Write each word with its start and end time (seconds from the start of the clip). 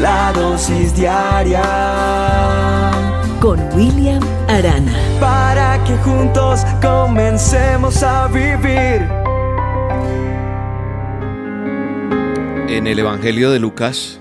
la 0.00 0.32
dosis 0.32 0.94
diaria 0.94 1.62
con 3.40 3.58
William 3.74 4.22
Arana. 4.48 4.92
Para 5.20 5.82
que 5.84 5.96
juntos 5.98 6.60
comencemos 6.82 8.02
a 8.02 8.28
vivir. 8.28 9.06
En 12.68 12.86
el 12.86 12.98
Evangelio 12.98 13.50
de 13.50 13.58
Lucas, 13.58 14.20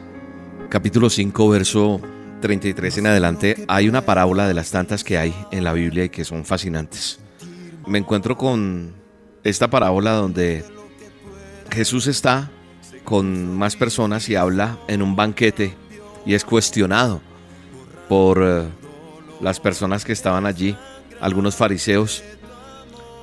capítulo 0.69 1.09
5, 1.09 1.49
verso 1.49 1.99
33 2.41 2.99
en 2.99 3.07
adelante, 3.07 3.65
hay 3.67 3.89
una 3.89 4.05
parábola 4.05 4.47
de 4.47 4.53
las 4.53 4.71
tantas 4.71 5.03
que 5.03 5.17
hay 5.17 5.35
en 5.51 5.63
la 5.63 5.73
Biblia 5.73 6.05
y 6.05 6.09
que 6.09 6.23
son 6.23 6.45
fascinantes. 6.45 7.19
Me 7.87 7.97
encuentro 7.97 8.37
con 8.37 8.93
esta 9.43 9.69
parábola 9.69 10.11
donde 10.13 10.63
Jesús 11.71 12.07
está 12.07 12.51
con 13.05 13.55
más 13.55 13.77
personas 13.77 14.27
y 14.27 14.35
habla 14.35 14.77
en 14.87 15.01
un 15.01 15.15
banquete 15.15 15.73
y 16.25 16.33
es 16.33 16.43
cuestionado 16.43 17.21
por 18.09 18.41
eh, 18.43 18.63
las 19.39 19.59
personas 19.59 20.03
que 20.03 20.11
estaban 20.11 20.45
allí, 20.45 20.75
algunos 21.21 21.55
fariseos, 21.55 22.23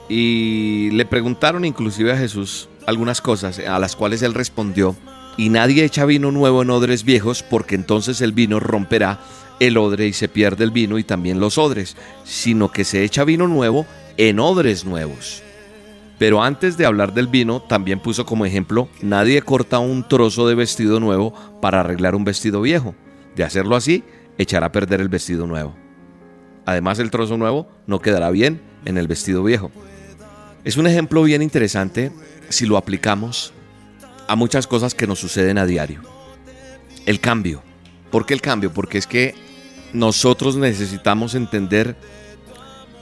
y 0.09 0.91
le 0.93 1.05
preguntaron 1.05 1.65
inclusive 1.65 2.13
a 2.13 2.17
Jesús 2.17 2.69
algunas 2.87 3.21
cosas 3.21 3.59
a 3.59 3.79
las 3.79 3.97
cuales 3.97 4.23
él 4.23 4.35
respondió, 4.35 4.97
y 5.37 5.49
nadie 5.49 5.85
echa 5.85 6.05
vino 6.05 6.31
nuevo 6.31 6.63
en 6.63 6.71
odres 6.71 7.05
viejos 7.05 7.43
porque 7.43 7.75
entonces 7.75 8.21
el 8.21 8.33
vino 8.33 8.61
romperá 8.61 9.21
el 9.61 9.77
odre 9.77 10.07
y 10.07 10.13
se 10.13 10.29
pierde 10.29 10.65
el 10.65 10.71
vino 10.71 10.99
y 10.99 11.05
también 11.05 11.41
los 11.41 11.57
odres, 11.59 11.97
sino 12.25 12.71
que 12.71 12.85
se 12.85 13.05
echa 13.05 13.25
vino 13.25 13.47
nuevo 13.49 13.87
en 14.17 14.41
odres 14.41 14.85
nuevos. 14.85 15.43
Pero 16.23 16.41
antes 16.41 16.77
de 16.77 16.87
hablar 16.87 17.15
del 17.15 17.27
vino, 17.27 17.61
también 17.63 17.99
puso 17.99 18.25
como 18.25 18.47
ejemplo, 18.47 18.89
nadie 19.01 19.43
corta 19.43 19.81
un 19.81 20.07
trozo 20.07 20.47
de 20.47 20.55
vestido 20.55 21.01
nuevo 21.01 21.35
para 21.61 21.81
arreglar 21.81 22.15
un 22.15 22.23
vestido 22.23 22.61
viejo. 22.61 22.95
De 23.35 23.43
hacerlo 23.43 23.75
así, 23.75 24.05
echará 24.39 24.67
a 24.67 24.71
perder 24.71 25.01
el 25.01 25.09
vestido 25.09 25.49
nuevo. 25.49 25.75
Además, 26.65 27.01
el 27.01 27.11
trozo 27.11 27.37
nuevo 27.37 27.67
no 27.89 27.99
quedará 27.99 28.31
bien 28.31 28.63
en 28.85 28.99
el 28.99 29.09
vestido 29.09 29.43
viejo. 29.43 29.73
Es 30.63 30.77
un 30.77 30.87
ejemplo 30.87 31.25
bien 31.25 31.43
interesante 31.43 32.13
si 32.51 32.67
lo 32.67 32.77
aplicamos 32.77 33.53
a 34.29 34.37
muchas 34.37 34.69
cosas 34.69 34.95
que 34.95 35.09
nos 35.09 35.19
suceden 35.19 35.59
a 35.59 35.67
diario. 35.67 36.03
El 37.05 37.19
cambio. 37.19 37.65
¿Por 38.13 38.27
qué 38.27 38.35
el 38.35 38.41
cambio? 38.41 38.73
Porque 38.73 38.99
es 38.99 39.09
que 39.09 39.35
nosotros 39.93 40.55
necesitamos 40.55 41.35
entender 41.35 41.97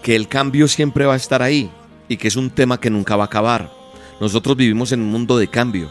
que 0.03 0.17
el 0.17 0.27
cambio 0.27 0.69
siempre 0.69 1.05
va 1.05 1.13
a 1.13 1.19
estar 1.19 1.43
ahí 1.43 1.71
y 2.11 2.19
que 2.19 2.29
es 2.29 2.37
un 2.37 2.51
tema 2.51 2.79
que 2.79 2.91
nunca 2.91 3.17
va 3.17 3.25
a 3.25 3.27
acabar. 3.27 3.73
Nosotros 4.21 4.57
vivimos 4.57 4.93
en 4.93 5.01
un 5.01 5.11
mundo 5.11 5.39
de 5.39 5.49
cambio. 5.49 5.89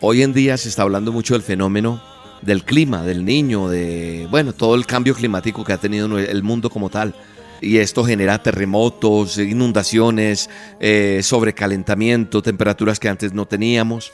Hoy 0.00 0.22
en 0.22 0.32
día 0.32 0.56
se 0.56 0.68
está 0.70 0.82
hablando 0.82 1.12
mucho 1.12 1.34
del 1.34 1.42
fenómeno 1.42 2.00
del 2.42 2.64
clima, 2.64 3.02
del 3.02 3.24
niño, 3.24 3.68
de, 3.68 4.26
bueno, 4.30 4.52
todo 4.52 4.74
el 4.74 4.86
cambio 4.86 5.14
climático 5.14 5.64
que 5.64 5.72
ha 5.72 5.78
tenido 5.78 6.18
el 6.18 6.42
mundo 6.42 6.70
como 6.70 6.90
tal. 6.90 7.14
Y 7.60 7.78
esto 7.78 8.04
genera 8.04 8.42
terremotos, 8.42 9.38
inundaciones, 9.38 10.50
eh, 10.80 11.20
sobrecalentamiento, 11.22 12.42
temperaturas 12.42 12.98
que 12.98 13.08
antes 13.08 13.32
no 13.32 13.46
teníamos. 13.46 14.12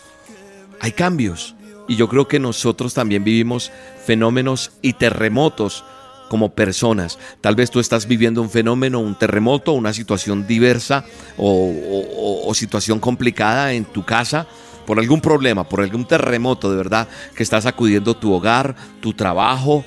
Hay 0.81 0.93
cambios. 0.93 1.55
Y 1.89 1.97
yo 1.97 2.09
creo 2.09 2.29
que 2.29 2.39
nosotros 2.39 2.93
también 2.93 3.25
vivimos 3.25 3.73
fenómenos 4.05 4.73
y 4.83 4.93
terremotos 4.93 5.85
como 6.29 6.55
personas. 6.55 7.19
Tal 7.41 7.57
vez 7.57 7.71
tú 7.71 7.81
estás 7.81 8.07
viviendo 8.07 8.41
un 8.43 8.51
fenómeno, 8.51 9.01
un 9.01 9.19
terremoto, 9.19 9.73
una 9.73 9.93
situación 9.93 10.47
diversa 10.47 11.05
o, 11.37 12.53
situación 12.55 12.99
complicada 12.99 13.73
en 13.73 13.85
tu 13.85 14.05
casa 14.05 14.47
por 14.87 14.99
algún 14.99 15.21
problema, 15.21 15.69
por 15.69 15.81
algún 15.81 16.07
terremoto 16.07 16.71
de 16.71 16.77
verdad 16.77 17.09
que 17.35 17.43
está 17.43 17.61
sacudiendo 17.61 18.17
tu 18.17 18.33
hogar, 18.33 18.75
tu 19.01 19.13
trabajo. 19.13 19.85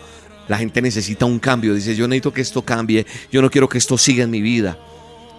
La 0.47 0.57
gente 0.57 0.81
necesita 0.81 1.25
un 1.25 1.39
cambio. 1.39 1.73
Dice, 1.73 1.95
yo 1.95 2.07
necesito 2.07 2.33
que 2.33 2.41
esto 2.41 2.61
cambie, 2.63 3.05
yo 3.31 3.41
no 3.41 3.49
quiero 3.49 3.67
que 3.67 3.77
esto 3.77 3.97
siga 3.97 4.23
en 4.23 4.31
mi 4.31 4.41
vida. 4.41 4.77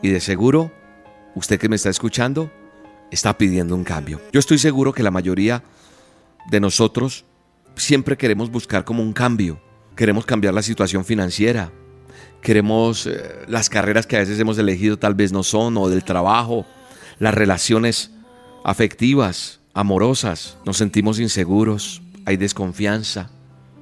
Y 0.02 0.08
de 0.08 0.20
seguro, 0.20 0.72
usted 1.34 1.58
que 1.58 1.68
me 1.68 1.76
está 1.76 1.90
escuchando, 1.90 2.50
está 3.10 3.38
pidiendo 3.38 3.74
un 3.74 3.84
cambio. 3.84 4.20
Yo 4.32 4.40
estoy 4.40 4.58
seguro 4.58 4.92
que 4.92 5.02
la 5.02 5.10
mayoría 5.10 5.62
de 6.50 6.60
nosotros 6.60 7.24
siempre 7.76 8.16
queremos 8.16 8.50
buscar 8.50 8.84
como 8.84 9.02
un 9.02 9.12
cambio 9.12 9.60
queremos 9.96 10.24
cambiar 10.26 10.54
la 10.54 10.62
situación 10.62 11.04
financiera, 11.04 11.72
queremos 12.40 13.06
eh, 13.06 13.22
las 13.48 13.70
carreras 13.70 14.06
que 14.06 14.16
a 14.16 14.20
veces 14.20 14.38
hemos 14.38 14.58
elegido 14.58 14.98
tal 14.98 15.14
vez 15.14 15.32
no 15.32 15.42
son, 15.42 15.76
o 15.76 15.88
del 15.88 16.04
trabajo, 16.04 16.66
las 17.18 17.34
relaciones 17.34 18.10
afectivas, 18.64 19.60
amorosas, 19.74 20.56
nos 20.64 20.76
sentimos 20.76 21.18
inseguros, 21.18 22.02
hay 22.24 22.36
desconfianza. 22.36 23.30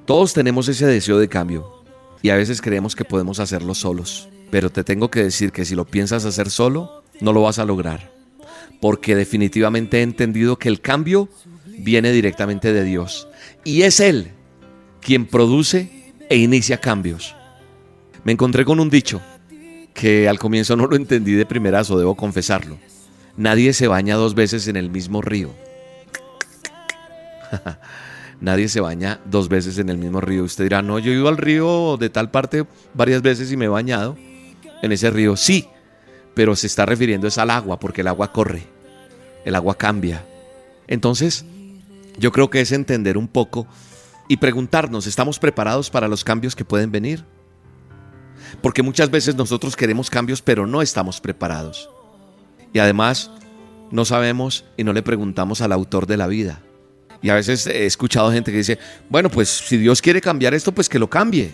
Todos 0.05 0.33
tenemos 0.33 0.67
ese 0.67 0.85
deseo 0.85 1.19
de 1.19 1.27
cambio 1.27 1.83
y 2.21 2.29
a 2.29 2.35
veces 2.35 2.61
creemos 2.61 2.95
que 2.95 3.05
podemos 3.05 3.39
hacerlo 3.39 3.73
solos, 3.75 4.29
pero 4.49 4.69
te 4.69 4.83
tengo 4.83 5.09
que 5.09 5.23
decir 5.23 5.51
que 5.51 5.65
si 5.65 5.75
lo 5.75 5.85
piensas 5.85 6.25
hacer 6.25 6.49
solo, 6.49 7.03
no 7.19 7.33
lo 7.33 7.41
vas 7.41 7.59
a 7.59 7.65
lograr, 7.65 8.11
porque 8.79 9.15
definitivamente 9.15 9.99
he 9.99 10.03
entendido 10.03 10.57
que 10.57 10.69
el 10.69 10.81
cambio 10.81 11.29
viene 11.65 12.11
directamente 12.11 12.73
de 12.73 12.83
Dios 12.83 13.27
y 13.63 13.83
es 13.83 13.99
Él 13.99 14.33
quien 15.01 15.25
produce 15.25 16.00
e 16.31 16.37
inicia 16.37 16.79
cambios. 16.79 17.35
Me 18.23 18.31
encontré 18.31 18.63
con 18.63 18.79
un 18.79 18.89
dicho 18.89 19.19
que 19.93 20.29
al 20.29 20.39
comienzo 20.39 20.77
no 20.77 20.87
lo 20.87 20.95
entendí 20.95 21.33
de 21.33 21.45
primerazo, 21.45 21.99
debo 21.99 22.15
confesarlo. 22.15 22.77
Nadie 23.35 23.73
se 23.73 23.89
baña 23.89 24.15
dos 24.15 24.33
veces 24.33 24.69
en 24.69 24.77
el 24.77 24.89
mismo 24.89 25.21
río. 25.21 25.49
Nadie 28.39 28.69
se 28.69 28.79
baña 28.79 29.19
dos 29.25 29.49
veces 29.49 29.77
en 29.77 29.89
el 29.89 29.97
mismo 29.97 30.21
río. 30.21 30.45
Usted 30.45 30.63
dirá, 30.63 30.81
no, 30.81 30.99
yo 30.99 31.11
he 31.11 31.15
ido 31.15 31.27
al 31.27 31.35
río 31.35 31.97
de 31.97 32.09
tal 32.09 32.31
parte 32.31 32.65
varias 32.93 33.21
veces 33.21 33.51
y 33.51 33.57
me 33.57 33.65
he 33.65 33.67
bañado 33.67 34.15
en 34.81 34.91
ese 34.93 35.09
río. 35.09 35.35
Sí, 35.35 35.67
pero 36.33 36.55
se 36.55 36.67
está 36.67 36.85
refiriendo 36.85 37.27
es 37.27 37.37
al 37.39 37.49
agua, 37.49 37.77
porque 37.77 38.01
el 38.01 38.07
agua 38.07 38.31
corre, 38.31 38.63
el 39.43 39.53
agua 39.53 39.75
cambia. 39.75 40.23
Entonces, 40.87 41.43
yo 42.17 42.31
creo 42.31 42.49
que 42.49 42.61
es 42.61 42.71
entender 42.71 43.17
un 43.17 43.27
poco 43.27 43.67
y 44.27 44.37
preguntarnos, 44.37 45.07
¿estamos 45.07 45.39
preparados 45.39 45.89
para 45.89 46.07
los 46.07 46.23
cambios 46.23 46.55
que 46.55 46.65
pueden 46.65 46.91
venir? 46.91 47.25
Porque 48.61 48.83
muchas 48.83 49.09
veces 49.09 49.35
nosotros 49.35 49.75
queremos 49.75 50.09
cambios 50.09 50.41
pero 50.41 50.67
no 50.67 50.81
estamos 50.81 51.21
preparados. 51.21 51.89
Y 52.73 52.79
además 52.79 53.31
no 53.91 54.05
sabemos 54.05 54.65
y 54.77 54.83
no 54.83 54.93
le 54.93 55.03
preguntamos 55.03 55.61
al 55.61 55.71
autor 55.71 56.07
de 56.07 56.17
la 56.17 56.27
vida. 56.27 56.61
Y 57.21 57.29
a 57.29 57.35
veces 57.35 57.67
he 57.67 57.85
escuchado 57.85 58.31
gente 58.31 58.51
que 58.51 58.57
dice, 58.57 58.79
bueno, 59.09 59.29
pues 59.29 59.49
si 59.49 59.77
Dios 59.77 60.01
quiere 60.01 60.21
cambiar 60.21 60.53
esto, 60.53 60.71
pues 60.71 60.89
que 60.89 60.97
lo 60.97 61.09
cambie. 61.09 61.51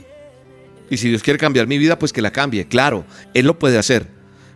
Y 0.90 0.98
si 0.98 1.10
Dios 1.10 1.24
quiere 1.24 1.40
cambiar 1.40 1.68
mi 1.68 1.78
vida, 1.78 2.00
pues 2.00 2.14
que 2.14 2.22
la 2.22 2.32
cambie. 2.32 2.68
Claro, 2.68 3.06
Él 3.34 3.46
lo 3.46 3.60
puede 3.60 3.78
hacer, 3.78 4.08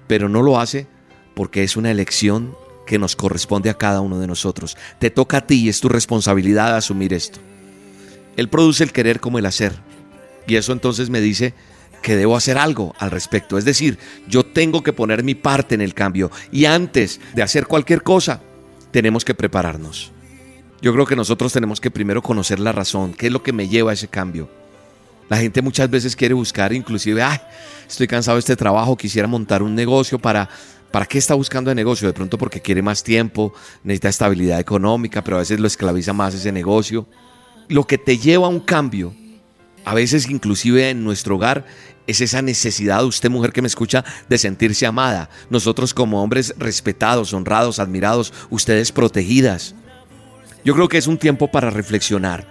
pero 0.07 0.29
no 0.29 0.41
lo 0.41 0.59
hace 0.59 0.87
porque 1.35 1.63
es 1.63 1.75
una 1.75 1.91
elección 1.91 2.55
que 2.85 2.99
nos 2.99 3.15
corresponde 3.15 3.69
a 3.69 3.77
cada 3.77 4.01
uno 4.01 4.19
de 4.19 4.27
nosotros. 4.27 4.77
Te 4.99 5.09
toca 5.09 5.37
a 5.37 5.47
ti 5.47 5.63
y 5.63 5.69
es 5.69 5.81
tu 5.81 5.89
responsabilidad 5.89 6.75
asumir 6.75 7.13
esto. 7.13 7.39
Él 8.37 8.49
produce 8.49 8.83
el 8.83 8.91
querer 8.91 9.19
como 9.19 9.39
el 9.39 9.45
hacer. 9.45 9.73
Y 10.47 10.55
eso 10.55 10.73
entonces 10.73 11.09
me 11.09 11.21
dice 11.21 11.53
que 12.01 12.15
debo 12.15 12.35
hacer 12.35 12.57
algo 12.57 12.95
al 12.99 13.11
respecto. 13.11 13.57
Es 13.57 13.65
decir, 13.65 13.97
yo 14.27 14.45
tengo 14.45 14.83
que 14.83 14.93
poner 14.93 15.23
mi 15.23 15.35
parte 15.35 15.75
en 15.75 15.81
el 15.81 15.93
cambio. 15.93 16.31
Y 16.51 16.65
antes 16.65 17.19
de 17.33 17.43
hacer 17.43 17.67
cualquier 17.67 18.03
cosa, 18.03 18.41
tenemos 18.91 19.23
que 19.23 19.35
prepararnos. 19.35 20.11
Yo 20.81 20.93
creo 20.93 21.05
que 21.05 21.15
nosotros 21.15 21.53
tenemos 21.53 21.79
que 21.79 21.91
primero 21.91 22.21
conocer 22.21 22.59
la 22.59 22.71
razón, 22.71 23.13
qué 23.13 23.27
es 23.27 23.31
lo 23.31 23.43
que 23.43 23.53
me 23.53 23.67
lleva 23.67 23.91
a 23.91 23.93
ese 23.93 24.07
cambio. 24.07 24.49
La 25.29 25.37
gente 25.37 25.61
muchas 25.61 25.89
veces 25.89 26.15
quiere 26.15 26.33
buscar, 26.33 26.73
inclusive, 26.73 27.21
ay, 27.21 27.39
estoy 27.87 28.07
cansado 28.07 28.35
de 28.35 28.39
este 28.39 28.55
trabajo, 28.55 28.97
quisiera 28.97 29.27
montar 29.27 29.63
un 29.63 29.75
negocio 29.75 30.19
para... 30.19 30.49
¿Para 30.91 31.05
qué 31.05 31.19
está 31.19 31.35
buscando 31.35 31.71
el 31.71 31.77
negocio? 31.77 32.05
De 32.05 32.13
pronto 32.13 32.37
porque 32.37 32.59
quiere 32.59 32.81
más 32.81 33.01
tiempo, 33.01 33.53
necesita 33.81 34.09
estabilidad 34.09 34.59
económica, 34.59 35.23
pero 35.23 35.37
a 35.37 35.39
veces 35.39 35.57
lo 35.57 35.67
esclaviza 35.67 36.11
más 36.11 36.35
ese 36.35 36.51
negocio 36.51 37.07
lo 37.71 37.87
que 37.87 37.97
te 37.97 38.17
lleva 38.17 38.47
a 38.47 38.49
un 38.49 38.59
cambio, 38.59 39.15
a 39.85 39.93
veces 39.93 40.29
inclusive 40.29 40.89
en 40.89 41.03
nuestro 41.03 41.35
hogar, 41.35 41.65
es 42.05 42.19
esa 42.19 42.41
necesidad 42.41 43.05
usted, 43.05 43.29
mujer 43.29 43.53
que 43.53 43.61
me 43.61 43.67
escucha, 43.67 44.03
de 44.27 44.37
sentirse 44.37 44.85
amada. 44.85 45.29
Nosotros 45.49 45.93
como 45.93 46.21
hombres 46.21 46.53
respetados, 46.57 47.33
honrados, 47.33 47.79
admirados, 47.79 48.33
ustedes 48.49 48.91
protegidas. 48.91 49.73
Yo 50.65 50.75
creo 50.75 50.89
que 50.89 50.97
es 50.97 51.07
un 51.07 51.17
tiempo 51.17 51.49
para 51.49 51.69
reflexionar. 51.69 52.45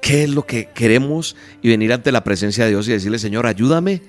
¿Qué 0.00 0.22
es 0.22 0.30
lo 0.30 0.46
que 0.46 0.68
queremos? 0.72 1.34
Y 1.62 1.68
venir 1.68 1.92
ante 1.92 2.12
la 2.12 2.22
presencia 2.22 2.64
de 2.64 2.70
Dios 2.70 2.86
y 2.88 2.92
decirle, 2.92 3.18
Señor, 3.18 3.46
ayúdame 3.46 4.02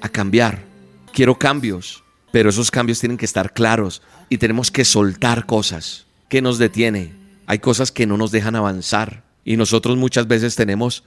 a 0.00 0.08
cambiar. 0.08 0.64
Quiero 1.12 1.38
cambios, 1.38 2.02
pero 2.32 2.50
esos 2.50 2.72
cambios 2.72 2.98
tienen 2.98 3.18
que 3.18 3.24
estar 3.24 3.52
claros 3.52 4.02
y 4.28 4.38
tenemos 4.38 4.70
que 4.70 4.84
soltar 4.84 5.46
cosas. 5.46 6.06
que 6.28 6.42
nos 6.42 6.58
detiene? 6.58 7.12
Hay 7.46 7.58
cosas 7.58 7.92
que 7.92 8.06
no 8.06 8.16
nos 8.16 8.32
dejan 8.32 8.56
avanzar. 8.56 9.22
Y 9.44 9.56
nosotros 9.56 9.96
muchas 9.96 10.26
veces 10.26 10.56
tenemos 10.56 11.04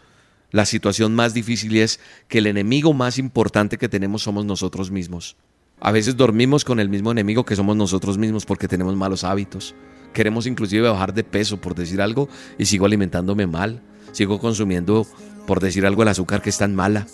la 0.52 0.66
situación 0.66 1.16
más 1.16 1.34
difícil 1.34 1.76
y 1.76 1.82
es 1.82 2.00
que 2.28 2.38
el 2.40 2.48
enemigo 2.48 2.94
más 2.94 3.18
importante 3.18 3.78
que 3.78 3.90
tenemos 3.90 4.24
somos 4.24 4.46
nosotros 4.46 4.92
mismos. 4.92 5.36
A 5.80 5.92
veces 5.92 6.16
dormimos 6.16 6.64
con 6.64 6.80
el 6.80 6.90
mismo 6.90 7.12
enemigo 7.12 7.46
que 7.46 7.56
somos 7.56 7.76
nosotros 7.76 8.18
mismos 8.18 8.46
porque 8.46 8.68
tenemos 8.68 8.96
malos 8.96 9.24
hábitos. 9.24 9.76
Queremos 10.14 10.48
inclusive 10.48 10.88
bajar 10.88 11.14
de 11.14 11.26
peso, 11.26 11.60
por 11.60 11.76
decir 11.76 12.02
algo, 12.02 12.30
y 12.58 12.66
sigo 12.66 12.86
alimentándome 12.86 13.48
mal. 13.48 13.82
sigo 14.14 14.40
consumiendo, 14.40 15.06
por 15.46 15.60
decir 15.60 15.86
algo, 15.86 16.04
el 16.04 16.08
azúcar 16.08 16.42
que 16.42 16.50
es 16.50 16.58
tan 16.58 16.74
mala, 16.74 17.06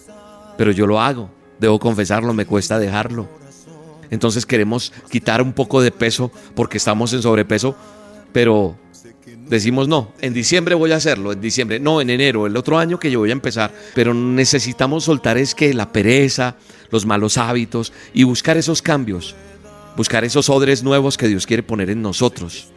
pero 0.55 0.71
yo 0.71 0.85
lo 0.85 1.01
hago, 1.01 1.31
debo 1.59 1.79
confesarlo, 1.79 2.31
me 2.33 2.45
cuesta 2.45 2.77
dejarlo. 2.77 3.27
Entonces 4.11 4.45
queremos 4.45 4.93
quitar 5.09 5.41
un 5.41 5.53
poco 5.53 5.81
de 5.81 5.91
peso 5.91 6.31
porque 6.53 6.77
estamos 6.77 7.11
en 7.13 7.23
sobrepeso, 7.23 7.75
pero 8.33 8.77
decimos 9.51 9.89
no, 9.89 10.13
en 10.21 10.33
diciembre 10.33 10.75
voy 10.75 10.93
a 10.93 10.95
hacerlo, 10.95 11.33
en 11.33 11.41
diciembre, 11.41 11.77
no, 11.77 11.99
en 11.99 12.09
enero, 12.09 12.47
el 12.47 12.55
otro 12.55 12.79
año 12.79 12.97
que 12.97 13.11
yo 13.11 13.19
voy 13.19 13.31
a 13.31 13.33
empezar, 13.33 13.73
pero 13.93 14.13
necesitamos 14.13 15.03
soltar 15.03 15.37
es 15.37 15.53
que 15.53 15.73
la 15.73 15.91
pereza, 15.91 16.55
los 16.89 17.05
malos 17.05 17.37
hábitos 17.37 17.91
y 18.13 18.23
buscar 18.23 18.55
esos 18.55 18.81
cambios, 18.81 19.35
buscar 19.97 20.23
esos 20.23 20.49
odres 20.49 20.83
nuevos 20.83 21.17
que 21.17 21.27
Dios 21.27 21.45
quiere 21.45 21.63
poner 21.63 21.89
en 21.89 22.01
nosotros. 22.01 22.69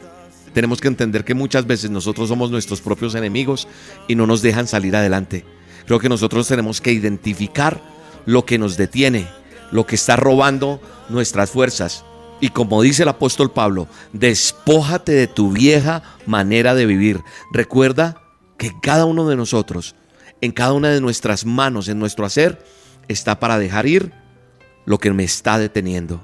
Tenemos 0.53 0.81
que 0.81 0.89
entender 0.89 1.25
que 1.25 1.35
muchas 1.35 1.65
veces 1.65 1.91
nosotros 1.91 2.29
somos 2.29 2.51
nuestros 2.51 2.81
propios 2.81 3.15
enemigos 3.15 3.69
y 4.09 4.17
no 4.17 4.27
nos 4.27 4.43
dejan 4.43 4.67
salir 4.67 4.97
adelante. 4.97 5.45
Creo 5.87 6.01
que 6.01 6.09
nosotros 6.09 6.49
tenemos 6.49 6.81
que 6.81 6.93
identificar 6.93 7.81
lo 8.27 8.45
que 8.47 8.59
nos 8.59 8.77
detiene, 8.77 9.29
lo 9.71 9.87
que 9.87 9.95
está 9.95 10.17
robando 10.17 10.81
nuestras 11.09 11.51
fuerzas. 11.51 12.05
Y 12.45 12.51
como 12.51 12.83
dice 12.83 13.05
el 13.05 13.09
apóstol 13.09 13.53
Pablo, 13.53 13.89
despójate 14.13 15.13
de 15.13 15.27
tu 15.27 15.53
vieja 15.53 16.03
manera 16.27 16.75
de 16.75 16.85
vivir. 16.85 17.23
Recuerda 17.51 18.21
que 18.59 18.71
cada 18.83 19.07
uno 19.07 19.27
de 19.27 19.35
nosotros, 19.35 19.95
en 20.43 20.53
cada 20.53 20.75
una 20.75 20.91
de 20.91 21.01
nuestras 21.01 21.47
manos, 21.47 21.89
en 21.89 21.99
nuestro 21.99 22.27
hacer, 22.27 22.63
está 23.09 23.41
para 23.41 23.59
dejar 23.59 23.87
ir 23.87 24.13
lo 24.85 24.99
que 24.99 25.11
me 25.11 25.25
está 25.25 25.59
deteniendo. 25.59 26.21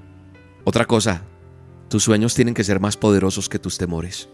Otra 0.64 0.84
cosa, 0.84 1.22
tus 1.88 2.04
sueños 2.04 2.34
tienen 2.34 2.52
que 2.52 2.64
ser 2.64 2.80
más 2.80 2.98
poderosos 2.98 3.48
que 3.48 3.58
tus 3.58 3.78
temores. 3.78 4.28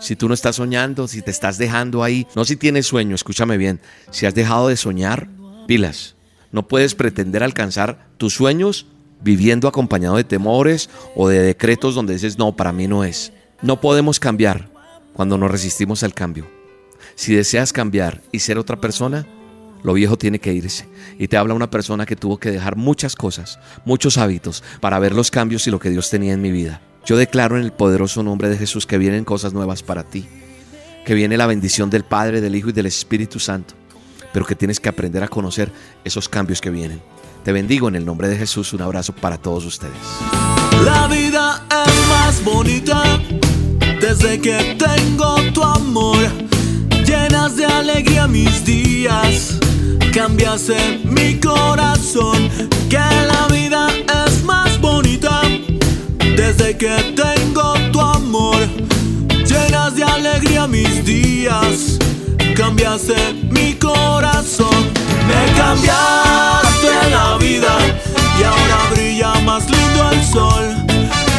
Si 0.00 0.16
tú 0.16 0.28
no 0.28 0.34
estás 0.34 0.56
soñando, 0.56 1.08
si 1.08 1.22
te 1.22 1.30
estás 1.30 1.56
dejando 1.56 2.02
ahí, 2.02 2.26
no 2.36 2.44
si 2.44 2.56
tienes 2.56 2.86
sueño, 2.88 3.14
escúchame 3.14 3.56
bien, 3.56 3.80
si 4.10 4.26
has 4.26 4.34
dejado 4.34 4.68
de 4.68 4.76
soñar, 4.76 5.30
pilas. 5.66 6.14
No 6.50 6.68
puedes 6.68 6.94
pretender 6.94 7.42
alcanzar 7.42 8.10
tus 8.18 8.34
sueños 8.34 8.84
viviendo 9.22 9.68
acompañado 9.68 10.16
de 10.16 10.24
temores 10.24 10.90
o 11.14 11.28
de 11.28 11.40
decretos 11.40 11.94
donde 11.94 12.14
dices, 12.14 12.38
no, 12.38 12.56
para 12.56 12.72
mí 12.72 12.88
no 12.88 13.04
es. 13.04 13.32
No 13.62 13.80
podemos 13.80 14.18
cambiar 14.18 14.68
cuando 15.12 15.38
nos 15.38 15.50
resistimos 15.50 16.02
al 16.02 16.14
cambio. 16.14 16.46
Si 17.14 17.34
deseas 17.34 17.72
cambiar 17.72 18.22
y 18.32 18.40
ser 18.40 18.58
otra 18.58 18.80
persona, 18.80 19.26
lo 19.82 19.92
viejo 19.94 20.16
tiene 20.16 20.38
que 20.38 20.52
irse. 20.52 20.88
Y 21.18 21.28
te 21.28 21.36
habla 21.36 21.54
una 21.54 21.70
persona 21.70 22.06
que 22.06 22.16
tuvo 22.16 22.38
que 22.38 22.50
dejar 22.50 22.76
muchas 22.76 23.14
cosas, 23.14 23.58
muchos 23.84 24.18
hábitos, 24.18 24.62
para 24.80 24.98
ver 24.98 25.14
los 25.14 25.30
cambios 25.30 25.66
y 25.66 25.70
lo 25.70 25.78
que 25.78 25.90
Dios 25.90 26.10
tenía 26.10 26.32
en 26.32 26.42
mi 26.42 26.50
vida. 26.50 26.80
Yo 27.04 27.16
declaro 27.16 27.56
en 27.58 27.64
el 27.64 27.72
poderoso 27.72 28.22
nombre 28.22 28.48
de 28.48 28.56
Jesús 28.56 28.86
que 28.86 28.98
vienen 28.98 29.24
cosas 29.24 29.52
nuevas 29.52 29.82
para 29.82 30.04
ti, 30.04 30.26
que 31.04 31.14
viene 31.14 31.36
la 31.36 31.46
bendición 31.46 31.90
del 31.90 32.04
Padre, 32.04 32.40
del 32.40 32.54
Hijo 32.54 32.68
y 32.68 32.72
del 32.72 32.86
Espíritu 32.86 33.40
Santo, 33.40 33.74
pero 34.32 34.46
que 34.46 34.54
tienes 34.54 34.78
que 34.78 34.88
aprender 34.88 35.22
a 35.22 35.28
conocer 35.28 35.72
esos 36.04 36.28
cambios 36.28 36.60
que 36.60 36.70
vienen. 36.70 37.00
Te 37.44 37.50
bendigo 37.50 37.88
en 37.88 37.96
el 37.96 38.04
nombre 38.04 38.28
de 38.28 38.36
Jesús, 38.36 38.72
un 38.72 38.82
abrazo 38.82 39.12
para 39.12 39.36
todos 39.36 39.64
ustedes. 39.64 39.96
La 40.84 41.08
vida 41.08 41.64
es 41.68 42.08
más 42.08 42.44
bonita 42.44 43.20
desde 44.00 44.40
que 44.40 44.76
tengo 44.78 45.36
tu 45.52 45.62
amor, 45.62 46.18
llenas 47.04 47.56
de 47.56 47.66
alegría 47.66 48.28
mis 48.28 48.64
días, 48.64 49.58
cambiaste 50.14 51.00
mi 51.04 51.40
corazón, 51.40 52.48
que 52.88 52.98
la 52.98 53.48
vida 53.50 53.88
es 54.24 54.44
más 54.44 54.80
bonita 54.80 55.42
desde 56.36 56.76
que 56.76 57.14
tengo 57.16 57.74
tu 57.90 58.00
amor, 58.00 58.56
llenas 59.44 59.96
de 59.96 60.04
alegría 60.04 60.68
mis 60.68 61.04
días, 61.04 61.98
cambiaste 62.54 63.34
mi 63.50 63.74
corazón, 63.74 64.92
me 65.26 65.60
la 66.90 67.36
vida 67.38 67.76
y 68.38 68.42
ahora 68.42 68.78
brilla 68.90 69.34
más 69.44 69.64
lindo 69.70 70.10
el 70.10 70.24
sol. 70.24 70.76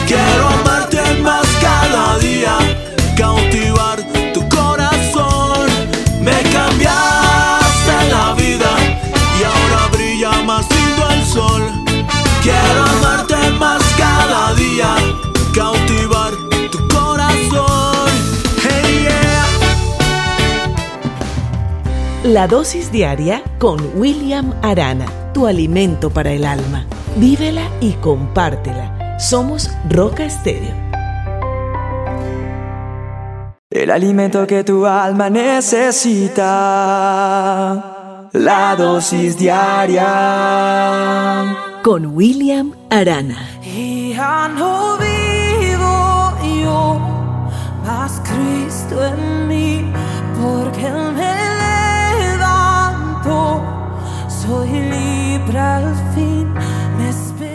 Quiero 0.08 0.48
amarte 0.48 1.02
más 1.22 1.46
cada 1.62 2.18
día, 2.20 2.58
cautivar 3.18 4.02
tu 4.34 4.48
corazón. 4.50 5.68
Me 6.22 6.42
cambiaste 6.52 7.96
la 8.12 8.34
vida 8.36 8.72
y 9.40 9.44
ahora 9.44 9.88
brilla 9.92 10.32
más 10.44 10.66
lindo 10.70 11.10
el 11.10 11.26
sol. 11.26 11.72
Quiero 12.42 12.84
amarte 12.98 13.52
más 13.60 13.82
cada 13.98 14.54
día, 14.54 14.96
La 22.24 22.48
dosis 22.48 22.90
diaria 22.90 23.44
con 23.60 24.00
William 24.00 24.54
Arana, 24.62 25.06
tu 25.34 25.46
alimento 25.46 26.10
para 26.10 26.32
el 26.32 26.46
alma. 26.46 26.86
Vívela 27.18 27.68
y 27.82 27.92
compártela. 27.96 29.20
Somos 29.20 29.70
Roca 29.90 30.24
Estéreo. 30.24 30.74
El 33.70 33.92
alimento 33.92 34.48
que 34.48 34.64
tu 34.64 34.86
alma 34.86 35.30
necesita. 35.30 36.40
La 38.32 38.76
dosis 38.78 39.38
diaria. 39.38 40.06
Con 41.84 42.06
William 42.16 42.72
Arana. 42.90 43.60
Y 43.66 44.14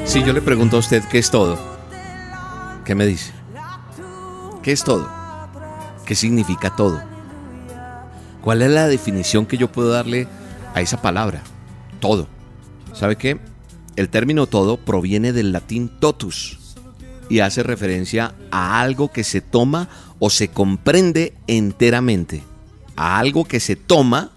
Si 0.08 0.24
yo 0.24 0.32
le 0.32 0.40
pregunto 0.40 0.76
a 0.76 0.80
usted 0.80 1.04
qué 1.04 1.18
es 1.18 1.30
todo, 1.30 1.58
¿qué 2.86 2.94
me 2.94 3.04
dice? 3.04 3.30
¿Qué 4.62 4.72
es 4.72 4.82
todo? 4.82 5.06
¿Qué 6.06 6.14
significa 6.14 6.74
todo? 6.74 7.02
¿Cuál 8.40 8.62
es 8.62 8.70
la 8.70 8.88
definición 8.88 9.44
que 9.44 9.58
yo 9.58 9.70
puedo 9.70 9.90
darle 9.90 10.26
a 10.74 10.80
esa 10.80 11.02
palabra? 11.02 11.42
Todo. 12.00 12.26
¿Sabe 12.94 13.16
qué? 13.16 13.38
El 13.96 14.08
término 14.08 14.46
todo 14.46 14.78
proviene 14.78 15.34
del 15.34 15.52
latín 15.52 15.90
totus 16.00 16.58
y 17.28 17.40
hace 17.40 17.62
referencia 17.62 18.34
a 18.50 18.80
algo 18.80 19.12
que 19.12 19.24
se 19.24 19.42
toma 19.42 19.90
o 20.18 20.30
se 20.30 20.48
comprende 20.48 21.34
enteramente. 21.48 22.42
A 22.96 23.18
algo 23.18 23.44
que 23.44 23.60
se 23.60 23.76
toma 23.76 24.30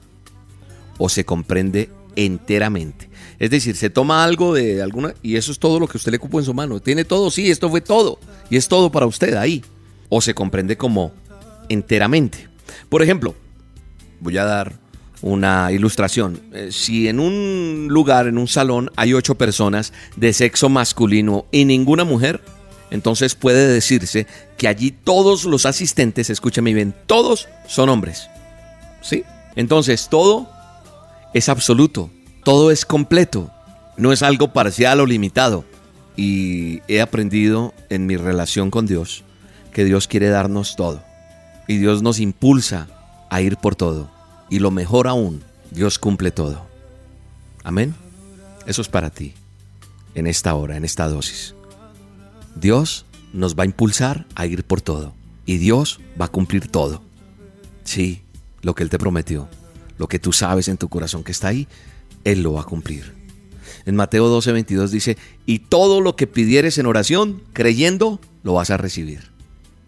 o 0.98 1.08
se 1.08 1.24
comprende 1.24 1.90
enteramente. 2.18 3.11
Es 3.41 3.50
decir, 3.50 3.75
se 3.75 3.89
toma 3.89 4.24
algo 4.24 4.53
de 4.53 4.83
alguna 4.83 5.15
y 5.24 5.36
eso 5.36 5.51
es 5.51 5.57
todo 5.57 5.79
lo 5.79 5.88
que 5.88 5.98
usted 5.98 6.12
le 6.12 6.19
cupo 6.19 6.38
en 6.38 6.45
su 6.45 6.53
mano. 6.53 6.79
Tiene 6.79 7.05
todo, 7.05 7.31
sí, 7.31 7.50
esto 7.50 7.71
fue 7.71 7.81
todo. 7.81 8.19
Y 8.51 8.55
es 8.55 8.67
todo 8.67 8.91
para 8.91 9.07
usted 9.07 9.33
ahí. 9.33 9.65
O 10.10 10.21
se 10.21 10.36
comprende 10.36 10.77
como 10.77 11.12
enteramente. 11.67 12.48
Por 12.88 13.01
ejemplo, 13.01 13.33
voy 14.19 14.38
a 14.38 14.45
dar 14.45 14.74
una 15.24 15.71
ilustración. 15.71 16.39
Eh, 16.53 16.69
Si 16.71 17.07
en 17.07 17.19
un 17.19 17.88
lugar, 17.89 18.27
en 18.27 18.38
un 18.38 18.48
salón, 18.48 18.91
hay 18.95 19.15
ocho 19.15 19.33
personas 19.33 19.91
de 20.15 20.33
sexo 20.33 20.69
masculino 20.69 21.48
y 21.51 21.65
ninguna 21.65 22.03
mujer, 22.03 22.41
entonces 22.91 23.33
puede 23.33 23.65
decirse 23.65 24.27
que 24.55 24.67
allí 24.67 24.91
todos 24.91 25.45
los 25.45 25.65
asistentes, 25.65 26.29
escúchame 26.29 26.75
bien, 26.75 26.93
todos 27.07 27.48
son 27.67 27.89
hombres. 27.89 28.29
¿Sí? 29.01 29.24
Entonces 29.55 30.10
todo 30.12 30.48
es 31.33 31.50
absoluto, 31.50 32.12
todo 32.43 32.71
es 32.71 32.86
completo, 32.86 33.51
no 33.98 34.12
es 34.12 34.24
algo 34.24 34.53
parcial 34.53 35.00
o 35.00 35.05
limitado. 35.05 35.65
Y 36.17 36.81
he 36.88 37.01
aprendido 37.01 37.74
en 37.89 38.05
mi 38.05 38.17
relación 38.17 38.69
con 38.69 38.86
Dios 38.86 39.24
que 39.74 39.86
Dios 39.86 40.07
quiere 40.07 40.29
darnos 40.29 40.75
todo. 40.75 41.01
Y 41.67 41.77
Dios 41.77 42.01
nos 42.01 42.19
impulsa 42.19 42.88
a 43.29 43.41
ir 43.41 43.57
por 43.57 43.75
todo. 43.75 44.12
Y 44.50 44.60
lo 44.60 44.71
mejor 44.71 45.07
aún, 45.07 45.43
Dios 45.71 46.00
cumple 46.00 46.31
todo. 46.31 46.65
Amén. 47.63 47.95
Eso 48.65 48.81
es 48.81 48.89
para 48.89 49.10
ti, 49.10 49.33
en 50.15 50.27
esta 50.27 50.53
hora, 50.53 50.75
en 50.75 50.83
esta 50.83 51.07
dosis. 51.07 51.55
Dios 52.55 53.05
nos 53.33 53.55
va 53.55 53.63
a 53.63 53.67
impulsar 53.67 54.25
a 54.36 54.45
ir 54.45 54.63
por 54.63 54.81
todo. 54.81 55.13
Y 55.45 55.57
Dios 55.57 56.00
va 56.19 56.25
a 56.25 56.31
cumplir 56.31 56.67
todo. 56.67 57.01
Sí, 57.83 58.21
lo 58.62 58.75
que 58.75 58.83
Él 58.83 58.89
te 58.89 59.00
prometió, 59.00 59.48
lo 59.98 60.07
que 60.07 60.19
tú 60.19 60.33
sabes 60.33 60.67
en 60.67 60.77
tu 60.77 60.89
corazón 60.89 61.24
que 61.24 61.31
está 61.31 61.48
ahí, 61.48 61.67
Él 62.24 62.44
lo 62.44 62.54
va 62.54 62.62
a 62.62 62.66
cumplir. 62.66 63.13
En 63.86 63.96
Mateo 63.96 64.28
12, 64.28 64.51
22 64.51 64.92
dice, 64.92 65.18
y 65.46 65.60
todo 65.60 66.01
lo 66.01 66.16
que 66.16 66.28
pidieres 66.28 66.78
en 66.78 66.86
oración, 66.86 67.42
creyendo, 67.54 68.20
lo 68.44 68.54
vas 68.54 68.70
a 68.70 68.78
recibir. 68.78 69.32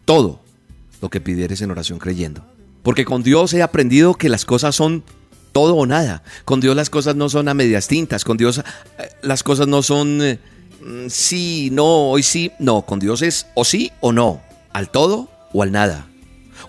Todo 0.05 0.41
lo 1.01 1.09
que 1.09 1.21
pidieres 1.21 1.61
en 1.61 1.71
oración, 1.71 1.99
creyendo. 1.99 2.45
Porque 2.81 3.05
con 3.05 3.23
Dios 3.23 3.53
he 3.53 3.61
aprendido 3.61 4.15
que 4.15 4.29
las 4.29 4.45
cosas 4.45 4.75
son 4.75 5.03
todo 5.53 5.75
o 5.75 5.85
nada. 5.85 6.23
Con 6.43 6.59
Dios 6.59 6.75
las 6.75 6.89
cosas 6.89 7.15
no 7.15 7.29
son 7.29 7.47
a 7.47 7.53
medias 7.53 7.87
tintas. 7.87 8.25
Con 8.25 8.37
Dios 8.37 8.57
eh, 8.57 8.63
las 9.21 9.43
cosas 9.43 9.67
no 9.67 9.81
son 9.81 10.21
eh, 10.21 10.39
mm, 10.81 11.07
sí, 11.07 11.69
no, 11.71 12.09
hoy 12.09 12.23
sí. 12.23 12.51
No, 12.59 12.81
con 12.81 12.99
Dios 12.99 13.21
es 13.21 13.47
o 13.53 13.63
sí 13.63 13.91
o 14.01 14.11
no. 14.11 14.41
Al 14.73 14.89
todo 14.89 15.29
o 15.53 15.63
al 15.63 15.71
nada. 15.71 16.07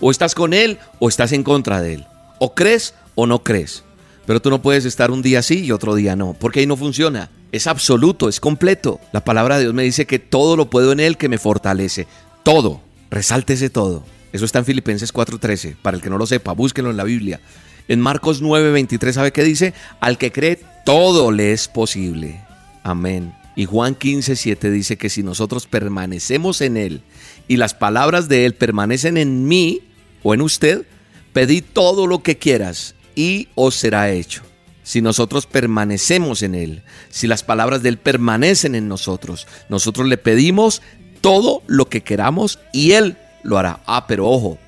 O 0.01 0.11
estás 0.11 0.35
con 0.35 0.53
Él 0.53 0.79
o 1.01 1.09
estás 1.09 1.33
en 1.33 1.43
contra 1.43 1.81
de 1.81 1.95
Él. 1.95 2.07
O 2.39 2.55
crees 2.55 2.95
o 3.17 3.27
no 3.27 3.43
crees. 3.43 3.83
Pero 4.27 4.41
tú 4.41 4.51
no 4.51 4.63
puedes 4.63 4.85
estar 4.85 5.11
un 5.11 5.23
día 5.23 5.43
sí 5.43 5.65
y 5.65 5.73
otro 5.73 5.95
día 5.95 6.17
no, 6.17 6.35
porque 6.35 6.61
ahí 6.61 6.67
no 6.67 6.77
funciona. 6.77 7.31
Es 7.53 7.67
absoluto, 7.67 8.29
es 8.29 8.41
completo. 8.41 9.01
La 9.13 9.25
palabra 9.25 9.57
de 9.57 9.63
Dios 9.63 9.75
me 9.75 9.83
dice 9.83 10.07
que 10.07 10.19
todo 10.19 10.57
lo 10.57 10.71
puedo 10.71 10.93
en 10.93 11.01
Él 11.01 11.17
que 11.17 11.29
me 11.29 11.39
fortalece. 11.39 12.07
Todo. 12.43 12.81
Resáltese 13.11 13.71
todo. 13.71 14.05
Eso 14.33 14.45
está 14.45 14.59
en 14.59 14.65
Filipenses 14.65 15.13
4:13. 15.13 15.77
Para 15.81 15.97
el 15.97 16.03
que 16.03 16.11
no 16.11 16.19
lo 16.19 16.27
sepa, 16.27 16.53
búsquelo 16.53 16.91
en 16.91 16.97
la 16.97 17.05
Biblia. 17.05 17.41
En 17.87 18.01
Marcos 18.01 18.43
9:23, 18.43 19.13
¿sabe 19.13 19.33
qué 19.33 19.45
dice? 19.45 19.75
Al 20.01 20.19
que 20.19 20.33
cree, 20.33 20.59
todo 20.85 21.31
le 21.31 21.53
es 21.53 21.69
posible. 21.69 22.41
Amén. 22.83 23.35
Y 23.57 23.67
Juan 23.67 23.95
15:7 23.95 24.71
dice 24.71 24.97
que 24.97 25.11
si 25.11 25.23
nosotros 25.23 25.67
permanecemos 25.67 26.61
en 26.63 26.77
Él 26.77 27.03
y 27.47 27.59
las 27.59 27.75
palabras 27.75 28.29
de 28.29 28.47
Él 28.47 28.55
permanecen 28.55 29.17
en 29.17 29.47
mí 29.47 29.83
o 30.23 30.35
en 30.35 30.41
usted, 30.41 30.87
pedid 31.33 31.63
todo 31.73 32.07
lo 32.07 32.23
que 32.23 32.39
quieras 32.39 32.95
y 33.15 33.49
os 33.55 33.75
será 33.75 34.11
hecho. 34.11 34.43
Si 34.83 35.01
nosotros 35.01 35.47
permanecemos 35.47 36.43
en 36.43 36.55
Él, 36.55 36.83
si 37.09 37.27
las 37.27 37.43
palabras 37.43 37.83
de 37.83 37.89
Él 37.89 37.99
permanecen 37.99 38.75
en 38.75 38.87
nosotros, 38.87 39.47
nosotros 39.69 40.07
le 40.07 40.19
pedimos 40.19 40.83
todo 41.23 41.63
lo 41.67 41.89
que 41.89 42.03
queramos 42.03 42.59
y 42.73 42.93
Él 42.93 43.17
lo 43.43 43.57
hará. 43.57 43.81
Ah, 43.87 44.07
pero 44.07 44.29
ojo, 44.29 44.59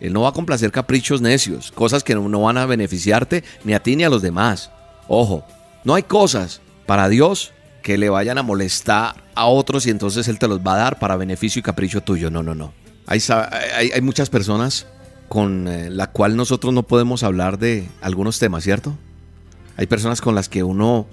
Él 0.00 0.14
no 0.14 0.22
va 0.22 0.30
a 0.30 0.32
complacer 0.32 0.72
caprichos 0.72 1.20
necios, 1.20 1.72
cosas 1.72 2.02
que 2.02 2.14
no 2.14 2.40
van 2.40 2.56
a 2.56 2.64
beneficiarte 2.64 3.44
ni 3.64 3.74
a 3.74 3.82
ti 3.82 3.96
ni 3.96 4.04
a 4.04 4.08
los 4.08 4.22
demás. 4.22 4.70
Ojo, 5.08 5.44
no 5.84 5.94
hay 5.94 6.04
cosas 6.04 6.62
para 6.86 7.10
Dios 7.10 7.52
que 7.82 7.98
le 7.98 8.08
vayan 8.08 8.38
a 8.38 8.42
molestar 8.42 9.14
a 9.34 9.44
otros 9.46 9.86
y 9.86 9.90
entonces 9.90 10.26
Él 10.28 10.38
te 10.38 10.48
los 10.48 10.60
va 10.60 10.74
a 10.74 10.78
dar 10.78 10.98
para 10.98 11.16
beneficio 11.16 11.60
y 11.60 11.62
capricho 11.62 12.00
tuyo. 12.00 12.30
No, 12.30 12.42
no, 12.42 12.54
no. 12.54 12.72
Hay, 13.06 13.20
hay, 13.74 13.90
hay 13.92 14.00
muchas 14.00 14.30
personas 14.30 14.86
con 15.28 15.68
eh, 15.68 15.90
la 15.90 16.10
cual 16.10 16.36
nosotros 16.36 16.72
no 16.72 16.84
podemos 16.84 17.22
hablar 17.22 17.58
de 17.58 17.88
algunos 18.00 18.38
temas, 18.38 18.64
¿cierto? 18.64 18.96
Hay 19.76 19.86
personas 19.86 20.20
con 20.20 20.34
las 20.34 20.48
que 20.48 20.62
uno 20.62 21.06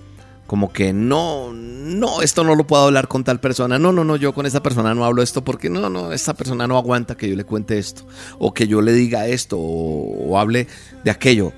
como 0.48 0.72
que 0.72 0.94
no, 0.94 1.52
no, 1.54 2.22
esto 2.22 2.44
no 2.44 2.56
lo 2.56 2.68
puedo 2.68 2.84
hablar 2.84 3.08
con 3.08 3.24
tal 3.24 3.40
persona. 3.40 3.80
No, 3.80 3.92
no, 3.92 4.04
no, 4.04 4.16
yo 4.18 4.34
con 4.34 4.46
esta 4.46 4.62
persona 4.62 4.94
no 4.94 5.06
hablo 5.06 5.22
esto 5.22 5.44
porque 5.44 5.70
no, 5.70 5.90
no, 5.90 6.12
esta 6.12 6.34
persona 6.34 6.68
no 6.68 6.78
aguanta 6.78 7.16
que 7.16 7.30
yo 7.30 7.36
le 7.36 7.44
cuente 7.44 7.80
esto 7.80 8.06
o 8.40 8.54
que 8.54 8.68
yo 8.68 8.82
le 8.82 8.94
diga 8.94 9.28
esto 9.28 9.58
o, 9.58 10.30
o 10.30 10.40
hable 10.40 10.68
de 11.04 11.12
aquello. 11.12 11.54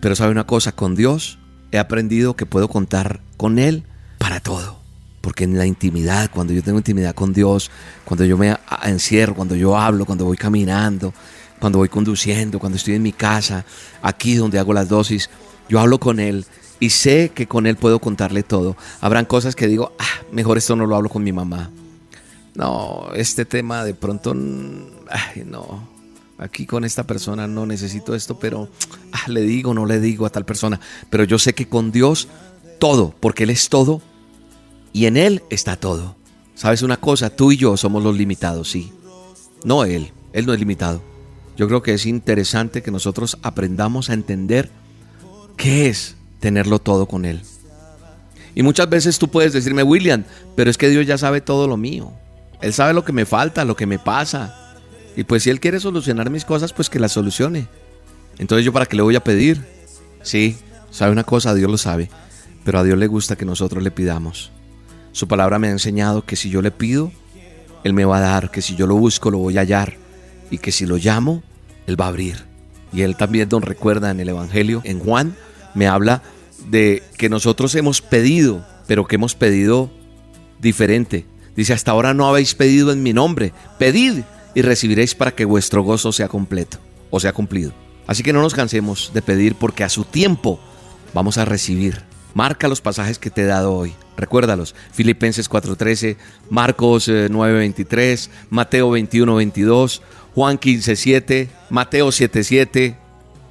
Pero 0.00 0.14
sabe 0.14 0.32
una 0.32 0.46
cosa, 0.46 0.72
con 0.72 0.94
Dios 0.94 1.38
he 1.72 1.78
aprendido 1.78 2.36
que 2.36 2.46
puedo 2.46 2.68
contar 2.68 3.20
con 3.36 3.58
Él 3.58 3.84
para 4.18 4.40
todo. 4.40 4.80
Porque 5.20 5.44
en 5.44 5.58
la 5.58 5.66
intimidad, 5.66 6.30
cuando 6.32 6.52
yo 6.52 6.62
tengo 6.62 6.78
intimidad 6.78 7.14
con 7.14 7.32
Dios, 7.32 7.70
cuando 8.04 8.24
yo 8.24 8.36
me 8.38 8.56
encierro, 8.84 9.34
cuando 9.34 9.56
yo 9.56 9.76
hablo, 9.76 10.04
cuando 10.04 10.24
voy 10.24 10.36
caminando, 10.36 11.12
cuando 11.60 11.78
voy 11.78 11.88
conduciendo, 11.88 12.58
cuando 12.58 12.76
estoy 12.76 12.94
en 12.94 13.02
mi 13.02 13.12
casa, 13.12 13.64
aquí 14.02 14.34
donde 14.34 14.58
hago 14.58 14.72
las 14.72 14.88
dosis, 14.88 15.30
yo 15.68 15.80
hablo 15.80 15.98
con 15.98 16.20
Él 16.20 16.44
y 16.80 16.90
sé 16.90 17.30
que 17.34 17.46
con 17.46 17.66
Él 17.66 17.76
puedo 17.76 17.98
contarle 17.98 18.42
todo. 18.42 18.76
Habrán 19.00 19.24
cosas 19.24 19.56
que 19.56 19.66
digo, 19.66 19.92
ah, 19.98 20.24
mejor 20.32 20.58
esto 20.58 20.76
no 20.76 20.86
lo 20.86 20.96
hablo 20.96 21.08
con 21.08 21.22
mi 21.22 21.32
mamá. 21.32 21.70
No, 22.54 23.08
este 23.14 23.44
tema 23.44 23.84
de 23.84 23.94
pronto, 23.94 24.34
ay, 25.10 25.44
no, 25.44 25.88
aquí 26.38 26.66
con 26.66 26.84
esta 26.84 27.04
persona 27.04 27.46
no 27.46 27.66
necesito 27.66 28.14
esto, 28.14 28.38
pero 28.38 28.68
ah, 29.12 29.28
le 29.28 29.42
digo, 29.42 29.74
no 29.74 29.86
le 29.86 30.00
digo 30.00 30.26
a 30.26 30.30
tal 30.30 30.44
persona. 30.44 30.80
Pero 31.10 31.24
yo 31.24 31.38
sé 31.38 31.54
que 31.54 31.68
con 31.68 31.92
Dios 31.92 32.28
todo, 32.78 33.14
porque 33.20 33.44
Él 33.44 33.50
es 33.50 33.68
todo 33.68 34.02
y 34.92 35.06
en 35.06 35.16
Él 35.16 35.42
está 35.50 35.76
todo. 35.76 36.16
¿Sabes 36.54 36.82
una 36.82 36.96
cosa? 36.96 37.28
Tú 37.28 37.52
y 37.52 37.58
yo 37.58 37.76
somos 37.76 38.02
los 38.02 38.16
limitados, 38.16 38.70
sí. 38.70 38.92
No 39.64 39.84
Él, 39.84 40.12
Él 40.32 40.46
no 40.46 40.54
es 40.54 40.58
limitado. 40.58 41.02
Yo 41.56 41.68
creo 41.68 41.82
que 41.82 41.94
es 41.94 42.04
interesante 42.04 42.82
que 42.82 42.90
nosotros 42.90 43.38
aprendamos 43.42 44.10
a 44.10 44.12
entender 44.12 44.68
qué 45.56 45.88
es 45.88 46.16
tenerlo 46.38 46.78
todo 46.78 47.06
con 47.06 47.24
Él. 47.24 47.40
Y 48.54 48.62
muchas 48.62 48.88
veces 48.88 49.18
tú 49.18 49.28
puedes 49.28 49.52
decirme, 49.52 49.82
William, 49.82 50.24
pero 50.54 50.70
es 50.70 50.76
que 50.76 50.90
Dios 50.90 51.06
ya 51.06 51.16
sabe 51.16 51.40
todo 51.40 51.66
lo 51.66 51.76
mío. 51.76 52.12
Él 52.60 52.72
sabe 52.72 52.92
lo 52.92 53.04
que 53.04 53.12
me 53.12 53.24
falta, 53.24 53.64
lo 53.64 53.76
que 53.76 53.86
me 53.86 53.98
pasa. 53.98 54.76
Y 55.16 55.24
pues 55.24 55.42
si 55.42 55.50
Él 55.50 55.60
quiere 55.60 55.80
solucionar 55.80 56.28
mis 56.30 56.44
cosas, 56.44 56.72
pues 56.72 56.90
que 56.90 56.98
las 56.98 57.12
solucione. 57.12 57.68
Entonces 58.38 58.64
yo 58.64 58.72
para 58.72 58.86
qué 58.86 58.96
le 58.96 59.02
voy 59.02 59.16
a 59.16 59.24
pedir? 59.24 59.64
Sí, 60.22 60.58
sabe 60.90 61.12
una 61.12 61.24
cosa, 61.24 61.54
Dios 61.54 61.70
lo 61.70 61.78
sabe. 61.78 62.10
Pero 62.64 62.80
a 62.80 62.84
Dios 62.84 62.98
le 62.98 63.06
gusta 63.06 63.36
que 63.36 63.46
nosotros 63.46 63.82
le 63.82 63.90
pidamos. 63.90 64.50
Su 65.12 65.26
palabra 65.26 65.58
me 65.58 65.68
ha 65.68 65.70
enseñado 65.72 66.24
que 66.26 66.36
si 66.36 66.50
yo 66.50 66.60
le 66.60 66.70
pido, 66.70 67.12
Él 67.82 67.94
me 67.94 68.04
va 68.04 68.18
a 68.18 68.20
dar, 68.20 68.50
que 68.50 68.60
si 68.60 68.76
yo 68.76 68.86
lo 68.86 68.96
busco, 68.96 69.30
lo 69.30 69.38
voy 69.38 69.56
a 69.56 69.60
hallar 69.60 70.05
y 70.50 70.58
que 70.58 70.72
si 70.72 70.86
lo 70.86 70.96
llamo, 70.96 71.42
Él 71.86 72.00
va 72.00 72.06
a 72.06 72.08
abrir. 72.08 72.44
Y 72.92 73.02
Él 73.02 73.16
también 73.16 73.48
nos 73.50 73.64
recuerda 73.64 74.10
en 74.10 74.20
el 74.20 74.28
Evangelio, 74.28 74.80
en 74.84 75.00
Juan, 75.00 75.34
me 75.74 75.86
habla 75.86 76.22
de 76.68 77.02
que 77.16 77.28
nosotros 77.28 77.74
hemos 77.74 78.00
pedido, 78.00 78.66
pero 78.86 79.06
que 79.06 79.16
hemos 79.16 79.34
pedido 79.34 79.90
diferente. 80.60 81.26
Dice, 81.54 81.72
hasta 81.72 81.90
ahora 81.90 82.14
no 82.14 82.28
habéis 82.28 82.54
pedido 82.54 82.92
en 82.92 83.02
mi 83.02 83.12
nombre. 83.12 83.52
Pedid 83.78 84.22
y 84.54 84.62
recibiréis 84.62 85.14
para 85.14 85.32
que 85.32 85.44
vuestro 85.44 85.82
gozo 85.82 86.12
sea 86.12 86.28
completo 86.28 86.78
o 87.10 87.20
sea 87.20 87.32
cumplido. 87.32 87.72
Así 88.06 88.22
que 88.22 88.32
no 88.32 88.42
nos 88.42 88.54
cansemos 88.54 89.10
de 89.12 89.22
pedir 89.22 89.56
porque 89.56 89.84
a 89.84 89.88
su 89.88 90.04
tiempo 90.04 90.60
vamos 91.14 91.38
a 91.38 91.44
recibir. 91.44 92.02
Marca 92.34 92.68
los 92.68 92.80
pasajes 92.80 93.18
que 93.18 93.30
te 93.30 93.42
he 93.42 93.46
dado 93.46 93.72
hoy. 93.72 93.94
Recuérdalos. 94.16 94.74
Filipenses 94.92 95.48
4:13, 95.48 96.16
Marcos 96.50 97.08
9:23, 97.08 98.26
eh, 98.26 98.30
Mateo 98.50 98.90
21:22, 98.90 100.02
Juan 100.36 100.58
15:7, 100.58 101.48
Mateo 101.70 102.12
7:7 102.12 102.98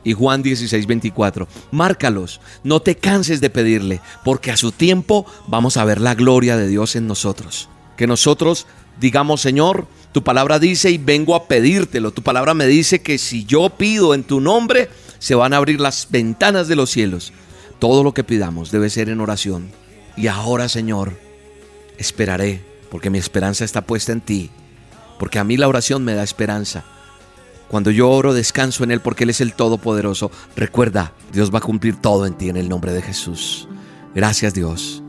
y 0.03 0.13
Juan 0.13 0.43
16:24. 0.43 1.47
Márcalos. 1.71 2.39
No 2.63 2.79
te 2.79 2.95
canses 2.95 3.41
de 3.41 3.49
pedirle, 3.49 4.01
porque 4.23 4.51
a 4.51 4.57
su 4.57 4.71
tiempo 4.71 5.25
vamos 5.47 5.77
a 5.77 5.83
ver 5.83 5.99
la 5.99 6.13
gloria 6.13 6.57
de 6.57 6.67
Dios 6.67 6.95
en 6.95 7.07
nosotros. 7.07 7.69
Que 7.97 8.05
nosotros 8.05 8.67
digamos, 8.99 9.41
Señor, 9.41 9.87
tu 10.11 10.23
palabra 10.23 10.59
dice 10.59 10.91
y 10.91 10.99
vengo 10.99 11.33
a 11.33 11.47
pedírtelo. 11.47 12.11
Tu 12.11 12.21
palabra 12.21 12.53
me 12.53 12.67
dice 12.67 13.01
que 13.01 13.17
si 13.17 13.45
yo 13.45 13.71
pido 13.71 14.13
en 14.13 14.23
tu 14.23 14.39
nombre, 14.39 14.87
se 15.17 15.33
van 15.33 15.53
a 15.53 15.57
abrir 15.57 15.81
las 15.81 16.09
ventanas 16.11 16.67
de 16.67 16.75
los 16.75 16.91
cielos. 16.91 17.33
Todo 17.79 18.03
lo 18.03 18.13
que 18.13 18.23
pidamos 18.23 18.69
debe 18.69 18.91
ser 18.91 19.09
en 19.09 19.21
oración. 19.21 19.71
Y 20.15 20.27
ahora, 20.27 20.69
Señor, 20.69 21.19
esperaré, 21.97 22.61
porque 22.91 23.09
mi 23.09 23.17
esperanza 23.17 23.65
está 23.65 23.81
puesta 23.81 24.11
en 24.11 24.21
ti 24.21 24.51
porque 25.19 25.39
a 25.39 25.43
mí 25.43 25.57
la 25.57 25.67
oración 25.67 26.03
me 26.03 26.13
da 26.13 26.23
esperanza. 26.23 26.83
Cuando 27.67 27.91
yo 27.91 28.09
oro, 28.09 28.33
descanso 28.33 28.83
en 28.83 28.91
Él 28.91 29.01
porque 29.01 29.23
Él 29.23 29.31
es 29.31 29.41
el 29.41 29.53
Todopoderoso. 29.53 30.31
Recuerda, 30.55 31.13
Dios 31.33 31.53
va 31.53 31.59
a 31.59 31.63
cumplir 31.63 31.95
todo 31.95 32.25
en 32.25 32.35
ti 32.35 32.49
en 32.49 32.57
el 32.57 32.69
nombre 32.69 32.93
de 32.93 33.01
Jesús. 33.01 33.67
Gracias 34.13 34.53
Dios. 34.53 35.01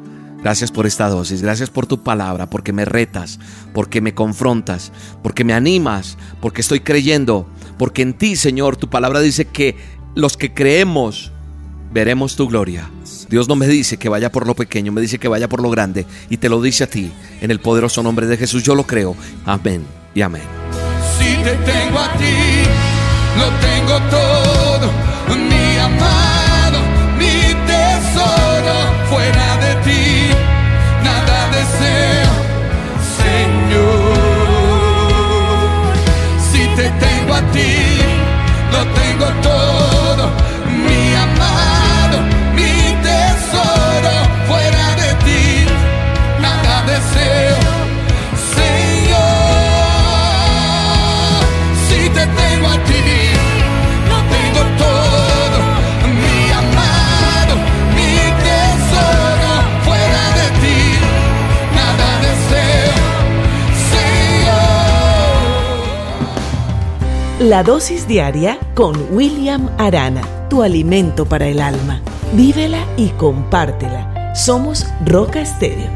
Gracias 0.42 0.70
por 0.70 0.86
esta 0.86 1.08
dosis, 1.08 1.42
gracias 1.42 1.70
por 1.70 1.86
tu 1.86 2.02
palabra, 2.02 2.48
porque 2.48 2.72
me 2.72 2.84
retas, 2.84 3.40
porque 3.72 4.00
me 4.00 4.14
confrontas, 4.14 4.92
porque 5.22 5.42
me 5.42 5.54
animas, 5.54 6.18
porque 6.40 6.60
estoy 6.60 6.80
creyendo, 6.80 7.48
porque 7.78 8.02
en 8.02 8.14
ti, 8.14 8.36
Señor, 8.36 8.76
tu 8.76 8.88
palabra 8.88 9.20
dice 9.20 9.46
que 9.46 9.76
los 10.14 10.36
que 10.36 10.54
creemos 10.54 11.32
veremos 11.92 12.36
tu 12.36 12.48
gloria. 12.48 12.90
Dios 13.28 13.48
no 13.48 13.56
me 13.56 13.66
dice 13.66 13.96
que 13.96 14.08
vaya 14.08 14.30
por 14.30 14.46
lo 14.46 14.54
pequeño, 14.54 14.92
me 14.92 15.00
dice 15.00 15.18
que 15.18 15.28
vaya 15.28 15.48
por 15.48 15.60
lo 15.60 15.70
grande 15.70 16.06
y 16.30 16.36
te 16.36 16.48
lo 16.48 16.62
dice 16.62 16.84
a 16.84 16.86
ti 16.86 17.12
en 17.40 17.50
el 17.50 17.60
poderoso 17.60 18.02
nombre 18.02 18.26
de 18.26 18.36
Jesús. 18.36 18.62
Yo 18.62 18.74
lo 18.74 18.86
creo. 18.86 19.16
Amén 19.44 19.84
y 20.14 20.22
amén. 20.22 20.42
Si 21.18 21.36
te 21.42 21.54
tengo 21.56 21.98
a 21.98 22.12
ti, 22.12 22.34
lo 23.38 23.48
tengo 23.60 23.98
todo, 24.10 24.90
mi 25.36 25.78
amado, 25.78 26.25
La 67.46 67.62
dosis 67.62 68.08
diaria 68.08 68.58
con 68.74 69.14
William 69.14 69.70
Arana, 69.78 70.48
tu 70.48 70.64
alimento 70.64 71.26
para 71.26 71.46
el 71.46 71.60
alma. 71.60 72.02
Vívela 72.32 72.84
y 72.96 73.10
compártela. 73.10 74.34
Somos 74.34 74.84
Roca 75.04 75.42
Estéreo. 75.42 75.88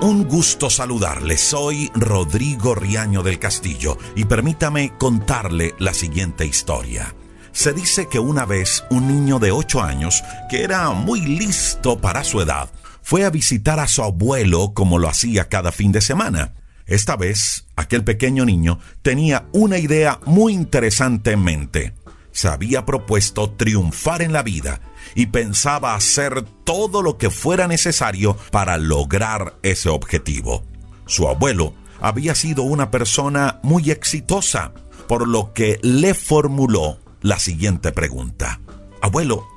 Un 0.00 0.28
gusto 0.28 0.70
saludarle, 0.70 1.36
soy 1.36 1.90
Rodrigo 1.96 2.76
Riaño 2.76 3.24
del 3.24 3.40
Castillo 3.40 3.98
y 4.14 4.26
permítame 4.26 4.96
contarle 4.96 5.74
la 5.80 5.92
siguiente 5.92 6.46
historia. 6.46 7.16
Se 7.50 7.72
dice 7.72 8.06
que 8.08 8.20
una 8.20 8.46
vez 8.46 8.84
un 8.90 9.08
niño 9.08 9.40
de 9.40 9.50
8 9.50 9.82
años, 9.82 10.22
que 10.48 10.62
era 10.62 10.88
muy 10.90 11.20
listo 11.20 11.98
para 11.98 12.22
su 12.22 12.40
edad, 12.40 12.70
fue 13.10 13.24
a 13.24 13.30
visitar 13.30 13.80
a 13.80 13.88
su 13.88 14.04
abuelo 14.04 14.72
como 14.72 14.96
lo 15.00 15.08
hacía 15.08 15.48
cada 15.48 15.72
fin 15.72 15.90
de 15.90 16.00
semana. 16.00 16.52
Esta 16.86 17.16
vez, 17.16 17.66
aquel 17.74 18.04
pequeño 18.04 18.44
niño 18.44 18.78
tenía 19.02 19.48
una 19.50 19.78
idea 19.78 20.20
muy 20.26 20.52
interesante 20.52 21.32
en 21.32 21.42
mente. 21.42 21.92
Se 22.30 22.46
había 22.46 22.86
propuesto 22.86 23.50
triunfar 23.50 24.22
en 24.22 24.32
la 24.32 24.44
vida 24.44 24.80
y 25.16 25.26
pensaba 25.26 25.96
hacer 25.96 26.44
todo 26.62 27.02
lo 27.02 27.18
que 27.18 27.30
fuera 27.30 27.66
necesario 27.66 28.36
para 28.52 28.76
lograr 28.76 29.56
ese 29.64 29.88
objetivo. 29.88 30.62
Su 31.06 31.26
abuelo 31.26 31.74
había 32.00 32.36
sido 32.36 32.62
una 32.62 32.92
persona 32.92 33.58
muy 33.64 33.90
exitosa, 33.90 34.72
por 35.08 35.26
lo 35.26 35.52
que 35.52 35.80
le 35.82 36.14
formuló 36.14 37.00
la 37.22 37.40
siguiente 37.40 37.90
pregunta. 37.90 38.60
Abuelo, 39.02 39.48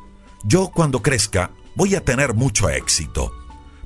yo 0.43 0.71
cuando 0.73 1.03
crezca 1.03 1.51
voy 1.75 1.93
a 1.93 2.01
tener 2.01 2.33
mucho 2.33 2.67
éxito, 2.69 3.31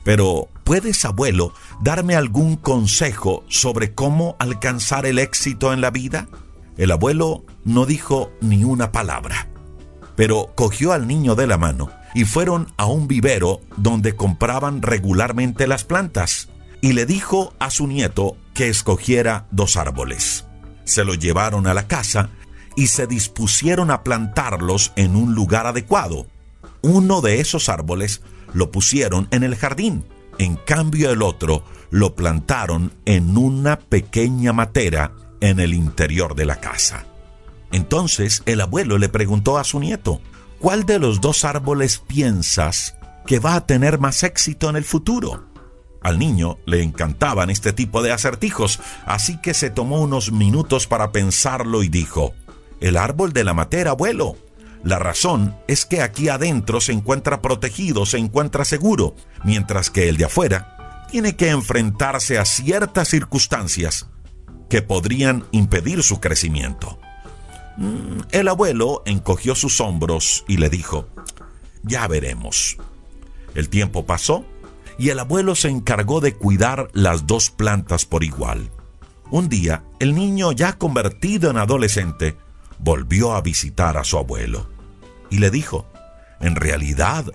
pero 0.08 0.48
¿puedes, 0.64 1.04
abuelo, 1.04 1.54
darme 1.82 2.16
algún 2.16 2.56
consejo 2.56 3.44
sobre 3.50 3.94
cómo 3.94 4.38
alcanzar 4.40 5.06
el 5.06 5.20
éxito 5.20 5.74
en 5.74 5.82
la 5.82 5.92
vida? 5.92 6.30
El 6.78 6.92
abuelo 6.92 7.44
no 7.66 7.86
dijo 7.86 8.32
ni 8.40 8.64
una 8.64 8.94
palabra 8.94 9.50
pero 10.18 10.52
cogió 10.56 10.92
al 10.92 11.08
niño 11.08 11.36
de 11.36 11.48
la 11.48 11.58
mano 11.58 11.92
y 12.16 12.26
fueron 12.26 12.74
a 12.76 12.88
un 12.88 13.08
vivero 13.08 13.62
donde 13.78 14.16
compraban 14.16 14.82
regularmente 14.82 15.68
las 15.68 15.84
plantas 15.84 16.50
y 16.82 16.94
le 16.94 17.06
dijo 17.06 17.54
a 17.60 17.70
su 17.70 17.86
nieto 17.86 18.36
que 18.56 18.68
escogiera 18.68 19.46
dos 19.52 19.78
árboles. 19.78 20.46
Se 20.86 21.06
lo 21.06 21.14
llevaron 21.14 21.68
a 21.68 21.76
la 21.76 21.88
casa 21.88 22.32
y 22.76 22.88
se 22.88 23.06
dispusieron 23.06 23.92
a 23.92 24.04
plantarlos 24.04 24.92
en 24.96 25.16
un 25.16 25.36
lugar 25.36 25.68
adecuado. 25.68 26.26
Uno 26.82 27.22
de 27.22 27.40
esos 27.40 27.70
árboles 27.70 28.24
lo 28.54 28.72
pusieron 28.72 29.28
en 29.32 29.44
el 29.44 29.56
jardín, 29.56 30.06
en 30.38 30.56
cambio 30.56 31.12
el 31.12 31.22
otro 31.22 31.64
lo 31.90 32.16
plantaron 32.16 32.94
en 33.06 33.38
una 33.38 33.80
pequeña 33.80 34.54
matera 34.54 35.14
en 35.42 35.60
el 35.60 35.74
interior 35.74 36.36
de 36.36 36.46
la 36.46 36.58
casa. 36.58 37.06
Entonces 37.72 38.44
el 38.46 38.62
abuelo 38.62 38.98
le 38.98 39.10
preguntó 39.10 39.58
a 39.58 39.64
su 39.64 39.80
nieto, 39.80 40.22
¿cuál 40.60 40.86
de 40.86 41.00
los 41.00 41.22
dos 41.22 41.46
árboles 41.46 42.00
piensas 42.00 42.96
que 43.26 43.40
va 43.40 43.56
a 43.56 43.66
tener 43.66 44.00
más 44.00 44.24
éxito 44.24 44.70
en 44.70 44.76
el 44.76 44.84
futuro? 44.84 45.48
Al 46.02 46.20
niño 46.20 46.58
le 46.66 46.84
encantaban 46.84 47.50
este 47.50 47.74
tipo 47.74 48.02
de 48.02 48.12
acertijos, 48.12 48.80
así 49.06 49.42
que 49.42 49.54
se 49.54 49.70
tomó 49.70 50.02
unos 50.02 50.32
minutos 50.32 50.88
para 50.88 51.12
pensarlo 51.12 51.84
y 51.84 51.90
dijo, 51.90 52.34
el 52.80 52.98
árbol 52.98 53.34
de 53.34 53.44
la 53.44 53.54
matera, 53.54 53.92
abuelo. 53.92 54.38
La 54.84 55.00
razón 55.00 55.56
es 55.68 55.86
que 55.86 56.02
aquí 56.02 56.30
adentro 56.30 56.82
se 56.82 56.92
encuentra 56.92 57.42
protegido, 57.42 58.06
se 58.06 58.18
encuentra 58.18 58.66
seguro, 58.66 59.16
mientras 59.44 59.90
que 59.90 60.10
el 60.10 60.18
de 60.18 60.26
afuera 60.26 61.06
tiene 61.12 61.36
que 61.36 61.50
enfrentarse 61.50 62.38
a 62.38 62.46
ciertas 62.46 63.08
circunstancias 63.10 64.08
que 64.70 64.82
podrían 64.82 65.46
impedir 65.52 66.04
su 66.04 66.20
crecimiento. 66.20 67.00
El 68.32 68.48
abuelo 68.48 69.04
encogió 69.06 69.56
sus 69.56 69.80
hombros 69.82 70.44
y 70.48 70.58
le 70.58 70.70
dijo, 70.70 71.08
ya 71.84 72.08
veremos. 72.08 72.78
El 73.56 73.70
tiempo 73.70 74.06
pasó 74.06 74.46
y 74.98 75.10
el 75.10 75.20
abuelo 75.20 75.56
se 75.56 75.70
encargó 75.70 76.20
de 76.22 76.34
cuidar 76.34 76.90
las 76.94 77.28
dos 77.28 77.50
plantas 77.50 78.06
por 78.06 78.24
igual. 78.24 78.72
Un 79.30 79.48
día, 79.48 79.84
el 80.00 80.16
niño 80.16 80.52
ya 80.52 80.78
convertido 80.78 81.52
en 81.52 81.58
adolescente 81.58 82.36
volvió 82.80 83.34
a 83.34 83.42
visitar 83.42 83.98
a 83.98 84.04
su 84.04 84.18
abuelo 84.18 84.77
y 85.30 85.40
le 85.40 85.50
dijo, 85.52 85.86
en 86.40 86.56
realidad, 86.56 87.26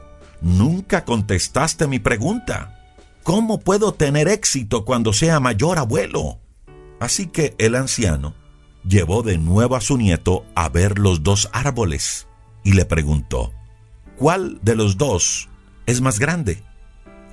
nunca 0.40 1.05
contestaste 1.05 1.87
mi 1.87 1.98
pregunta. 1.98 2.78
¿Cómo 3.22 3.61
puedo 3.61 3.94
tener 3.94 4.28
éxito 4.28 4.85
cuando 4.85 5.12
sea 5.12 5.40
mayor 5.40 5.78
abuelo? 5.78 6.38
Así 7.00 7.26
que 7.26 7.55
el 7.59 7.74
anciano 7.74 8.35
llevó 8.85 9.22
de 9.22 9.38
nuevo 9.38 9.76
a 9.76 9.81
su 9.81 9.96
nieto 9.96 10.44
a 10.55 10.68
ver 10.68 10.98
los 10.98 11.22
dos 11.22 11.48
árboles 11.52 12.26
y 12.64 12.72
le 12.72 12.85
preguntó, 12.85 13.52
¿cuál 14.16 14.59
de 14.62 14.74
los 14.74 14.96
dos 14.98 15.48
es 15.87 16.00
más 16.00 16.18
grande? 16.18 16.62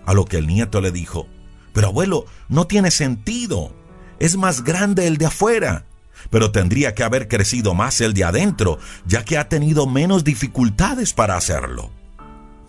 A 0.05 0.13
lo 0.13 0.25
que 0.25 0.37
el 0.37 0.47
nieto 0.47 0.81
le 0.81 0.91
dijo, 0.91 1.27
pero 1.73 1.87
abuelo, 1.87 2.25
no 2.47 2.67
tiene 2.67 2.91
sentido, 2.91 3.73
es 4.19 4.37
más 4.37 4.63
grande 4.63 5.07
el 5.07 5.17
de 5.17 5.27
afuera, 5.27 5.85
pero 6.29 6.51
tendría 6.51 6.95
que 6.95 7.03
haber 7.03 7.27
crecido 7.27 7.73
más 7.73 8.01
el 8.01 8.13
de 8.13 8.23
adentro, 8.23 8.79
ya 9.05 9.23
que 9.23 9.37
ha 9.37 9.49
tenido 9.49 9.87
menos 9.87 10.23
dificultades 10.23 11.13
para 11.13 11.35
hacerlo. 11.35 11.91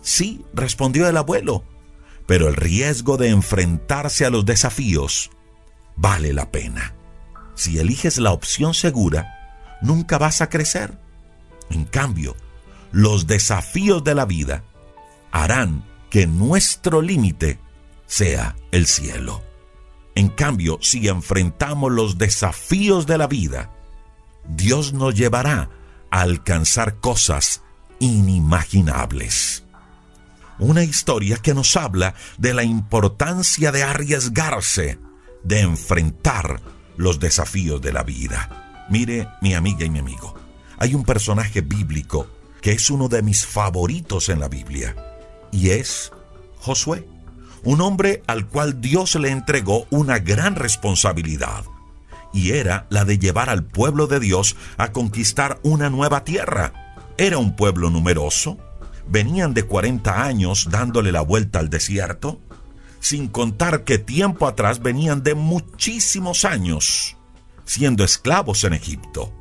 Sí, 0.01 0.45
respondió 0.53 1.07
el 1.07 1.17
abuelo, 1.17 1.63
pero 2.25 2.47
el 2.47 2.55
riesgo 2.55 3.17
de 3.17 3.29
enfrentarse 3.29 4.25
a 4.25 4.29
los 4.29 4.45
desafíos 4.45 5.31
vale 5.95 6.33
la 6.33 6.51
pena 6.51 6.95
si 7.61 7.77
eliges 7.77 8.17
la 8.17 8.31
opción 8.31 8.73
segura, 8.73 9.77
nunca 9.81 10.17
vas 10.17 10.41
a 10.41 10.49
crecer. 10.49 10.97
En 11.69 11.85
cambio, 11.85 12.35
los 12.91 13.27
desafíos 13.27 14.03
de 14.03 14.15
la 14.15 14.25
vida 14.25 14.63
harán 15.31 15.85
que 16.09 16.25
nuestro 16.25 17.03
límite 17.03 17.59
sea 18.07 18.55
el 18.71 18.87
cielo. 18.87 19.43
En 20.15 20.29
cambio, 20.29 20.77
si 20.81 21.07
enfrentamos 21.07 21.91
los 21.91 22.17
desafíos 22.17 23.05
de 23.07 23.17
la 23.17 23.27
vida, 23.27 23.71
Dios 24.47 24.93
nos 24.93 25.15
llevará 25.15 25.69
a 26.09 26.21
alcanzar 26.21 26.99
cosas 26.99 27.61
inimaginables. 27.99 29.63
Una 30.59 30.83
historia 30.83 31.37
que 31.37 31.53
nos 31.53 31.75
habla 31.75 32.13
de 32.37 32.53
la 32.53 32.63
importancia 32.63 33.71
de 33.71 33.83
arriesgarse, 33.83 34.99
de 35.43 35.61
enfrentar 35.61 36.61
los 36.97 37.19
desafíos 37.19 37.81
de 37.81 37.93
la 37.93 38.03
vida. 38.03 38.85
Mire, 38.89 39.27
mi 39.41 39.53
amiga 39.53 39.85
y 39.85 39.89
mi 39.89 39.99
amigo, 39.99 40.35
hay 40.77 40.93
un 40.93 41.03
personaje 41.03 41.61
bíblico 41.61 42.27
que 42.61 42.73
es 42.73 42.89
uno 42.89 43.07
de 43.07 43.23
mis 43.23 43.45
favoritos 43.45 44.29
en 44.29 44.39
la 44.39 44.49
Biblia, 44.49 44.95
y 45.51 45.71
es 45.71 46.11
Josué, 46.57 47.07
un 47.63 47.81
hombre 47.81 48.23
al 48.27 48.47
cual 48.47 48.81
Dios 48.81 49.15
le 49.15 49.29
entregó 49.29 49.85
una 49.89 50.19
gran 50.19 50.55
responsabilidad, 50.55 51.63
y 52.33 52.51
era 52.51 52.87
la 52.89 53.05
de 53.05 53.19
llevar 53.19 53.49
al 53.49 53.63
pueblo 53.63 54.07
de 54.07 54.19
Dios 54.19 54.55
a 54.77 54.91
conquistar 54.91 55.59
una 55.63 55.89
nueva 55.89 56.23
tierra. 56.23 56.95
Era 57.17 57.37
un 57.37 57.55
pueblo 57.55 57.89
numeroso, 57.89 58.57
venían 59.07 59.53
de 59.53 59.63
40 59.63 60.23
años 60.23 60.69
dándole 60.71 61.11
la 61.11 61.21
vuelta 61.21 61.59
al 61.59 61.69
desierto, 61.69 62.39
sin 62.99 63.27
contar 63.27 63.83
que 63.83 63.97
tiempo 63.97 64.47
atrás 64.47 64.81
venían 64.81 65.23
de 65.23 65.35
muchísimos 65.35 66.45
años 66.45 67.17
siendo 67.71 68.03
esclavos 68.03 68.65
en 68.65 68.73
Egipto. 68.73 69.31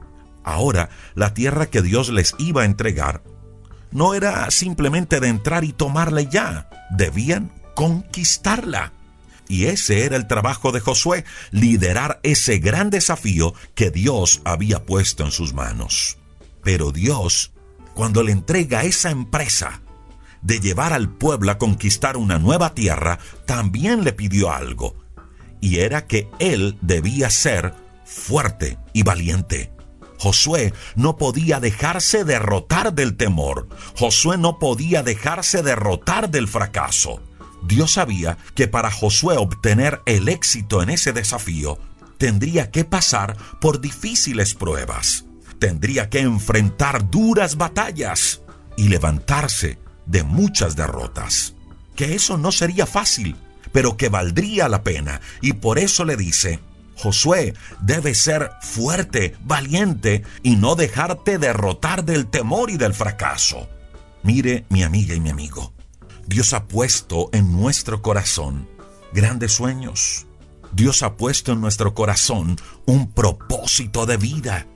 Ahora, 0.45 0.91
la 1.15 1.35
tierra 1.35 1.67
que 1.67 1.83
Dios 1.83 2.11
les 2.11 2.35
iba 2.39 2.63
a 2.63 2.65
entregar 2.65 3.23
no 3.91 4.15
era 4.15 4.49
simplemente 4.53 5.19
de 5.19 5.27
entrar 5.27 5.65
y 5.65 5.73
tomarla 5.73 6.23
ya, 6.23 6.71
debían 6.91 7.51
conquistarla. 7.75 8.93
Y 9.49 9.67
ese 9.67 10.05
era 10.05 10.17
el 10.17 10.29
trabajo 10.29 10.71
de 10.71 10.81
Josué, 10.81 11.25
liderar 11.51 12.21
ese 12.23 12.59
gran 12.59 12.91
desafío 12.91 13.55
que 13.75 13.91
Dios 13.91 14.43
había 14.45 14.85
puesto 14.85 15.25
en 15.25 15.33
sus 15.33 15.55
manos. 15.55 16.19
Pero 16.63 16.93
Dios, 16.93 17.53
cuando 17.95 18.23
le 18.23 18.33
entrega 18.33 18.85
esa 18.85 19.11
empresa, 19.11 19.83
de 20.43 20.61
llevar 20.61 20.93
al 20.93 21.09
pueblo 21.09 21.51
a 21.51 21.59
conquistar 21.59 22.17
una 22.17 22.39
nueva 22.39 22.75
tierra, 22.75 23.19
también 23.47 24.05
le 24.05 24.13
pidió 24.13 24.53
algo, 24.53 24.97
y 25.61 25.79
era 25.79 26.07
que 26.07 26.29
él 26.39 26.79
debía 26.81 27.29
ser 27.31 27.75
fuerte 28.05 28.79
y 28.93 29.03
valiente. 29.03 29.73
Josué 30.19 30.75
no 30.97 31.17
podía 31.17 31.61
dejarse 31.61 32.25
derrotar 32.25 32.93
del 32.93 33.17
temor. 33.17 33.69
Josué 33.97 34.37
no 34.37 34.59
podía 34.59 35.03
dejarse 35.03 35.63
derrotar 35.63 36.31
del 36.31 36.47
fracaso. 36.47 37.23
Dios 37.63 37.93
sabía 37.93 38.39
que 38.55 38.69
para 38.69 38.91
Josué 38.91 39.37
obtener 39.37 40.03
el 40.07 40.29
éxito 40.29 40.83
en 40.83 40.91
ese 40.91 41.13
desafío, 41.13 41.79
tendría 42.19 42.71
que 42.71 42.85
pasar 42.85 43.37
por 43.61 43.81
difíciles 43.81 44.55
pruebas. 44.55 45.25
Tendría 45.59 46.09
que 46.09 46.21
enfrentar 46.21 47.11
duras 47.11 47.57
batallas 47.57 48.43
y 48.77 48.89
levantarse 48.89 49.79
de 50.07 50.23
muchas 50.23 50.77
derrotas. 50.77 51.55
Que 51.97 52.15
eso 52.15 52.39
no 52.39 52.53
sería 52.53 52.87
fácil, 52.87 53.37
pero 53.73 53.97
que 53.97 54.09
valdría 54.09 54.69
la 54.69 54.83
pena. 54.83 55.21
Y 55.41 55.55
por 55.55 55.79
eso 55.79 56.05
le 56.05 56.17
dice, 56.17 56.61
Josué, 56.97 57.55
debe 57.81 58.15
ser 58.15 58.51
fuerte, 58.61 59.35
valiente 59.43 60.23
y 60.43 60.57
no 60.57 60.77
dejarte 60.77 61.39
derrotar 61.39 62.05
del 62.05 62.27
temor 62.27 62.71
y 62.71 62.77
del 62.77 62.95
fracaso. 62.95 63.69
Mire, 64.23 64.67
mi 64.69 64.83
amiga 64.83 65.15
y 65.15 65.21
mi 65.21 65.31
amigo, 65.31 65.73
Dios 66.31 66.53
ha 66.53 66.69
puesto 66.69 67.29
en 67.33 67.51
nuestro 67.51 68.03
corazón 68.03 68.69
grandes 69.13 69.51
sueños. 69.51 70.29
Dios 70.71 71.03
ha 71.03 71.17
puesto 71.17 71.51
en 71.51 71.61
nuestro 71.61 71.93
corazón 71.93 72.57
un 72.87 73.11
propósito 73.11 74.07
de 74.07 74.17
vida, 74.17 74.69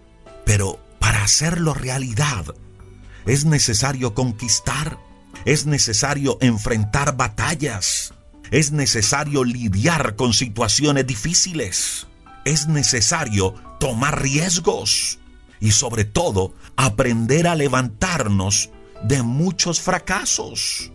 pero 0.45 0.81
para 0.99 1.23
hacerlo 1.23 1.73
realidad 1.73 2.45
es 3.25 3.45
necesario 3.45 4.15
conquistar, 4.15 4.99
es 5.45 5.65
necesario 5.65 6.39
enfrentar 6.41 7.17
batallas, 7.17 8.15
es 8.51 8.73
necesario 8.73 9.45
lidiar 9.45 10.17
con 10.17 10.33
situaciones 10.33 11.07
difíciles, 11.07 12.09
es 12.45 12.67
necesario 12.67 13.55
tomar 13.79 14.21
riesgos 14.21 15.21
y 15.61 15.71
sobre 15.71 16.05
todo 16.05 16.53
aprender 16.75 17.47
a 17.47 17.55
levantarnos 17.55 18.71
de 19.05 19.23
muchos 19.23 19.81
fracasos. 19.81 20.91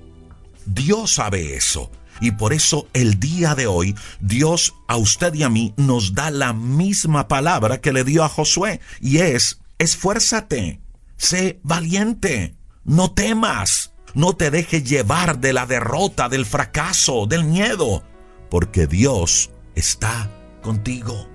Dios 0.74 1.14
sabe 1.16 1.56
eso. 1.56 1.92
Y 2.22 2.32
por 2.32 2.54
eso 2.54 2.88
el 2.94 3.20
día 3.20 3.56
de 3.56 3.68
hoy 3.68 3.96
Dios 4.20 4.76
a 4.88 4.98
usted 4.98 5.34
y 5.34 5.44
a 5.44 5.50
mí 5.50 5.74
nos 5.78 6.14
da 6.14 6.32
la 6.32 6.54
misma 6.54 7.28
palabra 7.28 7.80
que 7.80 7.94
le 7.94 8.04
dio 8.04 8.24
a 8.24 8.30
Josué 8.30 8.82
y 9.00 9.20
es, 9.20 9.62
esfuérzate, 9.78 10.82
sé 11.16 11.60
valiente, 11.64 12.56
no 12.84 13.12
temas, 13.12 13.94
no 14.14 14.34
te 14.34 14.52
dejes 14.52 14.84
llevar 14.84 15.40
de 15.40 15.54
la 15.54 15.66
derrota, 15.66 16.28
del 16.28 16.46
fracaso, 16.46 17.26
del 17.26 17.46
miedo, 17.46 18.04
porque 18.50 18.86
Dios 18.86 19.52
está 19.76 20.30
contigo. 20.62 21.30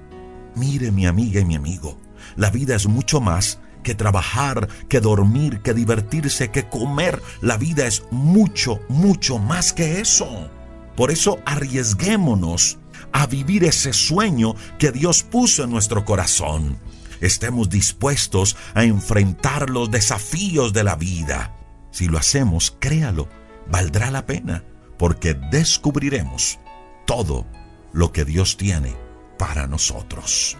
Mire 0.54 0.92
mi 0.92 1.06
amiga 1.06 1.40
y 1.40 1.46
mi 1.46 1.54
amigo, 1.54 1.98
la 2.36 2.50
vida 2.50 2.76
es 2.76 2.86
mucho 2.86 3.22
más 3.22 3.58
que 3.84 3.94
trabajar, 3.94 4.66
que 4.88 4.98
dormir, 4.98 5.60
que 5.60 5.72
divertirse, 5.74 6.50
que 6.50 6.68
comer. 6.68 7.22
La 7.40 7.56
vida 7.56 7.86
es 7.86 8.02
mucho, 8.10 8.80
mucho 8.88 9.38
más 9.38 9.72
que 9.72 10.00
eso. 10.00 10.50
Por 10.96 11.12
eso 11.12 11.38
arriesguémonos 11.46 12.78
a 13.12 13.28
vivir 13.28 13.62
ese 13.62 13.92
sueño 13.92 14.56
que 14.80 14.90
Dios 14.90 15.22
puso 15.22 15.62
en 15.62 15.70
nuestro 15.70 16.04
corazón. 16.04 16.78
Estemos 17.20 17.70
dispuestos 17.70 18.56
a 18.74 18.82
enfrentar 18.82 19.70
los 19.70 19.90
desafíos 19.90 20.72
de 20.72 20.82
la 20.82 20.96
vida. 20.96 21.56
Si 21.92 22.08
lo 22.08 22.18
hacemos, 22.18 22.76
créalo, 22.80 23.28
valdrá 23.70 24.10
la 24.10 24.26
pena, 24.26 24.64
porque 24.98 25.34
descubriremos 25.34 26.58
todo 27.06 27.46
lo 27.92 28.12
que 28.12 28.24
Dios 28.24 28.56
tiene 28.56 28.96
para 29.38 29.66
nosotros. 29.66 30.56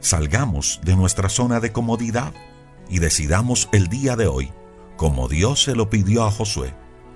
Salgamos 0.00 0.80
de 0.84 0.94
nuestra 0.94 1.28
zona 1.28 1.58
de 1.58 1.72
comodidad 1.72 2.32
y 2.88 2.98
decidamos 2.98 3.68
el 3.72 3.88
día 3.88 4.16
de 4.16 4.26
hoy, 4.26 4.52
como 4.96 5.28
Dios 5.28 5.62
se 5.62 5.74
lo 5.74 5.90
pidió 5.90 6.24
a 6.24 6.30
Josué, 6.30 6.74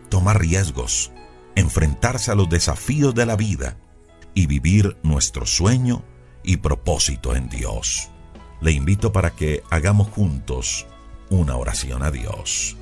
tomar 0.08 0.40
riesgos, 0.40 1.12
enfrentarse 1.54 2.30
a 2.30 2.34
los 2.34 2.48
desafíos 2.48 3.14
de 3.14 3.26
la 3.26 3.36
vida 3.36 3.76
y 4.34 4.46
vivir 4.46 4.96
nuestro 5.02 5.46
sueño 5.46 6.04
y 6.42 6.58
propósito 6.58 7.34
en 7.34 7.48
Dios. 7.48 8.10
Le 8.60 8.72
invito 8.72 9.12
para 9.12 9.30
que 9.30 9.62
hagamos 9.70 10.08
juntos 10.08 10.86
una 11.30 11.56
oración 11.56 12.02
a 12.02 12.10
Dios. 12.10 12.76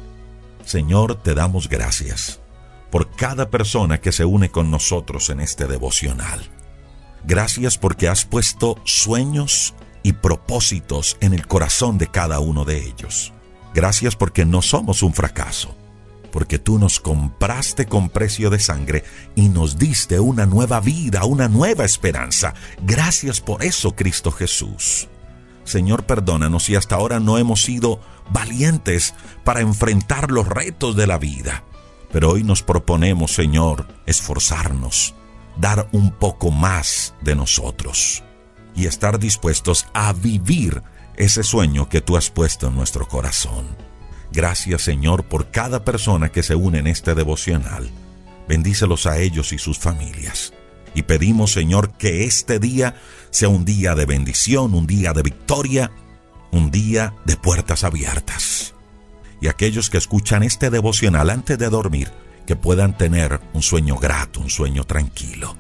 Señor, 0.65 1.23
te 1.23 1.35
damos 1.35 1.69
gracias 1.69 2.41
por 2.91 3.11
cada 3.11 3.51
persona 3.51 4.01
que 4.01 4.13
se 4.13 4.25
une 4.25 4.51
con 4.51 4.71
nosotros 4.71 5.31
en 5.31 5.41
este 5.41 5.67
devocional. 5.67 6.41
Gracias 7.25 7.79
porque 7.79 8.09
has 8.09 8.25
puesto 8.25 8.81
sueños 8.85 9.75
y 10.03 10.13
propósitos 10.15 11.17
en 11.21 11.35
el 11.35 11.47
corazón 11.47 11.99
de 11.99 12.09
cada 12.09 12.41
uno 12.41 12.65
de 12.65 12.87
ellos. 12.87 13.33
Gracias 13.75 14.17
porque 14.17 14.45
no 14.45 14.63
somos 14.63 15.03
un 15.03 15.15
fracaso, 15.15 15.77
porque 16.33 16.59
tú 16.59 16.79
nos 16.79 17.01
compraste 17.01 17.87
con 17.87 18.09
precio 18.09 18.51
de 18.51 18.59
sangre 18.59 19.05
y 19.35 19.49
nos 19.49 19.79
diste 19.79 20.21
una 20.21 20.47
nueva 20.47 20.81
vida, 20.81 21.25
una 21.25 21.49
nueva 21.49 21.85
esperanza. 21.85 22.55
Gracias 22.83 23.41
por 23.41 23.63
eso, 23.65 23.95
Cristo 23.95 24.33
Jesús. 24.33 25.09
Señor, 25.65 26.05
perdónanos 26.05 26.65
si 26.65 26.77
hasta 26.77 26.97
ahora 26.97 27.21
no 27.21 27.37
hemos 27.37 27.63
sido 27.63 28.01
valientes 28.31 29.15
para 29.45 29.61
enfrentar 29.61 30.31
los 30.31 30.47
retos 30.49 30.97
de 30.97 31.07
la 31.07 31.19
vida. 31.19 31.65
Pero 32.11 32.31
hoy 32.31 32.43
nos 32.43 32.63
proponemos, 32.63 33.33
Señor, 33.33 33.87
esforzarnos, 34.07 35.15
dar 35.59 35.89
un 35.93 36.11
poco 36.11 36.51
más 36.51 37.15
de 37.21 37.37
nosotros 37.37 38.23
y 38.79 38.87
estar 38.87 39.19
dispuestos 39.19 39.87
a 39.93 40.13
vivir 40.13 40.83
ese 41.17 41.43
sueño 41.43 41.89
que 41.89 42.01
tú 42.01 42.17
has 42.17 42.31
puesto 42.31 42.69
en 42.69 42.77
nuestro 42.77 43.09
corazón. 43.09 43.67
Gracias 44.31 44.83
Señor 44.83 45.25
por 45.25 45.51
cada 45.51 45.85
persona 45.85 46.29
que 46.29 46.45
se 46.45 46.55
une 46.55 46.79
en 46.79 46.87
este 46.87 47.17
devocional. 47.17 47.91
Bendícelos 48.49 49.07
a 49.07 49.19
ellos 49.19 49.53
y 49.53 49.59
sus 49.59 49.81
familias. 49.81 50.53
Y 50.95 51.03
pedimos 51.03 51.53
Señor 51.53 51.95
que 51.95 52.25
este 52.25 52.61
día 52.61 52.95
sea 53.31 53.49
un 53.49 53.65
día 53.65 53.97
de 53.97 54.07
bendición, 54.07 54.75
un 54.75 54.87
día 54.87 55.13
de 55.13 55.23
victoria, 55.23 55.91
un 56.53 56.71
día 56.71 57.15
de 57.25 57.37
puertas 57.37 57.83
abiertas. 57.83 58.75
Y 59.41 59.49
aquellos 59.49 59.91
que 59.91 59.99
escuchan 59.99 60.45
este 60.45 60.71
devocional 60.71 61.31
antes 61.31 61.59
de 61.59 61.69
dormir, 61.69 62.13
que 62.47 62.55
puedan 62.55 62.97
tener 62.97 63.41
un 63.55 63.63
sueño 63.63 63.97
grato, 63.97 64.41
un 64.41 64.51
sueño 64.51 64.85
tranquilo. 64.85 65.57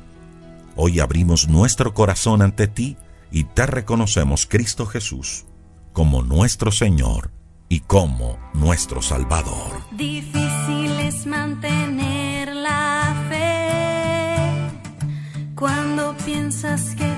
Hoy 0.77 1.01
abrimos 1.01 1.49
nuestro 1.49 1.93
corazón 1.95 2.43
ante 2.43 2.69
ti 2.69 2.97
y 3.31 3.45
te 3.45 3.67
reconocemos, 3.67 4.47
Cristo 4.47 4.87
Jesús, 4.87 5.45
como 5.93 6.23
nuestro 6.23 6.73
Señor 6.73 7.31
y 7.69 7.81
como 7.81 8.39
nuestro 8.55 9.03
Salvador. 9.03 9.83
Difícil 9.93 10.99
es 11.01 11.27
mantener 11.27 12.55
la 12.55 13.15
fe 13.29 13.49
cuando 15.55 16.17
piensas 16.25 16.95
que 16.95 17.18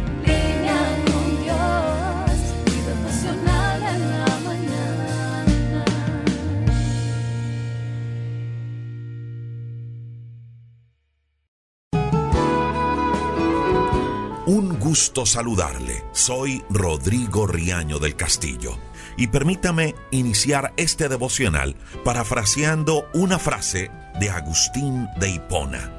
Gusto 14.91 15.25
saludarle. 15.25 16.03
Soy 16.11 16.65
Rodrigo 16.69 17.47
Riaño 17.47 17.97
del 17.97 18.17
Castillo. 18.17 18.77
Y 19.15 19.27
permítame 19.27 19.95
iniciar 20.11 20.73
este 20.75 21.07
devocional 21.07 21.77
parafraseando 22.03 23.05
una 23.13 23.39
frase 23.39 23.89
de 24.19 24.29
Agustín 24.29 25.07
de 25.17 25.29
Hipona. 25.29 25.93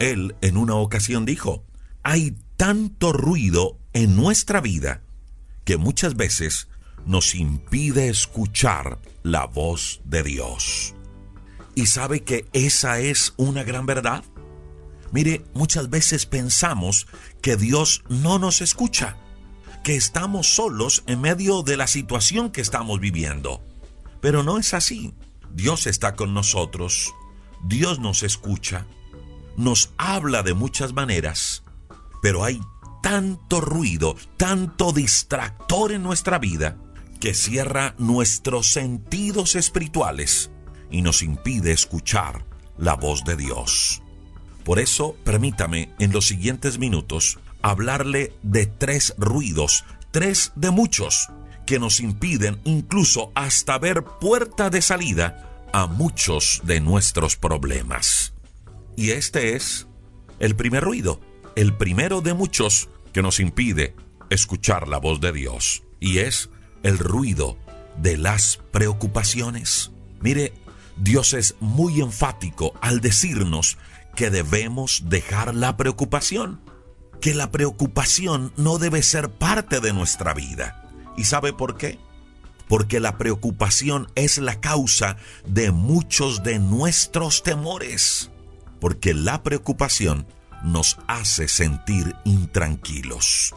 Él 0.00 0.34
en 0.40 0.56
una 0.56 0.74
ocasión 0.74 1.24
dijo, 1.24 1.62
hay 2.02 2.36
tanto 2.56 3.12
ruido 3.12 3.78
en 3.92 4.16
nuestra 4.16 4.60
vida 4.60 5.02
que 5.64 5.76
muchas 5.76 6.16
veces 6.16 6.66
nos 7.04 7.36
impide 7.36 8.08
escuchar 8.08 8.98
la 9.22 9.46
voz 9.46 10.00
de 10.04 10.24
Dios. 10.24 10.96
¿Y 11.76 11.86
sabe 11.86 12.24
que 12.24 12.44
esa 12.52 12.98
es 12.98 13.34
una 13.36 13.62
gran 13.62 13.86
verdad? 13.86 14.24
Mire, 15.12 15.44
muchas 15.54 15.88
veces 15.88 16.26
pensamos 16.26 17.06
que 17.46 17.56
Dios 17.56 18.02
no 18.08 18.40
nos 18.40 18.60
escucha, 18.60 19.16
que 19.84 19.94
estamos 19.94 20.56
solos 20.56 21.04
en 21.06 21.20
medio 21.20 21.62
de 21.62 21.76
la 21.76 21.86
situación 21.86 22.50
que 22.50 22.60
estamos 22.60 22.98
viviendo. 22.98 23.62
Pero 24.20 24.42
no 24.42 24.58
es 24.58 24.74
así. 24.74 25.14
Dios 25.52 25.86
está 25.86 26.16
con 26.16 26.34
nosotros, 26.34 27.14
Dios 27.62 28.00
nos 28.00 28.24
escucha, 28.24 28.88
nos 29.56 29.92
habla 29.96 30.42
de 30.42 30.54
muchas 30.54 30.92
maneras, 30.92 31.62
pero 32.20 32.42
hay 32.42 32.60
tanto 33.00 33.60
ruido, 33.60 34.16
tanto 34.36 34.90
distractor 34.90 35.92
en 35.92 36.02
nuestra 36.02 36.40
vida, 36.40 36.76
que 37.20 37.32
cierra 37.32 37.94
nuestros 37.96 38.72
sentidos 38.72 39.54
espirituales 39.54 40.50
y 40.90 41.00
nos 41.00 41.22
impide 41.22 41.70
escuchar 41.70 42.44
la 42.76 42.94
voz 42.94 43.22
de 43.22 43.36
Dios. 43.36 44.02
Por 44.66 44.80
eso, 44.80 45.14
permítame 45.22 45.90
en 46.00 46.12
los 46.12 46.26
siguientes 46.26 46.80
minutos 46.80 47.38
hablarle 47.62 48.32
de 48.42 48.66
tres 48.66 49.14
ruidos, 49.16 49.84
tres 50.10 50.50
de 50.56 50.72
muchos, 50.72 51.28
que 51.66 51.78
nos 51.78 52.00
impiden 52.00 52.60
incluso 52.64 53.30
hasta 53.36 53.78
ver 53.78 54.02
puerta 54.02 54.68
de 54.68 54.82
salida 54.82 55.68
a 55.72 55.86
muchos 55.86 56.62
de 56.64 56.80
nuestros 56.80 57.36
problemas. 57.36 58.32
Y 58.96 59.10
este 59.10 59.54
es 59.54 59.86
el 60.40 60.56
primer 60.56 60.82
ruido, 60.82 61.20
el 61.54 61.72
primero 61.72 62.20
de 62.20 62.34
muchos 62.34 62.88
que 63.12 63.22
nos 63.22 63.38
impide 63.38 63.94
escuchar 64.30 64.88
la 64.88 64.98
voz 64.98 65.20
de 65.20 65.30
Dios. 65.30 65.84
Y 66.00 66.18
es 66.18 66.50
el 66.82 66.98
ruido 66.98 67.56
de 67.98 68.16
las 68.16 68.58
preocupaciones. 68.72 69.92
Mire, 70.20 70.52
Dios 70.96 71.34
es 71.34 71.54
muy 71.60 72.00
enfático 72.00 72.72
al 72.80 73.00
decirnos 73.00 73.78
que 74.16 74.30
debemos 74.30 75.04
dejar 75.06 75.54
la 75.54 75.76
preocupación, 75.76 76.60
que 77.20 77.34
la 77.34 77.52
preocupación 77.52 78.52
no 78.56 78.78
debe 78.78 79.02
ser 79.02 79.30
parte 79.30 79.80
de 79.80 79.92
nuestra 79.92 80.34
vida. 80.34 80.82
¿Y 81.16 81.24
sabe 81.24 81.52
por 81.52 81.76
qué? 81.76 82.00
Porque 82.68 82.98
la 82.98 83.16
preocupación 83.16 84.10
es 84.16 84.38
la 84.38 84.60
causa 84.60 85.16
de 85.46 85.70
muchos 85.70 86.42
de 86.42 86.58
nuestros 86.58 87.42
temores. 87.44 88.30
Porque 88.80 89.14
la 89.14 89.42
preocupación 89.42 90.26
nos 90.64 90.98
hace 91.06 91.46
sentir 91.46 92.16
intranquilos. 92.24 93.54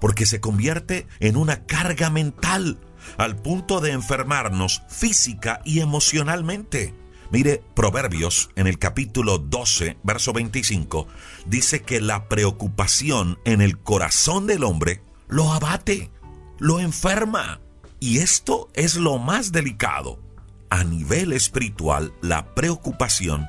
Porque 0.00 0.26
se 0.26 0.40
convierte 0.40 1.06
en 1.20 1.36
una 1.36 1.64
carga 1.64 2.10
mental 2.10 2.78
al 3.16 3.36
punto 3.36 3.80
de 3.80 3.92
enfermarnos 3.92 4.82
física 4.88 5.60
y 5.64 5.80
emocionalmente. 5.80 7.01
Mire, 7.32 7.64
Proverbios 7.74 8.50
en 8.56 8.66
el 8.66 8.78
capítulo 8.78 9.38
12, 9.38 9.96
verso 10.02 10.34
25, 10.34 11.08
dice 11.46 11.80
que 11.80 12.02
la 12.02 12.28
preocupación 12.28 13.38
en 13.46 13.62
el 13.62 13.78
corazón 13.78 14.46
del 14.46 14.64
hombre 14.64 15.02
lo 15.28 15.50
abate, 15.50 16.10
lo 16.58 16.78
enferma. 16.78 17.58
Y 18.00 18.18
esto 18.18 18.68
es 18.74 18.96
lo 18.96 19.16
más 19.16 19.50
delicado. 19.50 20.20
A 20.68 20.84
nivel 20.84 21.32
espiritual, 21.32 22.12
la 22.20 22.54
preocupación 22.54 23.46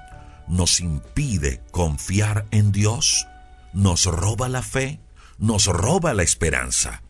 nos 0.47 0.79
impide 0.79 1.61
confiar 1.71 2.45
en 2.51 2.71
Dios, 2.71 3.27
nos 3.73 4.05
roba 4.05 4.47
la 4.47 4.61
fe, 4.61 5.01
nos 5.37 5.65
roba 5.65 6.13
la 6.13 6.23
esperanza 6.23 7.03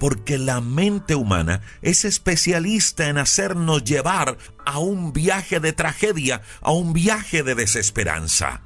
porque 0.00 0.38
la 0.38 0.62
mente 0.62 1.14
humana 1.14 1.60
es 1.82 2.06
especialista 2.06 3.08
en 3.08 3.18
hacernos 3.18 3.84
llevar 3.84 4.38
a 4.64 4.78
un 4.78 5.12
viaje 5.12 5.60
de 5.60 5.74
tragedia, 5.74 6.40
a 6.62 6.72
un 6.72 6.94
viaje 6.94 7.42
de 7.42 7.54
desesperanza. 7.54 8.62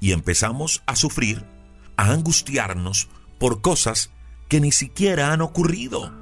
Y 0.00 0.10
empezamos 0.10 0.82
a 0.86 0.96
sufrir, 0.96 1.46
a 1.96 2.10
angustiarnos 2.10 3.08
por 3.38 3.62
cosas 3.62 4.10
que 4.48 4.60
ni 4.60 4.72
siquiera 4.72 5.32
han 5.32 5.40
ocurrido. 5.40 6.12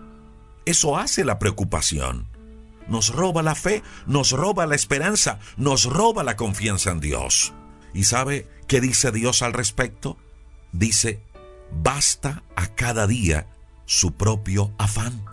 Eso 0.67 0.99
hace 0.99 1.25
la 1.25 1.39
preocupación. 1.39 2.29
Nos 2.87 3.15
roba 3.15 3.43
la 3.43 3.55
fe, 3.55 3.83
nos 4.07 4.33
roba 4.33 4.67
la 4.67 4.75
esperanza, 4.75 5.39
nos 5.57 5.85
roba 5.85 6.23
la 6.23 6.37
confianza 6.37 6.91
en 6.91 7.01
Dios. 7.01 7.55
¿Y 7.95 8.05
sabe 8.05 8.47
qué 8.69 8.83
dice 8.83 9.11
Dios 9.11 9.41
al 9.41 9.55
respecto? 9.55 10.19
Dice, 10.73 11.23
basta 11.73 12.43
a 12.57 12.67
cada 12.75 13.07
día 13.07 13.47
su 13.91 14.13
propio 14.13 14.73
afán. 14.79 15.25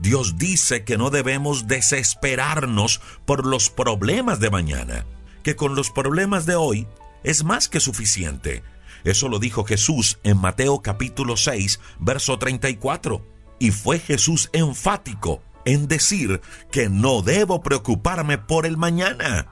Dios 0.00 0.36
dice 0.36 0.82
que 0.82 0.98
no 0.98 1.10
debemos 1.10 1.68
desesperarnos 1.68 3.00
por 3.24 3.46
los 3.46 3.70
problemas 3.70 4.40
de 4.40 4.50
mañana, 4.50 5.06
que 5.44 5.54
con 5.54 5.76
los 5.76 5.92
problemas 5.92 6.44
de 6.44 6.56
hoy 6.56 6.88
es 7.22 7.44
más 7.44 7.68
que 7.68 7.78
suficiente. 7.78 8.64
Eso 9.04 9.28
lo 9.28 9.38
dijo 9.38 9.62
Jesús 9.62 10.18
en 10.24 10.38
Mateo 10.38 10.82
capítulo 10.82 11.36
6, 11.36 11.78
verso 12.00 12.40
34. 12.40 13.24
Y 13.60 13.70
fue 13.70 14.00
Jesús 14.00 14.50
enfático 14.52 15.40
en 15.64 15.86
decir 15.86 16.40
que 16.72 16.88
no 16.88 17.22
debo 17.22 17.62
preocuparme 17.62 18.36
por 18.36 18.66
el 18.66 18.76
mañana. 18.76 19.46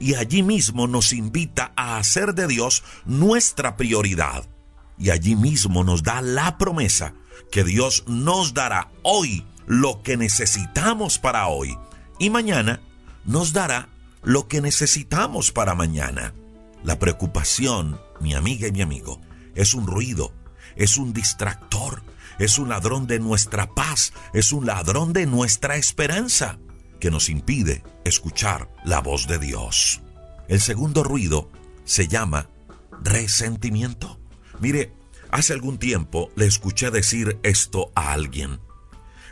Y 0.00 0.16
allí 0.16 0.42
mismo 0.42 0.88
nos 0.88 1.12
invita 1.12 1.72
a 1.76 1.98
hacer 1.98 2.34
de 2.34 2.48
Dios 2.48 2.82
nuestra 3.04 3.76
prioridad. 3.76 4.44
Y 4.98 5.10
allí 5.10 5.36
mismo 5.36 5.84
nos 5.84 6.02
da 6.02 6.20
la 6.20 6.58
promesa 6.58 7.14
que 7.50 7.64
Dios 7.64 8.04
nos 8.06 8.54
dará 8.54 8.90
hoy 9.02 9.46
lo 9.66 10.02
que 10.02 10.16
necesitamos 10.16 11.18
para 11.18 11.48
hoy 11.48 11.76
y 12.18 12.30
mañana 12.30 12.80
nos 13.24 13.52
dará 13.52 13.88
lo 14.22 14.48
que 14.48 14.60
necesitamos 14.60 15.52
para 15.52 15.74
mañana. 15.74 16.34
La 16.84 16.98
preocupación, 16.98 18.00
mi 18.20 18.34
amiga 18.34 18.68
y 18.68 18.72
mi 18.72 18.82
amigo, 18.82 19.20
es 19.54 19.74
un 19.74 19.86
ruido, 19.86 20.32
es 20.76 20.96
un 20.96 21.12
distractor, 21.12 22.02
es 22.38 22.58
un 22.58 22.68
ladrón 22.68 23.06
de 23.06 23.18
nuestra 23.18 23.68
paz, 23.74 24.12
es 24.32 24.52
un 24.52 24.66
ladrón 24.66 25.12
de 25.12 25.26
nuestra 25.26 25.76
esperanza 25.76 26.58
que 27.00 27.10
nos 27.10 27.28
impide 27.28 27.82
escuchar 28.04 28.68
la 28.84 29.00
voz 29.00 29.26
de 29.26 29.38
Dios. 29.38 30.00
El 30.48 30.60
segundo 30.60 31.02
ruido 31.02 31.50
se 31.84 32.08
llama 32.08 32.48
resentimiento. 33.02 34.20
Mire, 34.60 34.92
Hace 35.32 35.54
algún 35.54 35.78
tiempo 35.78 36.30
le 36.36 36.44
escuché 36.44 36.90
decir 36.90 37.38
esto 37.42 37.90
a 37.94 38.12
alguien. 38.12 38.60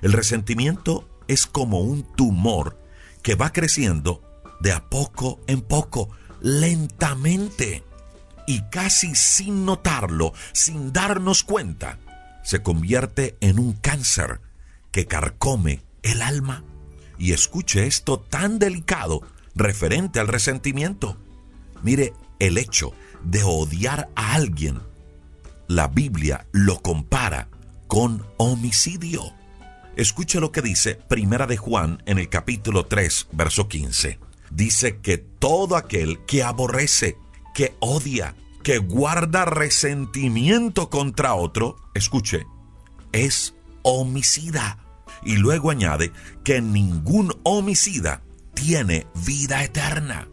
El 0.01 0.13
resentimiento 0.13 1.07
es 1.29 1.47
como 1.47 1.81
un 1.81 2.05
tumor 2.17 2.81
que 3.23 3.35
va 3.35 3.53
creciendo 3.53 4.23
de 4.61 4.73
a 4.73 4.89
poco 4.89 5.41
en 5.47 5.61
poco, 5.61 6.09
lentamente, 6.41 7.85
y 8.47 8.63
casi 8.71 9.15
sin 9.15 9.67
notarlo, 9.67 10.33
sin 10.53 10.91
darnos 10.91 11.45
cuenta, 11.45 11.99
se 12.43 12.63
convierte 12.63 13.37
en 13.41 13.59
un 13.59 13.75
cáncer 13.75 14.41
que 14.93 15.07
carcome 15.07 15.83
el 16.03 16.23
alma. 16.23 16.65
Y 17.19 17.33
escuche 17.33 17.87
esto 17.87 18.19
tan 18.19 18.59
delicado 18.59 19.21
referente 19.55 20.19
al 20.19 20.29
resentimiento. 20.29 21.19
Mire, 21.83 22.15
el 22.39 22.57
hecho 22.57 22.95
de 23.23 23.43
odiar 23.43 24.09
a 24.17 24.35
alguien 24.35 24.90
la 25.71 25.87
Biblia 25.87 26.49
lo 26.51 26.83
compara 26.83 27.49
con 27.87 28.27
homicidio. 28.39 29.23
Escuche 29.95 30.41
lo 30.41 30.51
que 30.51 30.63
dice 30.63 30.97
Primera 30.97 31.47
de 31.47 31.57
Juan 31.57 32.03
en 32.07 32.19
el 32.19 32.29
capítulo 32.29 32.87
3, 32.87 33.29
verso 33.31 33.69
15. 33.69 34.19
Dice 34.51 34.99
que 34.99 35.19
todo 35.19 35.77
aquel 35.77 36.25
que 36.27 36.43
aborrece, 36.43 37.17
que 37.55 37.77
odia, 37.79 38.35
que 38.65 38.79
guarda 38.79 39.45
resentimiento 39.45 40.91
contra 40.91 41.35
otro, 41.35 41.77
escuche, 41.95 42.49
es 43.13 43.55
homicida. 43.83 44.81
Y 45.23 45.37
luego 45.37 45.71
añade 45.71 46.11
que 46.43 46.61
ningún 46.61 47.33
homicida 47.45 48.23
tiene 48.55 49.07
vida 49.25 49.63
eterna. 49.63 50.27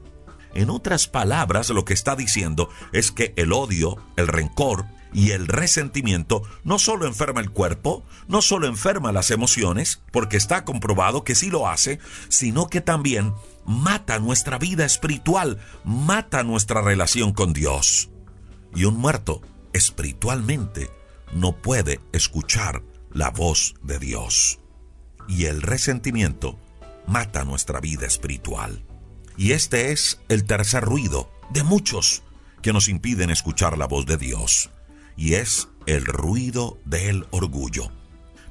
En 0.56 0.72
otras 0.72 1.08
palabras, 1.08 1.70
lo 1.70 1.86
que 1.86 1.94
está 1.94 2.16
diciendo 2.16 2.70
es 2.92 3.12
que 3.12 3.34
el 3.36 3.54
odio, 3.54 3.98
el 4.16 4.28
rencor, 4.28 4.88
y 5.18 5.32
el 5.32 5.48
resentimiento 5.48 6.44
no 6.64 6.78
solo 6.78 7.08
enferma 7.08 7.42
el 7.42 7.50
cuerpo, 7.50 8.06
no 8.28 8.44
solo 8.44 8.68
enferma 8.68 9.12
las 9.12 9.32
emociones, 9.32 10.04
porque 10.12 10.38
está 10.38 10.64
comprobado 10.64 11.24
que 11.24 11.34
sí 11.34 11.50
lo 11.50 11.68
hace, 11.68 11.98
sino 12.30 12.68
que 12.68 12.82
también 12.82 13.34
mata 13.66 14.20
nuestra 14.20 14.60
vida 14.60 14.86
espiritual, 14.86 15.58
mata 15.84 16.44
nuestra 16.44 16.84
relación 16.84 17.34
con 17.34 17.52
Dios. 17.52 18.12
Y 18.76 18.84
un 18.86 18.98
muerto 18.98 19.42
espiritualmente 19.74 20.92
no 21.34 21.64
puede 21.64 22.00
escuchar 22.14 22.84
la 23.12 23.32
voz 23.32 23.74
de 23.82 23.98
Dios. 23.98 24.60
Y 25.28 25.46
el 25.46 25.64
resentimiento 25.64 26.60
mata 27.08 27.44
nuestra 27.44 27.80
vida 27.80 28.06
espiritual. 28.06 28.86
Y 29.36 29.54
este 29.54 29.92
es 29.92 30.22
el 30.30 30.46
tercer 30.46 30.84
ruido 30.84 31.32
de 31.50 31.64
muchos 31.64 32.22
que 32.62 32.72
nos 32.72 32.88
impiden 32.88 33.32
escuchar 33.32 33.80
la 33.80 33.88
voz 33.88 34.06
de 34.06 34.18
Dios. 34.18 34.70
Y 35.18 35.34
es 35.34 35.68
el 35.88 36.06
ruido 36.06 36.78
del 36.86 37.26
orgullo. 37.32 37.92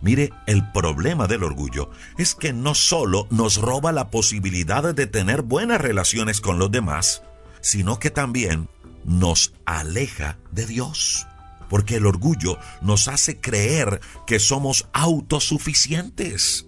Mire, 0.02 0.33
el 0.46 0.70
problema 0.72 1.26
del 1.26 1.42
orgullo 1.42 1.90
es 2.18 2.35
que 2.35 2.52
no 2.52 2.74
solo 2.74 3.26
nos 3.31 3.57
roba 3.57 3.92
la 3.92 4.11
posibilidad 4.11 4.94
de 4.94 5.07
tener 5.07 5.42
buenas 5.42 5.81
relaciones 5.81 6.40
con 6.40 6.59
los 6.59 6.70
demás, 6.70 7.22
sino 7.61 7.98
que 7.98 8.11
también 8.11 8.68
nos 9.05 9.55
aleja 9.64 10.38
de 10.52 10.66
Dios. 10.66 11.26
Porque 11.68 11.96
el 11.96 12.07
orgullo 12.07 12.59
nos 12.83 13.09
hace 13.09 13.40
creer 13.40 14.00
que 14.26 14.38
somos 14.38 14.88
autosuficientes. 14.92 16.66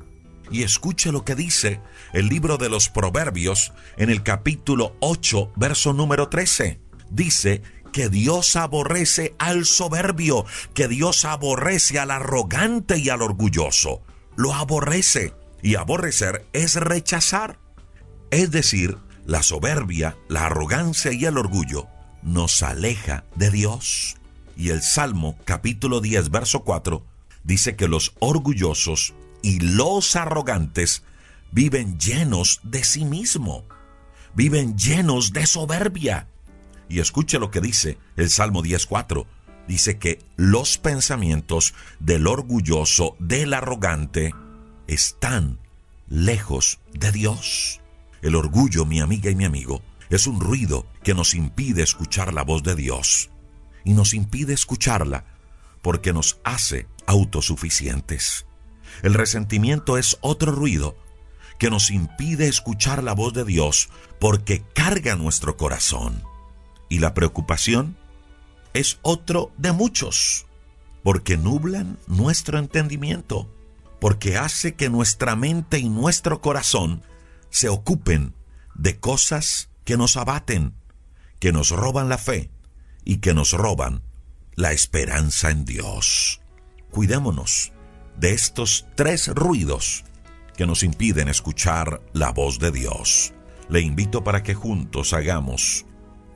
Y 0.51 0.63
escuche 0.63 1.13
lo 1.13 1.25
que 1.25 1.35
dice 1.35 1.81
el 2.13 2.29
libro 2.29 2.57
de 2.57 2.71
los 2.71 2.89
Proverbios 2.89 3.73
en 3.97 4.11
el 4.11 4.23
capítulo 4.23 4.97
8, 5.01 5.53
verso 5.57 5.93
número 5.93 6.29
13. 6.29 6.81
Dice 7.11 7.63
que 7.93 8.09
Dios 8.09 8.57
aborrece 8.57 9.35
al 9.39 9.65
soberbio, 9.65 10.45
que 10.75 10.89
Dios 10.89 11.25
aborrece 11.25 11.99
al 11.99 12.11
arrogante 12.11 12.99
y 12.99 13.09
al 13.09 13.23
orgulloso. 13.23 14.03
Lo 14.37 14.55
aborrece. 14.55 15.35
Y 15.61 15.75
aborrecer 15.75 16.47
es 16.53 16.77
rechazar. 16.77 17.59
Es 18.31 18.51
decir, 18.53 18.97
la 19.27 19.43
soberbia, 19.43 20.17
la 20.29 20.47
arrogancia 20.47 21.13
y 21.13 21.25
el 21.25 21.37
orgullo 21.37 21.89
nos 22.23 22.63
aleja 22.63 23.25
de 23.35 23.51
Dios. 23.51 24.17
Y 24.57 24.71
el 24.71 24.83
Salmo 24.83 25.37
capítulo 25.45 26.01
10, 26.01 26.31
verso 26.31 26.65
4 26.65 27.05
dice 27.45 27.77
que 27.77 27.89
los 27.89 28.15
orgullosos 28.19 29.15
y 29.43 29.61
los 29.61 30.17
arrogantes 30.17 31.03
viven 31.53 31.99
llenos 31.99 32.61
de 32.63 32.85
sí 32.85 33.05
mismo, 33.05 33.65
viven 34.35 34.77
llenos 34.77 35.33
de 35.33 35.47
soberbia. 35.47 36.29
Y 36.89 37.01
escuche 37.01 37.39
lo 37.39 37.51
que 37.51 37.61
dice 37.61 37.99
el 38.17 38.31
Salmo 38.31 38.63
10.4. 38.63 39.27
Dice 39.67 39.99
que 39.99 40.25
los 40.37 40.79
pensamientos 40.79 41.75
del 42.01 42.27
orgulloso, 42.27 43.17
del 43.19 43.53
arrogante, 43.53 44.35
están 44.87 45.59
lejos 46.09 46.81
de 46.95 47.13
Dios. 47.13 47.81
El 48.23 48.35
orgullo, 48.35 48.87
mi 48.87 49.01
amiga 49.01 49.31
y 49.31 49.37
mi 49.37 49.45
amigo, 49.45 49.83
es 50.09 50.27
un 50.27 50.41
ruido 50.41 50.87
que 51.03 51.15
nos 51.15 51.35
impide 51.35 51.83
escuchar 51.83 52.33
la 52.33 52.43
voz 52.43 52.63
de 52.63 52.75
Dios. 52.75 53.31
Y 53.85 53.93
nos 53.93 54.15
impide 54.15 54.55
escucharla 54.55 55.25
porque 55.83 56.13
nos 56.13 56.41
hace 56.45 56.87
autosuficientes. 57.07 58.47
El 59.03 59.15
resentimiento 59.15 59.99
es 59.99 60.19
otro 60.21 60.53
ruido 60.53 60.97
que 61.59 61.71
nos 61.71 61.91
impide 61.91 62.49
escuchar 62.49 63.03
la 63.03 63.13
voz 63.13 63.35
de 63.35 63.45
Dios 63.45 63.89
porque 64.19 64.63
carga 64.75 65.17
nuestro 65.17 65.57
corazón. 65.57 66.23
Y 66.89 67.01
la 67.01 67.15
preocupación 67.15 67.97
es 68.75 68.99
otro 69.03 69.53
de 69.57 69.73
muchos, 69.73 70.47
porque 71.03 71.37
nublan 71.37 71.99
nuestro 72.07 72.59
entendimiento, 72.59 73.53
porque 74.01 74.37
hace 74.37 74.75
que 74.75 74.89
nuestra 74.89 75.37
mente 75.37 75.79
y 75.79 75.89
nuestro 75.89 76.41
corazón 76.41 77.03
se 77.51 77.69
ocupen 77.69 78.35
de 78.75 78.99
cosas 78.99 79.71
que 79.85 79.97
nos 79.97 80.17
abaten, 80.17 80.75
que 81.41 81.53
nos 81.53 81.71
roban 81.71 82.09
la 82.09 82.19
fe 82.19 82.51
y 83.05 83.19
que 83.19 83.35
nos 83.35 83.53
roban 83.53 84.03
la 84.55 84.73
esperanza 84.73 85.51
en 85.51 85.65
Dios. 85.65 86.41
Cuidémonos 86.91 87.73
de 88.17 88.33
estos 88.33 88.87
tres 88.95 89.29
ruidos 89.29 90.05
que 90.57 90.67
nos 90.67 90.83
impiden 90.83 91.29
escuchar 91.29 92.03
la 92.13 92.33
voz 92.33 92.59
de 92.59 92.73
Dios. 92.73 93.33
Le 93.69 93.81
invito 93.81 94.25
para 94.25 94.43
que 94.43 94.55
juntos 94.55 95.13
hagamos 95.13 95.87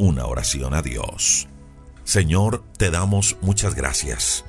una 0.02 0.26
oración 0.26 0.74
a 0.74 0.82
Dios. 0.82 1.46
Señor, 2.02 2.64
te 2.76 2.90
damos 2.90 3.36
muchas 3.40 3.76
gracias 3.76 4.44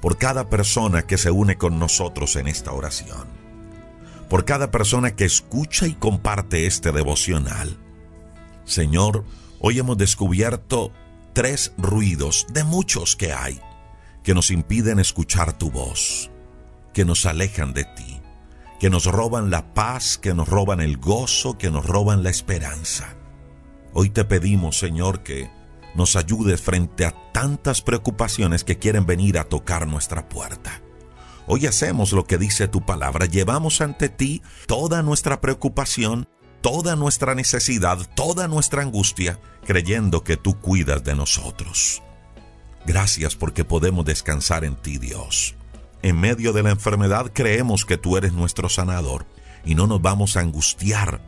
por 0.00 0.18
cada 0.18 0.50
persona 0.50 1.02
que 1.02 1.16
se 1.16 1.30
une 1.30 1.56
con 1.56 1.78
nosotros 1.78 2.34
en 2.34 2.48
esta 2.48 2.72
oración, 2.72 3.28
por 4.28 4.44
cada 4.44 4.72
persona 4.72 5.14
que 5.14 5.24
escucha 5.24 5.86
y 5.86 5.94
comparte 5.94 6.66
este 6.66 6.90
devocional. 6.90 7.78
Señor, 8.64 9.24
hoy 9.60 9.78
hemos 9.78 9.96
descubierto 9.96 10.90
tres 11.34 11.72
ruidos 11.78 12.48
de 12.52 12.64
muchos 12.64 13.14
que 13.14 13.32
hay 13.32 13.60
que 14.24 14.34
nos 14.34 14.50
impiden 14.50 14.98
escuchar 14.98 15.56
tu 15.56 15.70
voz, 15.70 16.32
que 16.92 17.04
nos 17.04 17.26
alejan 17.26 17.74
de 17.74 17.84
ti, 17.84 18.20
que 18.80 18.90
nos 18.90 19.06
roban 19.06 19.50
la 19.50 19.72
paz, 19.72 20.18
que 20.18 20.34
nos 20.34 20.48
roban 20.48 20.80
el 20.80 20.96
gozo, 20.96 21.58
que 21.58 21.70
nos 21.70 21.86
roban 21.86 22.24
la 22.24 22.30
esperanza. 22.30 23.19
Hoy 23.92 24.10
te 24.10 24.24
pedimos, 24.24 24.78
Señor, 24.78 25.22
que 25.22 25.50
nos 25.94 26.14
ayudes 26.14 26.60
frente 26.60 27.04
a 27.04 27.14
tantas 27.32 27.82
preocupaciones 27.82 28.62
que 28.62 28.78
quieren 28.78 29.04
venir 29.04 29.38
a 29.38 29.44
tocar 29.44 29.86
nuestra 29.86 30.28
puerta. 30.28 30.80
Hoy 31.46 31.66
hacemos 31.66 32.12
lo 32.12 32.24
que 32.24 32.38
dice 32.38 32.68
tu 32.68 32.86
palabra, 32.86 33.26
llevamos 33.26 33.80
ante 33.80 34.08
ti 34.08 34.42
toda 34.66 35.02
nuestra 35.02 35.40
preocupación, 35.40 36.28
toda 36.60 36.94
nuestra 36.94 37.34
necesidad, 37.34 37.98
toda 38.14 38.46
nuestra 38.46 38.82
angustia, 38.82 39.40
creyendo 39.64 40.22
que 40.22 40.36
tú 40.36 40.60
cuidas 40.60 41.02
de 41.02 41.16
nosotros. 41.16 42.02
Gracias 42.86 43.34
porque 43.34 43.64
podemos 43.64 44.04
descansar 44.04 44.64
en 44.64 44.76
ti, 44.76 44.98
Dios. 44.98 45.56
En 46.02 46.20
medio 46.20 46.52
de 46.52 46.62
la 46.62 46.70
enfermedad 46.70 47.32
creemos 47.34 47.84
que 47.84 47.98
tú 47.98 48.16
eres 48.16 48.32
nuestro 48.32 48.68
sanador 48.68 49.26
y 49.64 49.74
no 49.74 49.88
nos 49.88 50.00
vamos 50.00 50.36
a 50.36 50.40
angustiar 50.40 51.20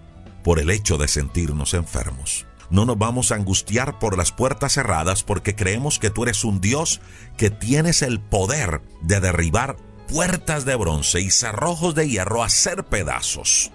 por 0.44 0.60
el 0.60 0.70
hecho 0.70 0.96
de 0.96 1.08
sentirnos 1.08 1.74
enfermos. 1.74 2.46
No 2.72 2.86
nos 2.86 2.96
vamos 2.96 3.30
a 3.30 3.34
angustiar 3.34 3.98
por 3.98 4.16
las 4.16 4.32
puertas 4.32 4.72
cerradas 4.72 5.22
porque 5.22 5.54
creemos 5.54 5.98
que 5.98 6.08
tú 6.08 6.22
eres 6.22 6.42
un 6.42 6.62
Dios 6.62 7.02
que 7.36 7.50
tienes 7.50 8.00
el 8.00 8.18
poder 8.18 8.80
de 9.02 9.20
derribar 9.20 9.76
puertas 10.08 10.64
de 10.64 10.74
bronce 10.74 11.20
y 11.20 11.30
cerrojos 11.30 11.94
de 11.94 12.08
hierro 12.08 12.42
a 12.42 12.46
hacer 12.46 12.84
pedazos. 12.84 13.70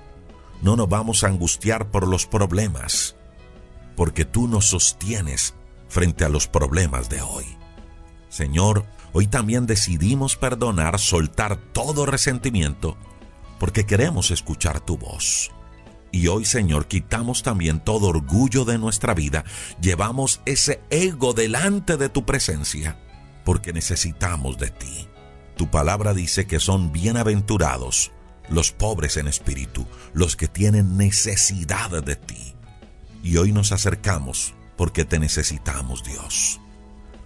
No 0.63 0.75
nos 0.75 0.89
vamos 0.89 1.23
a 1.23 1.27
angustiar 1.27 1.91
por 1.91 2.07
los 2.07 2.25
problemas 2.25 3.15
porque 3.95 4.25
tú 4.25 4.47
nos 4.47 4.65
sostienes 4.65 5.53
frente 5.87 6.25
a 6.25 6.29
los 6.29 6.47
problemas 6.47 7.07
de 7.07 7.21
hoy. 7.21 7.45
Señor, 8.29 8.83
hoy 9.13 9.27
también 9.27 9.67
decidimos 9.67 10.37
perdonar, 10.37 10.97
soltar 10.97 11.57
todo 11.71 12.07
resentimiento 12.07 12.97
porque 13.59 13.85
queremos 13.85 14.31
escuchar 14.31 14.79
tu 14.79 14.97
voz. 14.97 15.51
Y 16.17 16.29
hoy, 16.29 16.45
Señor, 16.45 16.87
quitamos 16.87 17.43
también 17.43 17.79
todo 17.79 18.07
orgullo 18.07 18.65
de 18.65 18.79
nuestra 18.79 19.13
vida, 19.13 19.45
llevamos 19.79 20.41
ese 20.47 20.81
ego 20.89 21.33
delante 21.33 21.95
de 21.95 22.09
tu 22.09 22.25
presencia, 22.25 22.97
porque 23.45 23.71
necesitamos 23.71 24.57
de 24.57 24.71
ti. 24.71 25.07
Tu 25.57 25.69
palabra 25.69 26.15
dice 26.15 26.47
que 26.47 26.59
son 26.59 26.91
bienaventurados 26.91 28.11
los 28.49 28.71
pobres 28.71 29.17
en 29.17 29.27
espíritu, 29.27 29.85
los 30.13 30.35
que 30.35 30.47
tienen 30.47 30.97
necesidad 30.97 31.91
de 32.01 32.15
ti. 32.15 32.55
Y 33.21 33.37
hoy 33.37 33.51
nos 33.51 33.71
acercamos 33.71 34.55
porque 34.75 35.05
te 35.05 35.19
necesitamos, 35.19 36.03
Dios. 36.03 36.59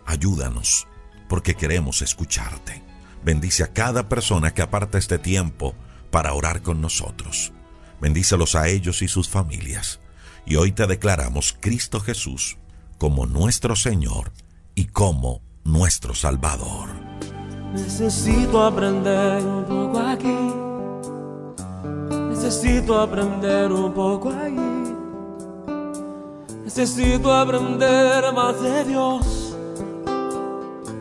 Ayúdanos, 0.05 0.85
porque 1.29 1.55
queremos 1.55 2.01
escucharte. 2.01 2.83
Bendice 3.23 3.63
a 3.63 3.71
cada 3.71 4.09
persona 4.09 4.53
que 4.53 4.61
aparta 4.61 4.97
este 4.97 5.17
tiempo 5.17 5.75
para 6.09 6.33
orar 6.33 6.61
con 6.61 6.81
nosotros. 6.81 7.53
Bendícelos 8.01 8.55
a 8.55 8.67
ellos 8.67 9.03
y 9.03 9.07
sus 9.07 9.29
familias. 9.29 9.99
Y 10.45 10.55
hoy 10.55 10.71
te 10.71 10.87
declaramos 10.87 11.55
Cristo 11.59 11.99
Jesús 11.99 12.57
como 12.97 13.27
nuestro 13.27 13.75
Señor 13.75 14.31
y 14.73 14.85
como 14.85 15.41
nuestro 15.63 16.15
Salvador. 16.15 16.89
Necesito 17.73 18.63
aprender 18.63 19.43
un 19.45 19.65
poco 19.65 19.99
aquí. 19.99 20.51
Necesito 22.29 22.99
aprender 22.99 23.71
un 23.71 23.93
poco 23.93 24.31
allí. 24.31 24.95
Necesito 26.63 27.31
aprender 27.33 28.33
más 28.33 28.59
de 28.61 28.83
Dios. 28.85 29.55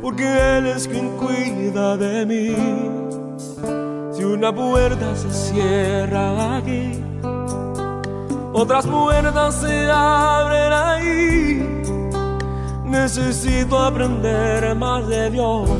Porque 0.03 0.59
Él 0.59 0.67
es 0.67 0.87
quien 0.87 1.17
cuida 1.17 1.97
de 1.97 2.27
mí. 2.27 3.01
Si 4.21 4.27
una 4.27 4.55
puerta 4.55 5.17
se 5.17 5.31
cierra 5.33 6.59
aquí, 6.59 7.03
otras 8.53 8.87
puertas 8.87 9.55
se 9.55 9.91
abren 9.91 10.73
ahí. 10.75 11.83
Necesito 12.85 13.79
aprender 13.79 14.75
más 14.75 15.09
de 15.09 15.31
Dios, 15.31 15.71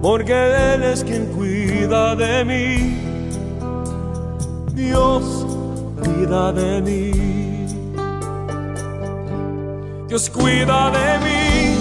porque 0.00 0.74
Él 0.74 0.84
es 0.84 1.02
quien 1.02 1.26
cuida 1.32 2.14
de 2.14 2.44
mí. 2.44 3.00
Dios 4.72 5.46
cuida 6.00 6.52
de 6.52 6.80
mí. 6.80 7.66
Dios 10.06 10.30
cuida 10.30 10.92
de 10.92 11.18
mí 11.24 11.76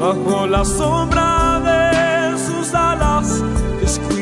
bajo 0.00 0.48
la 0.48 0.64
sombra 0.64 1.60
de 1.60 2.38
sus 2.38 2.74
alas, 2.74 3.40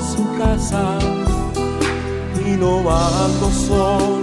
Su 0.00 0.24
casa 0.38 0.98
y 2.44 2.50
no 2.52 2.78
ando 2.90 3.50
solo, 3.50 4.18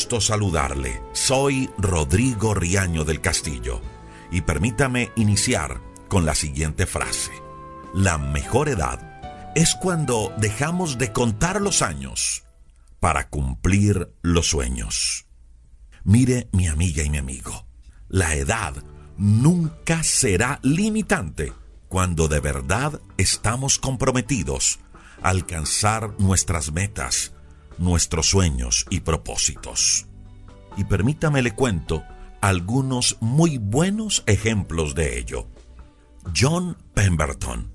Saludarle. 0.05 1.01
Soy 1.13 1.69
Rodrigo 1.77 2.53
Riaño 2.53 3.03
del 3.03 3.19
Castillo 3.19 3.81
y 4.31 4.41
permítame 4.41 5.11
iniciar 5.15 5.81
con 6.07 6.25
la 6.25 6.35
siguiente 6.35 6.85
frase. 6.85 7.31
La 7.93 8.17
mejor 8.17 8.69
edad 8.69 9.51
es 9.55 9.73
cuando 9.75 10.31
dejamos 10.37 10.97
de 10.97 11.11
contar 11.11 11.61
los 11.61 11.81
años 11.81 12.43
para 12.99 13.29
cumplir 13.29 14.13
los 14.21 14.47
sueños. 14.47 15.25
Mire 16.03 16.47
mi 16.51 16.67
amiga 16.67 17.03
y 17.03 17.09
mi 17.09 17.17
amigo, 17.17 17.65
la 18.07 18.35
edad 18.35 18.75
nunca 19.17 20.03
será 20.03 20.59
limitante 20.61 21.53
cuando 21.89 22.27
de 22.27 22.39
verdad 22.39 23.01
estamos 23.17 23.79
comprometidos 23.79 24.79
a 25.21 25.29
alcanzar 25.29 26.13
nuestras 26.19 26.71
metas, 26.71 27.33
nuestros 27.77 28.27
sueños 28.27 28.85
y 28.89 29.01
propósitos. 29.01 30.07
Y 30.75 30.83
permítame 30.83 31.41
le 31.41 31.51
cuento 31.51 32.03
algunos 32.41 33.17
muy 33.19 33.57
buenos 33.57 34.23
ejemplos 34.27 34.95
de 34.95 35.19
ello. 35.19 35.47
John 36.35 36.77
Pemberton. 36.93 37.71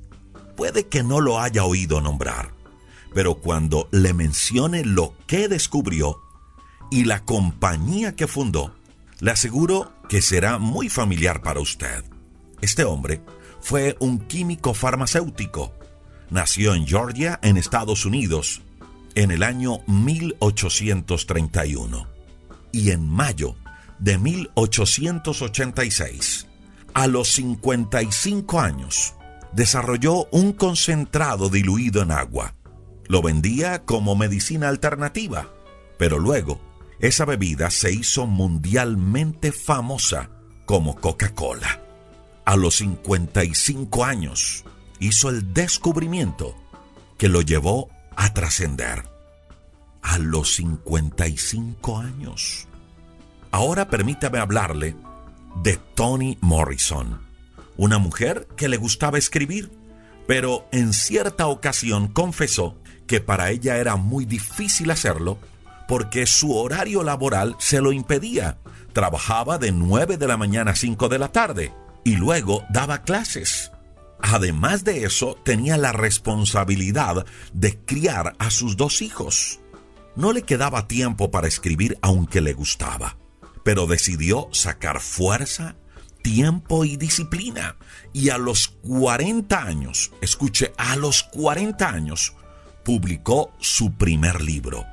Puede 0.57 0.87
que 0.87 1.03
no 1.03 1.21
lo 1.21 1.41
haya 1.41 1.65
oído 1.65 2.01
nombrar, 2.01 2.53
pero 3.15 3.37
cuando 3.37 3.89
le 3.91 4.15
mencione 4.15 4.85
lo 4.85 5.15
que 5.27 5.49
descubrió 5.49 6.21
y 6.91 7.05
la 7.05 7.25
compañía 7.25 8.15
que 8.15 8.27
fundó, 8.27 8.75
le 9.21 9.31
aseguro 9.31 9.93
que 10.09 10.21
será 10.21 10.59
muy 10.59 10.89
familiar 10.89 11.43
para 11.43 11.61
usted. 11.61 12.05
Este 12.61 12.85
hombre 12.85 13.23
fue 13.61 13.97
un 13.99 14.19
químico 14.19 14.75
farmacéutico. 14.75 15.73
Nació 16.31 16.75
en 16.75 16.87
Georgia, 16.87 17.39
en 17.43 17.57
Estados 17.57 18.05
Unidos, 18.05 18.63
en 19.15 19.31
el 19.31 19.43
año 19.43 19.81
1831 19.87 22.07
y 22.73 22.91
en 22.91 23.09
mayo 23.09 23.55
de 23.99 24.19
1886, 24.19 26.47
a 26.95 27.07
los 27.07 27.33
55 27.33 28.61
años, 28.61 29.15
desarrolló 29.53 30.27
un 30.31 30.53
concentrado 30.53 31.49
diluido 31.49 32.03
en 32.03 32.11
agua. 32.11 32.55
Lo 33.07 33.23
vendía 33.23 33.85
como 33.85 34.17
medicina 34.17 34.69
alternativa, 34.69 35.49
pero 35.99 36.19
luego 36.19 36.61
esa 36.99 37.25
bebida 37.25 37.71
se 37.71 37.93
hizo 37.93 38.27
mundialmente 38.27 39.53
famosa 39.53 40.31
como 40.67 40.97
Coca-Cola. 40.97 41.81
A 42.45 42.57
los 42.57 42.75
55 42.77 44.05
años 44.05 44.65
hizo 44.99 45.29
el 45.29 45.53
descubrimiento 45.53 46.57
que 47.19 47.29
lo 47.29 47.43
llevó 47.43 47.89
a 48.17 48.33
trascender 48.35 49.05
a 50.03 50.19
los 50.19 50.55
55 50.55 51.99
años. 51.99 52.67
Ahora 53.51 53.89
permítame 53.89 54.39
hablarle 54.39 54.97
de 55.63 55.77
Toni 55.95 56.39
Morrison, 56.41 57.21
una 57.77 57.99
mujer 57.99 58.49
que 58.57 58.69
le 58.69 58.77
gustaba 58.77 59.19
escribir, 59.19 59.71
pero 60.27 60.67
en 60.73 60.93
cierta 60.93 61.47
ocasión 61.47 62.09
confesó 62.09 62.77
que 63.07 63.21
para 63.21 63.51
ella 63.51 63.77
era 63.77 63.97
muy 63.97 64.25
difícil 64.25 64.91
hacerlo 64.91 65.39
porque 65.89 66.27
su 66.27 66.57
horario 66.57 67.03
laboral 67.03 67.57
se 67.59 67.81
lo 67.81 67.93
impedía. 67.93 68.59
Trabajaba 68.93 69.59
de 69.59 69.73
9 69.73 70.17
de 70.17 70.27
la 70.27 70.37
mañana 70.37 70.71
a 70.71 70.77
5 70.77 71.09
de 71.09 71.19
la 71.19 71.29
tarde 71.29 71.73
y 72.05 72.17
luego 72.17 72.65
daba 72.71 73.03
clases. 73.03 73.72
Además 74.23 74.85
de 74.85 75.05
eso, 75.05 75.37
tenía 75.45 75.77
la 75.77 75.93
responsabilidad 75.93 77.27
de 77.53 77.77
criar 77.79 78.35
a 78.39 78.51
sus 78.51 78.77
dos 78.77 79.03
hijos. 79.03 79.61
No 80.15 80.33
le 80.33 80.43
quedaba 80.43 80.87
tiempo 80.87 81.31
para 81.31 81.49
escribir 81.49 81.99
aunque 82.03 82.41
le 82.41 82.53
gustaba, 82.53 83.19
pero 83.65 83.87
decidió 83.87 84.49
sacar 84.53 85.01
fuerza, 85.01 85.75
tiempo 86.23 86.85
y 86.85 86.97
disciplina. 86.97 87.77
Y 88.13 88.31
a 88.31 88.39
los 88.39 88.69
40 88.69 89.61
años, 89.61 90.13
escuche, 90.21 90.73
a 90.79 90.95
los 90.97 91.25
40 91.25 91.89
años, 91.89 92.35
publicó 92.85 93.53
su 93.59 93.93
primer 93.95 94.41
libro. 94.41 94.87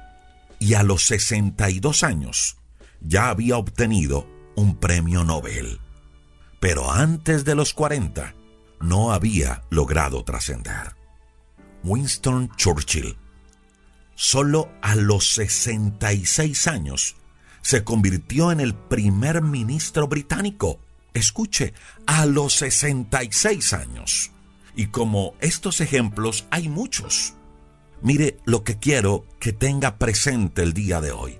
Y 0.58 0.74
a 0.74 0.84
los 0.84 1.04
62 1.04 2.04
años, 2.04 2.58
ya 3.00 3.30
había 3.30 3.58
obtenido 3.58 4.28
un 4.56 4.78
premio 4.78 5.24
Nobel. 5.24 5.80
Pero 6.60 6.92
antes 6.92 7.46
de 7.46 7.56
los 7.56 7.74
40, 7.74 8.34
no 8.80 9.12
había 9.12 9.64
logrado 9.70 10.24
trascender. 10.24 10.96
Winston 11.84 12.52
Churchill, 12.56 13.18
solo 14.16 14.70
a 14.82 14.96
los 14.96 15.34
66 15.34 16.68
años, 16.68 17.16
se 17.62 17.84
convirtió 17.84 18.52
en 18.52 18.60
el 18.60 18.76
primer 18.76 19.42
ministro 19.42 20.08
británico. 20.08 20.80
Escuche, 21.14 21.74
a 22.06 22.26
los 22.26 22.54
66 22.56 23.74
años. 23.74 24.32
Y 24.76 24.88
como 24.88 25.36
estos 25.42 25.82
ejemplos 25.82 26.46
hay 26.52 26.70
muchos. 26.70 27.34
Mire, 28.02 28.38
lo 28.46 28.64
que 28.64 28.78
quiero 28.78 29.26
que 29.40 29.52
tenga 29.52 29.98
presente 29.98 30.64
el 30.64 30.74
día 30.74 31.02
de 31.02 31.12
hoy 31.12 31.40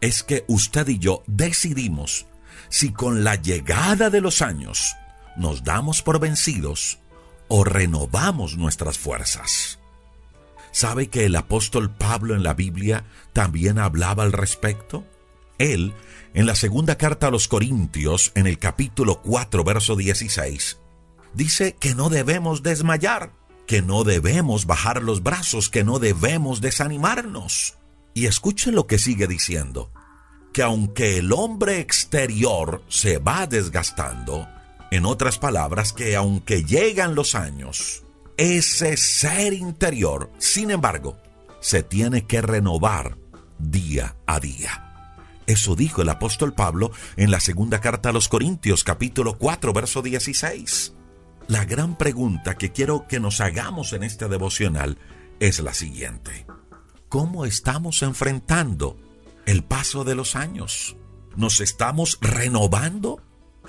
es 0.00 0.22
que 0.22 0.44
usted 0.46 0.86
y 0.88 0.98
yo 0.98 1.22
decidimos 1.26 2.26
si 2.68 2.92
con 2.92 3.24
la 3.24 3.36
llegada 3.36 4.10
de 4.10 4.20
los 4.20 4.42
años 4.42 4.94
nos 5.36 5.64
damos 5.64 6.02
por 6.02 6.20
vencidos 6.20 6.98
o 7.48 7.64
renovamos 7.64 8.56
nuestras 8.56 8.98
fuerzas. 8.98 9.78
¿Sabe 10.72 11.08
que 11.08 11.24
el 11.24 11.36
apóstol 11.36 11.90
Pablo 11.90 12.34
en 12.34 12.42
la 12.42 12.54
Biblia 12.54 13.04
también 13.32 13.78
hablaba 13.78 14.24
al 14.24 14.32
respecto? 14.32 15.06
Él, 15.58 15.94
en 16.34 16.46
la 16.46 16.54
segunda 16.54 16.98
carta 16.98 17.28
a 17.28 17.30
los 17.30 17.48
Corintios, 17.48 18.32
en 18.34 18.46
el 18.46 18.58
capítulo 18.58 19.22
4, 19.22 19.64
verso 19.64 19.96
16, 19.96 20.78
dice 21.32 21.76
que 21.80 21.94
no 21.94 22.10
debemos 22.10 22.62
desmayar, 22.62 23.32
que 23.66 23.80
no 23.80 24.04
debemos 24.04 24.66
bajar 24.66 25.02
los 25.02 25.22
brazos, 25.22 25.70
que 25.70 25.82
no 25.82 25.98
debemos 25.98 26.60
desanimarnos. 26.60 27.78
Y 28.12 28.26
escuchen 28.26 28.74
lo 28.74 28.86
que 28.86 28.98
sigue 28.98 29.26
diciendo, 29.26 29.90
que 30.52 30.62
aunque 30.62 31.18
el 31.18 31.32
hombre 31.32 31.80
exterior 31.80 32.82
se 32.88 33.18
va 33.18 33.46
desgastando, 33.46 34.46
en 34.90 35.06
otras 35.06 35.38
palabras, 35.38 35.92
que 35.92 36.16
aunque 36.16 36.64
llegan 36.64 37.14
los 37.14 37.34
años, 37.34 38.04
ese 38.36 38.96
ser 38.96 39.52
interior, 39.52 40.30
sin 40.38 40.70
embargo, 40.70 41.18
se 41.60 41.82
tiene 41.82 42.26
que 42.26 42.42
renovar 42.42 43.16
día 43.58 44.16
a 44.26 44.40
día. 44.40 44.82
Eso 45.46 45.76
dijo 45.76 46.02
el 46.02 46.08
apóstol 46.08 46.54
Pablo 46.54 46.90
en 47.16 47.30
la 47.30 47.40
segunda 47.40 47.80
carta 47.80 48.10
a 48.10 48.12
los 48.12 48.28
Corintios 48.28 48.82
capítulo 48.84 49.38
4 49.38 49.72
verso 49.72 50.02
16. 50.02 50.94
La 51.46 51.64
gran 51.64 51.96
pregunta 51.96 52.56
que 52.58 52.72
quiero 52.72 53.06
que 53.06 53.20
nos 53.20 53.40
hagamos 53.40 53.92
en 53.92 54.02
este 54.02 54.28
devocional 54.28 54.98
es 55.38 55.60
la 55.60 55.72
siguiente. 55.72 56.46
¿Cómo 57.08 57.44
estamos 57.44 58.02
enfrentando 58.02 58.98
el 59.46 59.62
paso 59.62 60.02
de 60.02 60.16
los 60.16 60.34
años? 60.34 60.96
¿Nos 61.36 61.60
estamos 61.60 62.18
renovando? 62.20 63.22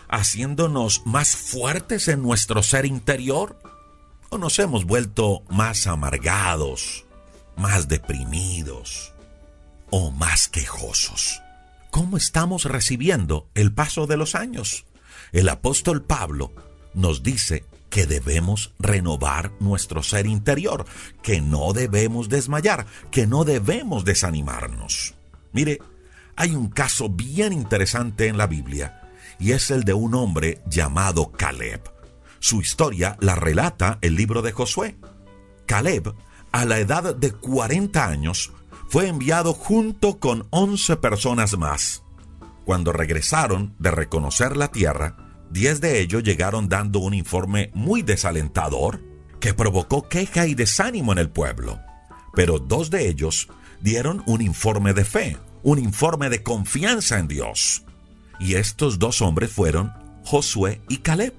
¿Haciéndonos 0.09 1.01
más 1.05 1.35
fuertes 1.35 2.07
en 2.07 2.21
nuestro 2.21 2.63
ser 2.63 2.85
interior? 2.85 3.59
¿O 4.29 4.37
nos 4.37 4.57
hemos 4.59 4.85
vuelto 4.85 5.43
más 5.49 5.85
amargados, 5.87 7.05
más 7.57 7.87
deprimidos 7.87 9.13
o 9.89 10.11
más 10.11 10.47
quejosos? 10.47 11.41
¿Cómo 11.91 12.15
estamos 12.15 12.65
recibiendo 12.65 13.49
el 13.53 13.73
paso 13.73 14.07
de 14.07 14.17
los 14.17 14.35
años? 14.35 14.85
El 15.33 15.49
apóstol 15.49 16.03
Pablo 16.03 16.53
nos 16.93 17.21
dice 17.21 17.65
que 17.89 18.05
debemos 18.05 18.73
renovar 18.79 19.51
nuestro 19.59 20.03
ser 20.03 20.25
interior, 20.25 20.85
que 21.21 21.41
no 21.41 21.73
debemos 21.73 22.29
desmayar, 22.29 22.85
que 23.11 23.27
no 23.27 23.43
debemos 23.43 24.05
desanimarnos. 24.05 25.15
Mire, 25.51 25.79
hay 26.35 26.55
un 26.55 26.69
caso 26.69 27.09
bien 27.09 27.51
interesante 27.51 28.27
en 28.27 28.37
la 28.37 28.47
Biblia 28.47 29.06
y 29.39 29.51
es 29.51 29.71
el 29.71 29.83
de 29.83 29.93
un 29.93 30.15
hombre 30.15 30.61
llamado 30.67 31.31
Caleb. 31.31 31.81
Su 32.39 32.61
historia 32.61 33.17
la 33.19 33.35
relata 33.35 33.97
el 34.01 34.15
libro 34.15 34.41
de 34.41 34.51
Josué. 34.51 34.97
Caleb, 35.65 36.13
a 36.51 36.65
la 36.65 36.79
edad 36.79 37.15
de 37.15 37.31
40 37.31 38.05
años, 38.07 38.51
fue 38.89 39.07
enviado 39.07 39.53
junto 39.53 40.19
con 40.19 40.47
11 40.51 40.97
personas 40.97 41.57
más. 41.57 42.03
Cuando 42.65 42.91
regresaron 42.93 43.75
de 43.79 43.91
reconocer 43.91 44.57
la 44.57 44.69
tierra, 44.69 45.27
Diez 45.49 45.79
de 45.79 46.01
ellos 46.01 46.23
llegaron 46.23 46.67
dando 46.67 46.99
un 46.99 47.13
informe 47.13 47.71
muy 47.73 48.01
desalentador 48.01 49.01
que 49.39 49.53
provocó 49.53 50.09
queja 50.09 50.45
y 50.45 50.55
desánimo 50.55 51.13
en 51.13 51.19
el 51.19 51.29
pueblo. 51.29 51.79
Pero 52.33 52.59
dos 52.59 52.89
de 52.89 53.07
ellos 53.07 53.47
dieron 53.79 54.23
un 54.25 54.41
informe 54.41 54.93
de 54.93 55.05
fe, 55.05 55.37
un 55.63 55.79
informe 55.79 56.29
de 56.29 56.43
confianza 56.43 57.17
en 57.19 57.27
Dios. 57.27 57.83
Y 58.39 58.55
estos 58.55 58.99
dos 58.99 59.21
hombres 59.21 59.51
fueron 59.51 59.93
Josué 60.23 60.81
y 60.89 60.97
Caleb. 60.97 61.33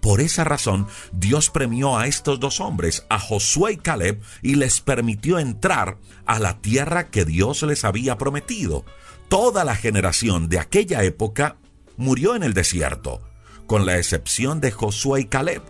Por 0.00 0.20
esa 0.20 0.44
razón, 0.44 0.86
Dios 1.12 1.48
premió 1.48 1.96
a 1.96 2.06
estos 2.06 2.38
dos 2.38 2.60
hombres, 2.60 3.06
a 3.08 3.18
Josué 3.18 3.72
y 3.72 3.76
Caleb, 3.78 4.20
y 4.42 4.56
les 4.56 4.80
permitió 4.80 5.38
entrar 5.38 5.96
a 6.26 6.38
la 6.38 6.60
tierra 6.60 7.08
que 7.08 7.24
Dios 7.24 7.62
les 7.62 7.84
había 7.84 8.18
prometido. 8.18 8.84
Toda 9.28 9.64
la 9.64 9.74
generación 9.74 10.50
de 10.50 10.58
aquella 10.58 11.02
época 11.04 11.56
murió 11.96 12.36
en 12.36 12.42
el 12.42 12.52
desierto, 12.52 13.22
con 13.66 13.86
la 13.86 13.96
excepción 13.96 14.60
de 14.60 14.72
Josué 14.72 15.22
y 15.22 15.24
Caleb, 15.24 15.62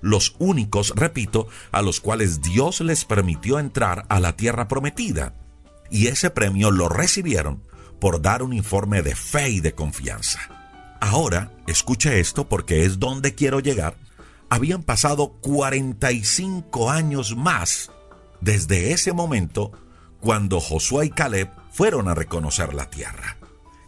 los 0.00 0.36
únicos, 0.38 0.92
repito, 0.96 1.48
a 1.72 1.82
los 1.82 2.00
cuales 2.00 2.40
Dios 2.40 2.80
les 2.80 3.04
permitió 3.04 3.58
entrar 3.58 4.06
a 4.08 4.20
la 4.20 4.36
tierra 4.36 4.68
prometida. 4.68 5.34
Y 5.90 6.06
ese 6.06 6.30
premio 6.30 6.70
lo 6.70 6.88
recibieron 6.88 7.62
por 8.00 8.22
dar 8.22 8.42
un 8.42 8.52
informe 8.52 9.02
de 9.02 9.14
fe 9.14 9.50
y 9.50 9.60
de 9.60 9.74
confianza. 9.74 10.40
Ahora, 11.00 11.52
escuche 11.66 12.20
esto 12.20 12.48
porque 12.48 12.84
es 12.84 12.98
donde 12.98 13.34
quiero 13.34 13.60
llegar. 13.60 13.96
Habían 14.48 14.82
pasado 14.82 15.34
45 15.40 16.90
años 16.90 17.36
más 17.36 17.90
desde 18.40 18.92
ese 18.92 19.12
momento 19.12 19.72
cuando 20.20 20.60
Josué 20.60 21.06
y 21.06 21.10
Caleb 21.10 21.50
fueron 21.70 22.08
a 22.08 22.14
reconocer 22.14 22.74
la 22.74 22.90
tierra. 22.90 23.36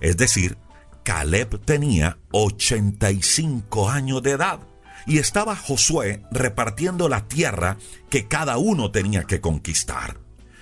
Es 0.00 0.16
decir, 0.16 0.56
Caleb 1.04 1.60
tenía 1.64 2.18
85 2.30 3.90
años 3.90 4.22
de 4.22 4.32
edad 4.32 4.60
y 5.06 5.18
estaba 5.18 5.56
Josué 5.56 6.22
repartiendo 6.30 7.08
la 7.08 7.26
tierra 7.26 7.76
que 8.08 8.28
cada 8.28 8.58
uno 8.58 8.90
tenía 8.90 9.24
que 9.24 9.40
conquistar. 9.40 10.18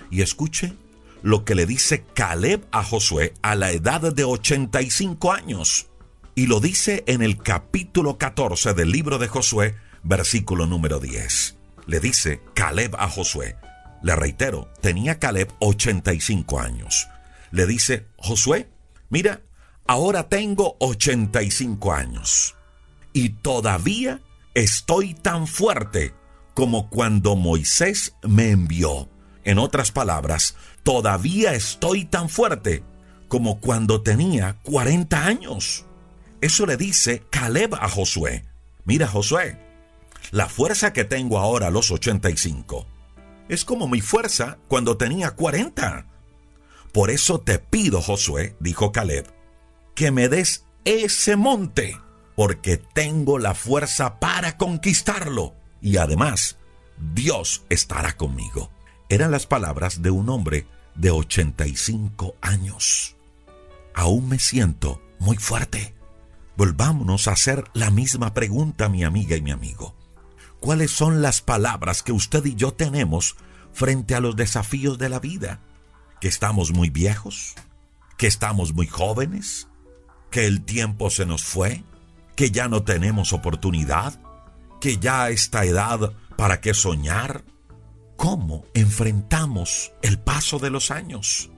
Y 0.09 0.21
escuche 0.21 0.73
lo 1.21 1.45
que 1.45 1.55
le 1.55 1.65
dice 1.65 2.03
Caleb 2.13 2.65
a 2.71 2.83
Josué 2.83 3.33
a 3.41 3.55
la 3.55 3.71
edad 3.71 4.13
de 4.13 4.23
85 4.23 5.31
años. 5.31 5.87
Y 6.35 6.47
lo 6.47 6.59
dice 6.59 7.03
en 7.07 7.21
el 7.21 7.37
capítulo 7.37 8.17
14 8.17 8.73
del 8.73 8.91
libro 8.91 9.17
de 9.17 9.27
Josué, 9.27 9.75
versículo 10.03 10.65
número 10.65 10.99
10. 10.99 11.57
Le 11.87 11.99
dice 11.99 12.41
Caleb 12.53 12.95
a 12.97 13.09
Josué. 13.09 13.57
Le 14.01 14.15
reitero, 14.15 14.69
tenía 14.81 15.19
Caleb 15.19 15.51
85 15.59 16.59
años. 16.59 17.07
Le 17.51 17.67
dice, 17.67 18.07
Josué, 18.17 18.69
mira, 19.09 19.41
Ahora 19.91 20.29
tengo 20.29 20.77
85 20.79 21.91
años 21.91 22.55
y 23.11 23.29
todavía 23.29 24.21
estoy 24.53 25.13
tan 25.13 25.47
fuerte 25.47 26.13
como 26.53 26.89
cuando 26.89 27.35
Moisés 27.35 28.15
me 28.23 28.51
envió. 28.51 29.09
En 29.43 29.57
otras 29.57 29.91
palabras, 29.91 30.55
todavía 30.83 31.53
estoy 31.53 32.05
tan 32.05 32.29
fuerte 32.29 32.83
como 33.27 33.59
cuando 33.59 34.01
tenía 34.01 34.57
40 34.63 35.25
años. 35.25 35.85
Eso 36.41 36.65
le 36.65 36.77
dice 36.77 37.23
Caleb 37.29 37.75
a 37.75 37.87
Josué. 37.87 38.45
Mira 38.83 39.07
Josué, 39.07 39.57
la 40.31 40.47
fuerza 40.47 40.93
que 40.93 41.05
tengo 41.05 41.39
ahora 41.39 41.67
a 41.67 41.71
los 41.71 41.91
85 41.91 42.87
es 43.47 43.65
como 43.65 43.87
mi 43.87 44.01
fuerza 44.01 44.57
cuando 44.67 44.97
tenía 44.97 45.31
40. 45.31 46.05
Por 46.91 47.09
eso 47.09 47.41
te 47.41 47.59
pido, 47.59 48.01
Josué, 48.01 48.55
dijo 48.59 48.91
Caleb, 48.91 49.27
que 49.93 50.11
me 50.11 50.29
des 50.29 50.65
ese 50.85 51.35
monte, 51.35 51.97
porque 52.35 52.77
tengo 52.77 53.39
la 53.39 53.53
fuerza 53.53 54.19
para 54.19 54.57
conquistarlo. 54.57 55.53
Y 55.81 55.97
además, 55.97 56.57
Dios 57.13 57.63
estará 57.69 58.15
conmigo. 58.15 58.71
Eran 59.11 59.29
las 59.29 59.45
palabras 59.45 60.01
de 60.01 60.09
un 60.09 60.29
hombre 60.29 60.65
de 60.95 61.11
85 61.11 62.35
años. 62.41 63.15
Aún 63.93 64.27
me 64.27 64.39
siento 64.39 65.01
muy 65.19 65.37
fuerte. 65.37 65.93
Volvámonos 66.57 67.27
a 67.27 67.33
hacer 67.33 67.63
la 67.73 67.91
misma 67.91 68.33
pregunta, 68.33 68.89
mi 68.89 69.03
amiga 69.03 69.35
y 69.35 69.41
mi 69.41 69.51
amigo. 69.51 69.95
¿Cuáles 70.59 70.91
son 70.91 71.21
las 71.21 71.41
palabras 71.41 72.01
que 72.01 72.11
usted 72.11 72.45
y 72.45 72.55
yo 72.55 72.73
tenemos 72.73 73.35
frente 73.73 74.15
a 74.15 74.19
los 74.19 74.35
desafíos 74.35 74.97
de 74.97 75.09
la 75.09 75.19
vida? 75.19 75.59
¿Que 76.19 76.27
estamos 76.27 76.71
muy 76.71 76.89
viejos? 76.89 77.53
¿Que 78.17 78.27
estamos 78.27 78.73
muy 78.73 78.87
jóvenes? 78.87 79.67
que 80.31 80.47
el 80.47 80.63
tiempo 80.63 81.09
se 81.09 81.25
nos 81.25 81.43
fue, 81.43 81.83
que 82.35 82.49
ya 82.49 82.67
no 82.69 82.83
tenemos 82.83 83.33
oportunidad, 83.33 84.19
que 84.79 84.97
ya 84.97 85.29
esta 85.29 85.65
edad 85.65 86.13
para 86.37 86.61
qué 86.61 86.73
soñar. 86.73 87.43
¿Cómo 88.21 88.67
enfrentamos 88.75 89.93
el 90.03 90.19
paso 90.19 90.59
de 90.59 90.69
los 90.69 90.91
años? 90.91 91.49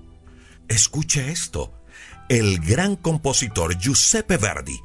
Escuche 0.69 1.29
esto. 1.29 1.73
El 2.29 2.59
gran 2.59 2.95
compositor 2.95 3.77
Giuseppe 3.77 4.37
Verdi 4.37 4.79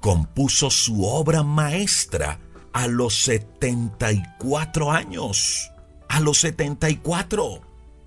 compuso 0.00 0.68
su 0.68 1.04
obra 1.04 1.44
maestra 1.44 2.40
a 2.72 2.88
los 2.88 3.22
74 3.22 4.90
años. 4.90 5.70
A 6.08 6.18
los 6.18 6.38
74. 6.38 7.62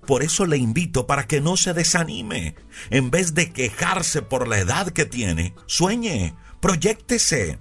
Por 0.06 0.22
eso 0.22 0.44
le 0.44 0.58
invito 0.58 1.06
para 1.06 1.26
que 1.26 1.40
no 1.40 1.56
se 1.56 1.72
desanime. 1.72 2.54
En 2.90 3.10
vez 3.10 3.32
de 3.32 3.50
quejarse 3.50 4.20
por 4.20 4.46
la 4.46 4.58
edad 4.58 4.90
que 4.90 5.06
tiene, 5.06 5.54
sueñe, 5.64 6.34
proyectese, 6.60 7.60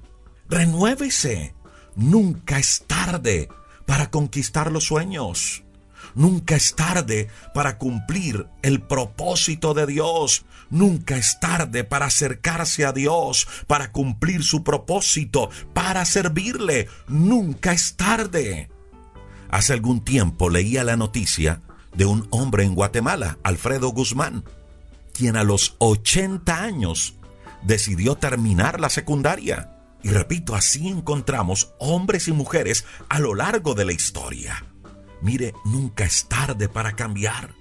renuévese. 0.49 1.55
Nunca 1.95 2.59
es 2.59 2.83
tarde 2.87 3.47
para 3.89 4.11
conquistar 4.11 4.71
los 4.71 4.83
sueños. 4.83 5.63
Nunca 6.13 6.55
es 6.55 6.75
tarde 6.75 7.27
para 7.55 7.79
cumplir 7.79 8.45
el 8.61 8.83
propósito 8.83 9.73
de 9.73 9.87
Dios. 9.87 10.45
Nunca 10.69 11.17
es 11.17 11.39
tarde 11.39 11.83
para 11.83 12.05
acercarse 12.05 12.85
a 12.85 12.91
Dios, 12.91 13.47
para 13.65 13.91
cumplir 13.91 14.43
su 14.43 14.63
propósito, 14.63 15.49
para 15.73 16.05
servirle. 16.05 16.87
Nunca 17.07 17.73
es 17.73 17.95
tarde. 17.95 18.69
Hace 19.49 19.73
algún 19.73 20.05
tiempo 20.05 20.51
leía 20.51 20.83
la 20.83 20.95
noticia 20.95 21.63
de 21.95 22.05
un 22.05 22.27
hombre 22.29 22.65
en 22.65 22.75
Guatemala, 22.75 23.39
Alfredo 23.41 23.89
Guzmán, 23.89 24.43
quien 25.13 25.35
a 25.35 25.43
los 25.43 25.77
80 25.79 26.61
años 26.61 27.15
decidió 27.63 28.17
terminar 28.17 28.79
la 28.79 28.89
secundaria. 28.89 29.78
Y 30.03 30.09
repito, 30.09 30.55
así 30.55 30.87
encontramos 30.87 31.73
hombres 31.79 32.27
y 32.27 32.31
mujeres 32.31 32.85
a 33.09 33.19
lo 33.19 33.35
largo 33.35 33.75
de 33.75 33.85
la 33.85 33.93
historia. 33.93 34.65
Mire, 35.21 35.53
nunca 35.65 36.05
es 36.05 36.27
tarde 36.27 36.69
para 36.69 36.95
cambiar. 36.95 37.53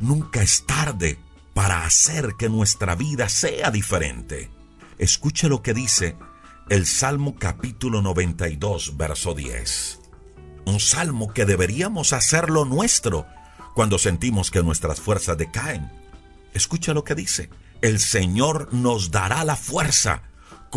Nunca 0.00 0.42
es 0.42 0.64
tarde 0.66 1.18
para 1.54 1.84
hacer 1.84 2.34
que 2.38 2.48
nuestra 2.48 2.94
vida 2.94 3.28
sea 3.28 3.70
diferente. 3.70 4.50
Escuche 4.98 5.48
lo 5.48 5.62
que 5.62 5.74
dice 5.74 6.16
el 6.68 6.86
Salmo 6.86 7.36
capítulo 7.36 8.02
92, 8.02 8.96
verso 8.96 9.34
10. 9.34 10.00
Un 10.66 10.80
salmo 10.80 11.32
que 11.32 11.44
deberíamos 11.44 12.12
hacerlo 12.12 12.64
nuestro 12.64 13.26
cuando 13.74 13.98
sentimos 13.98 14.50
que 14.50 14.62
nuestras 14.62 15.00
fuerzas 15.00 15.38
decaen. 15.38 15.90
Escucha 16.54 16.92
lo 16.92 17.04
que 17.04 17.14
dice. 17.14 17.50
El 17.82 18.00
Señor 18.00 18.72
nos 18.72 19.12
dará 19.12 19.44
la 19.44 19.54
fuerza 19.54 20.22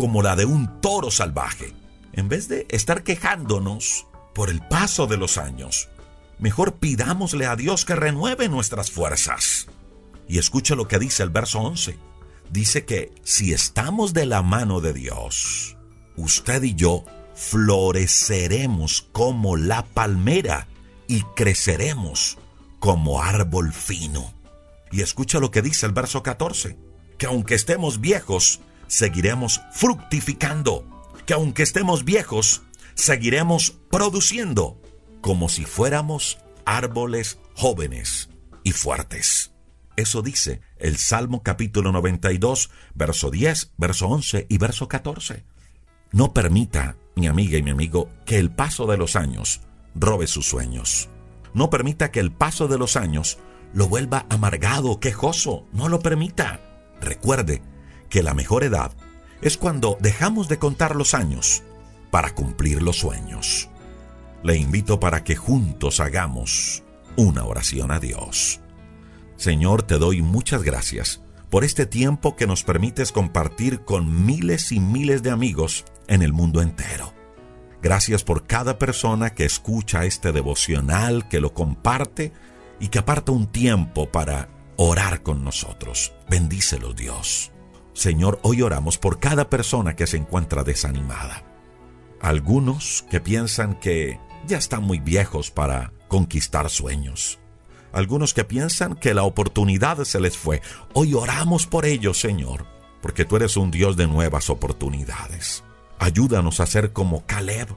como 0.00 0.22
la 0.22 0.34
de 0.34 0.46
un 0.46 0.80
toro 0.80 1.10
salvaje. 1.10 1.74
En 2.14 2.30
vez 2.30 2.48
de 2.48 2.66
estar 2.70 3.02
quejándonos 3.02 4.06
por 4.34 4.48
el 4.48 4.66
paso 4.66 5.06
de 5.06 5.18
los 5.18 5.36
años, 5.36 5.90
mejor 6.38 6.76
pidámosle 6.76 7.44
a 7.44 7.54
Dios 7.54 7.84
que 7.84 7.94
renueve 7.94 8.48
nuestras 8.48 8.90
fuerzas. 8.90 9.66
Y 10.26 10.38
escucha 10.38 10.74
lo 10.74 10.88
que 10.88 10.98
dice 10.98 11.22
el 11.22 11.28
verso 11.28 11.60
11. 11.60 11.98
Dice 12.48 12.86
que 12.86 13.12
si 13.24 13.52
estamos 13.52 14.14
de 14.14 14.24
la 14.24 14.40
mano 14.40 14.80
de 14.80 14.94
Dios, 14.94 15.76
usted 16.16 16.62
y 16.62 16.74
yo 16.74 17.04
floreceremos 17.34 19.02
como 19.12 19.58
la 19.58 19.84
palmera 19.84 20.66
y 21.08 21.24
creceremos 21.36 22.38
como 22.78 23.22
árbol 23.22 23.74
fino. 23.74 24.32
Y 24.92 25.02
escucha 25.02 25.40
lo 25.40 25.50
que 25.50 25.60
dice 25.60 25.84
el 25.84 25.92
verso 25.92 26.22
14, 26.22 26.78
que 27.18 27.26
aunque 27.26 27.54
estemos 27.54 28.00
viejos, 28.00 28.60
seguiremos 28.90 29.62
fructificando, 29.70 30.84
que 31.24 31.32
aunque 31.32 31.62
estemos 31.62 32.04
viejos, 32.04 32.62
seguiremos 32.94 33.78
produciendo, 33.88 34.82
como 35.20 35.48
si 35.48 35.64
fuéramos 35.64 36.38
árboles 36.66 37.38
jóvenes 37.54 38.30
y 38.64 38.72
fuertes. 38.72 39.52
Eso 39.96 40.22
dice 40.22 40.60
el 40.76 40.96
Salmo 40.96 41.42
capítulo 41.44 41.92
92, 41.92 42.70
verso 42.94 43.30
10, 43.30 43.74
verso 43.76 44.08
11 44.08 44.46
y 44.48 44.58
verso 44.58 44.88
14. 44.88 45.44
No 46.10 46.34
permita, 46.34 46.96
mi 47.14 47.28
amiga 47.28 47.58
y 47.58 47.62
mi 47.62 47.70
amigo, 47.70 48.10
que 48.26 48.38
el 48.38 48.50
paso 48.50 48.86
de 48.86 48.96
los 48.96 49.14
años 49.14 49.60
robe 49.94 50.26
sus 50.26 50.46
sueños. 50.48 51.08
No 51.54 51.70
permita 51.70 52.10
que 52.10 52.18
el 52.18 52.32
paso 52.32 52.66
de 52.66 52.78
los 52.78 52.96
años 52.96 53.38
lo 53.72 53.86
vuelva 53.86 54.26
amargado, 54.30 54.98
quejoso. 54.98 55.68
No 55.72 55.88
lo 55.88 56.00
permita. 56.00 56.60
Recuerde 57.00 57.62
que 58.10 58.22
la 58.22 58.34
mejor 58.34 58.64
edad 58.64 58.92
es 59.40 59.56
cuando 59.56 59.96
dejamos 60.00 60.48
de 60.48 60.58
contar 60.58 60.96
los 60.96 61.14
años 61.14 61.62
para 62.10 62.34
cumplir 62.34 62.82
los 62.82 62.98
sueños. 62.98 63.70
Le 64.42 64.56
invito 64.56 65.00
para 65.00 65.24
que 65.24 65.36
juntos 65.36 66.00
hagamos 66.00 66.82
una 67.16 67.44
oración 67.44 67.90
a 67.90 68.00
Dios. 68.00 68.60
Señor, 69.36 69.82
te 69.82 69.98
doy 69.98 70.20
muchas 70.22 70.62
gracias 70.62 71.22
por 71.48 71.64
este 71.64 71.86
tiempo 71.86 72.36
que 72.36 72.46
nos 72.46 72.62
permites 72.62 73.12
compartir 73.12 73.80
con 73.80 74.26
miles 74.26 74.72
y 74.72 74.80
miles 74.80 75.22
de 75.22 75.30
amigos 75.30 75.84
en 76.06 76.22
el 76.22 76.32
mundo 76.32 76.62
entero. 76.62 77.12
Gracias 77.82 78.24
por 78.24 78.46
cada 78.46 78.78
persona 78.78 79.30
que 79.30 79.44
escucha 79.44 80.04
este 80.04 80.32
devocional, 80.32 81.28
que 81.28 81.40
lo 81.40 81.54
comparte 81.54 82.32
y 82.78 82.88
que 82.88 82.98
aparta 82.98 83.32
un 83.32 83.46
tiempo 83.46 84.10
para 84.10 84.48
orar 84.76 85.22
con 85.22 85.44
nosotros. 85.44 86.12
Bendícelo 86.28 86.92
Dios. 86.92 87.52
Señor, 88.00 88.40
hoy 88.42 88.62
oramos 88.62 88.96
por 88.96 89.20
cada 89.20 89.50
persona 89.50 89.94
que 89.94 90.06
se 90.06 90.16
encuentra 90.16 90.64
desanimada. 90.64 91.44
Algunos 92.18 93.04
que 93.10 93.20
piensan 93.20 93.78
que 93.78 94.18
ya 94.46 94.56
están 94.56 94.84
muy 94.84 95.00
viejos 95.00 95.50
para 95.50 95.92
conquistar 96.08 96.70
sueños. 96.70 97.40
Algunos 97.92 98.32
que 98.32 98.44
piensan 98.44 98.94
que 98.94 99.12
la 99.12 99.24
oportunidad 99.24 100.02
se 100.04 100.18
les 100.18 100.38
fue. 100.38 100.62
Hoy 100.94 101.12
oramos 101.12 101.66
por 101.66 101.84
ellos, 101.84 102.18
Señor, 102.18 102.64
porque 103.02 103.26
tú 103.26 103.36
eres 103.36 103.58
un 103.58 103.70
Dios 103.70 103.98
de 103.98 104.06
nuevas 104.06 104.48
oportunidades. 104.48 105.62
Ayúdanos 105.98 106.60
a 106.60 106.66
ser 106.66 106.94
como 106.94 107.26
Caleb, 107.26 107.68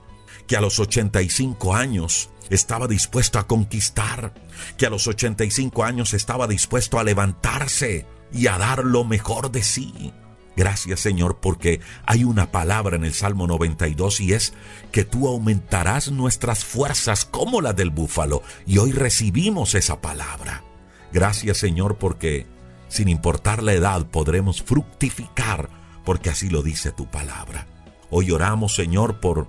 que 0.48 0.56
a 0.56 0.62
los 0.62 0.80
85 0.80 1.76
años 1.76 2.30
estaba 2.50 2.88
dispuesto 2.88 3.40
a 3.40 3.48
conquistar, 3.48 4.34
que 4.78 4.86
a 4.86 4.90
los 4.90 5.06
85 5.06 5.84
años 5.84 6.14
estaba 6.14 6.48
dispuesto 6.48 6.98
a 6.98 7.04
levantarse 7.04 8.06
y 8.34 8.48
a 8.48 8.58
dar 8.58 8.84
lo 8.84 9.04
mejor 9.06 9.52
de 9.52 9.64
sí. 9.64 10.14
Gracias 10.56 11.00
Señor 11.00 11.40
porque 11.40 11.82
hay 12.06 12.24
una 12.24 12.52
palabra 12.52 12.96
en 12.96 13.06
el 13.06 13.14
Salmo 13.14 13.48
92 13.48 14.22
y 14.22 14.34
es 14.34 14.54
que 14.92 15.04
tú 15.04 15.28
aumentarás 15.28 16.12
nuestras 16.12 16.64
fuerzas 16.64 17.26
como 17.26 17.62
la 17.62 17.74
del 17.74 17.90
búfalo 17.90 18.44
y 18.66 18.78
hoy 18.78 18.92
recibimos 18.92 19.74
esa 19.74 20.00
palabra. 20.02 20.64
Gracias 21.12 21.58
Señor 21.58 21.98
porque 21.98 22.46
sin 22.88 23.08
importar 23.08 23.64
la 23.64 23.74
edad 23.74 24.06
podremos 24.06 24.62
fructificar 24.62 25.70
porque 26.06 26.30
así 26.30 26.50
lo 26.50 26.62
dice 26.62 26.92
tu 26.92 27.08
palabra. 27.10 27.68
Hoy 28.12 28.30
oramos 28.30 28.76
Señor 28.76 29.20
por 29.20 29.48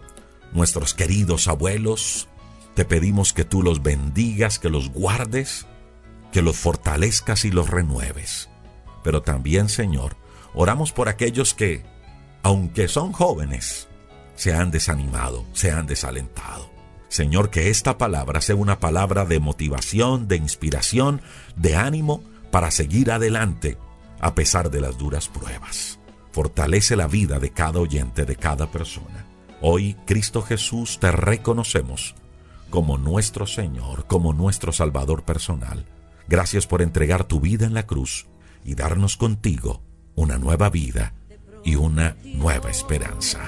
nuestros 0.52 0.94
queridos 0.94 1.48
abuelos. 1.48 2.28
Te 2.74 2.86
pedimos 2.86 3.34
que 3.34 3.44
tú 3.44 3.62
los 3.62 3.82
bendigas, 3.82 4.58
que 4.58 4.70
los 4.70 4.90
guardes, 4.90 5.66
que 6.32 6.40
los 6.40 6.56
fortalezcas 6.56 7.44
y 7.44 7.50
los 7.50 7.68
renueves. 7.68 8.48
Pero 9.04 9.22
también, 9.22 9.68
Señor, 9.68 10.16
oramos 10.54 10.90
por 10.90 11.08
aquellos 11.08 11.54
que, 11.54 11.84
aunque 12.42 12.88
son 12.88 13.12
jóvenes, 13.12 13.86
se 14.34 14.52
han 14.54 14.72
desanimado, 14.72 15.44
se 15.52 15.70
han 15.70 15.86
desalentado. 15.86 16.68
Señor, 17.08 17.50
que 17.50 17.70
esta 17.70 17.98
palabra 17.98 18.40
sea 18.40 18.56
una 18.56 18.80
palabra 18.80 19.24
de 19.24 19.38
motivación, 19.38 20.26
de 20.26 20.36
inspiración, 20.36 21.20
de 21.54 21.76
ánimo 21.76 22.24
para 22.50 22.72
seguir 22.72 23.12
adelante 23.12 23.78
a 24.20 24.34
pesar 24.34 24.70
de 24.70 24.80
las 24.80 24.98
duras 24.98 25.28
pruebas. 25.28 26.00
Fortalece 26.32 26.96
la 26.96 27.06
vida 27.06 27.38
de 27.38 27.50
cada 27.50 27.78
oyente, 27.78 28.24
de 28.24 28.34
cada 28.34 28.72
persona. 28.72 29.26
Hoy, 29.60 29.96
Cristo 30.06 30.42
Jesús, 30.42 30.98
te 30.98 31.12
reconocemos 31.12 32.14
como 32.70 32.98
nuestro 32.98 33.46
Señor, 33.46 34.06
como 34.06 34.32
nuestro 34.32 34.72
Salvador 34.72 35.24
personal. 35.24 35.84
Gracias 36.26 36.66
por 36.66 36.82
entregar 36.82 37.24
tu 37.24 37.38
vida 37.38 37.66
en 37.66 37.74
la 37.74 37.86
cruz 37.86 38.26
y 38.64 38.74
darnos 38.74 39.16
contigo 39.16 39.82
una 40.14 40.38
nueva 40.38 40.70
vida 40.70 41.12
y 41.64 41.76
una 41.76 42.16
nueva 42.24 42.70
esperanza. 42.70 43.40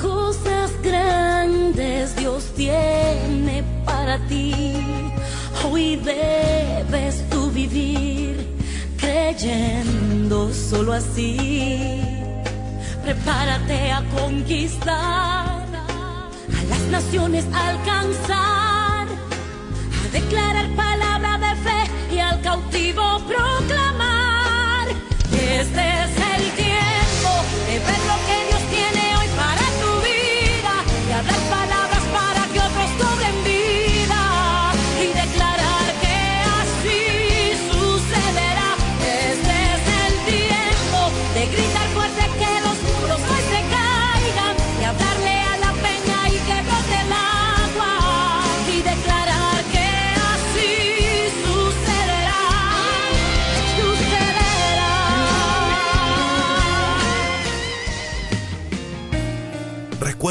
Cosas 0.00 0.70
grandes 0.82 2.16
Dios 2.16 2.52
tiene 2.56 3.64
para 3.84 4.18
ti. 4.28 4.74
Hoy 5.64 5.96
debes 5.96 7.28
tú 7.30 7.50
vivir 7.50 8.46
creyendo 8.96 10.52
solo 10.52 10.92
así 10.92 12.00
prepárate 13.02 13.90
a 13.90 14.02
conquistar, 14.10 15.66
a 15.66 16.64
las 16.68 16.80
naciones 16.90 17.44
alcanzar, 17.52 19.06
a 19.08 20.08
declarar 20.12 20.68
palabra 20.76 21.38
de 21.38 21.56
fe 21.56 22.14
y 22.14 22.18
al 22.18 22.40
cautivo 22.40 23.02
proclamar. 23.26 23.79
Este 25.50 25.80
es 25.80 26.29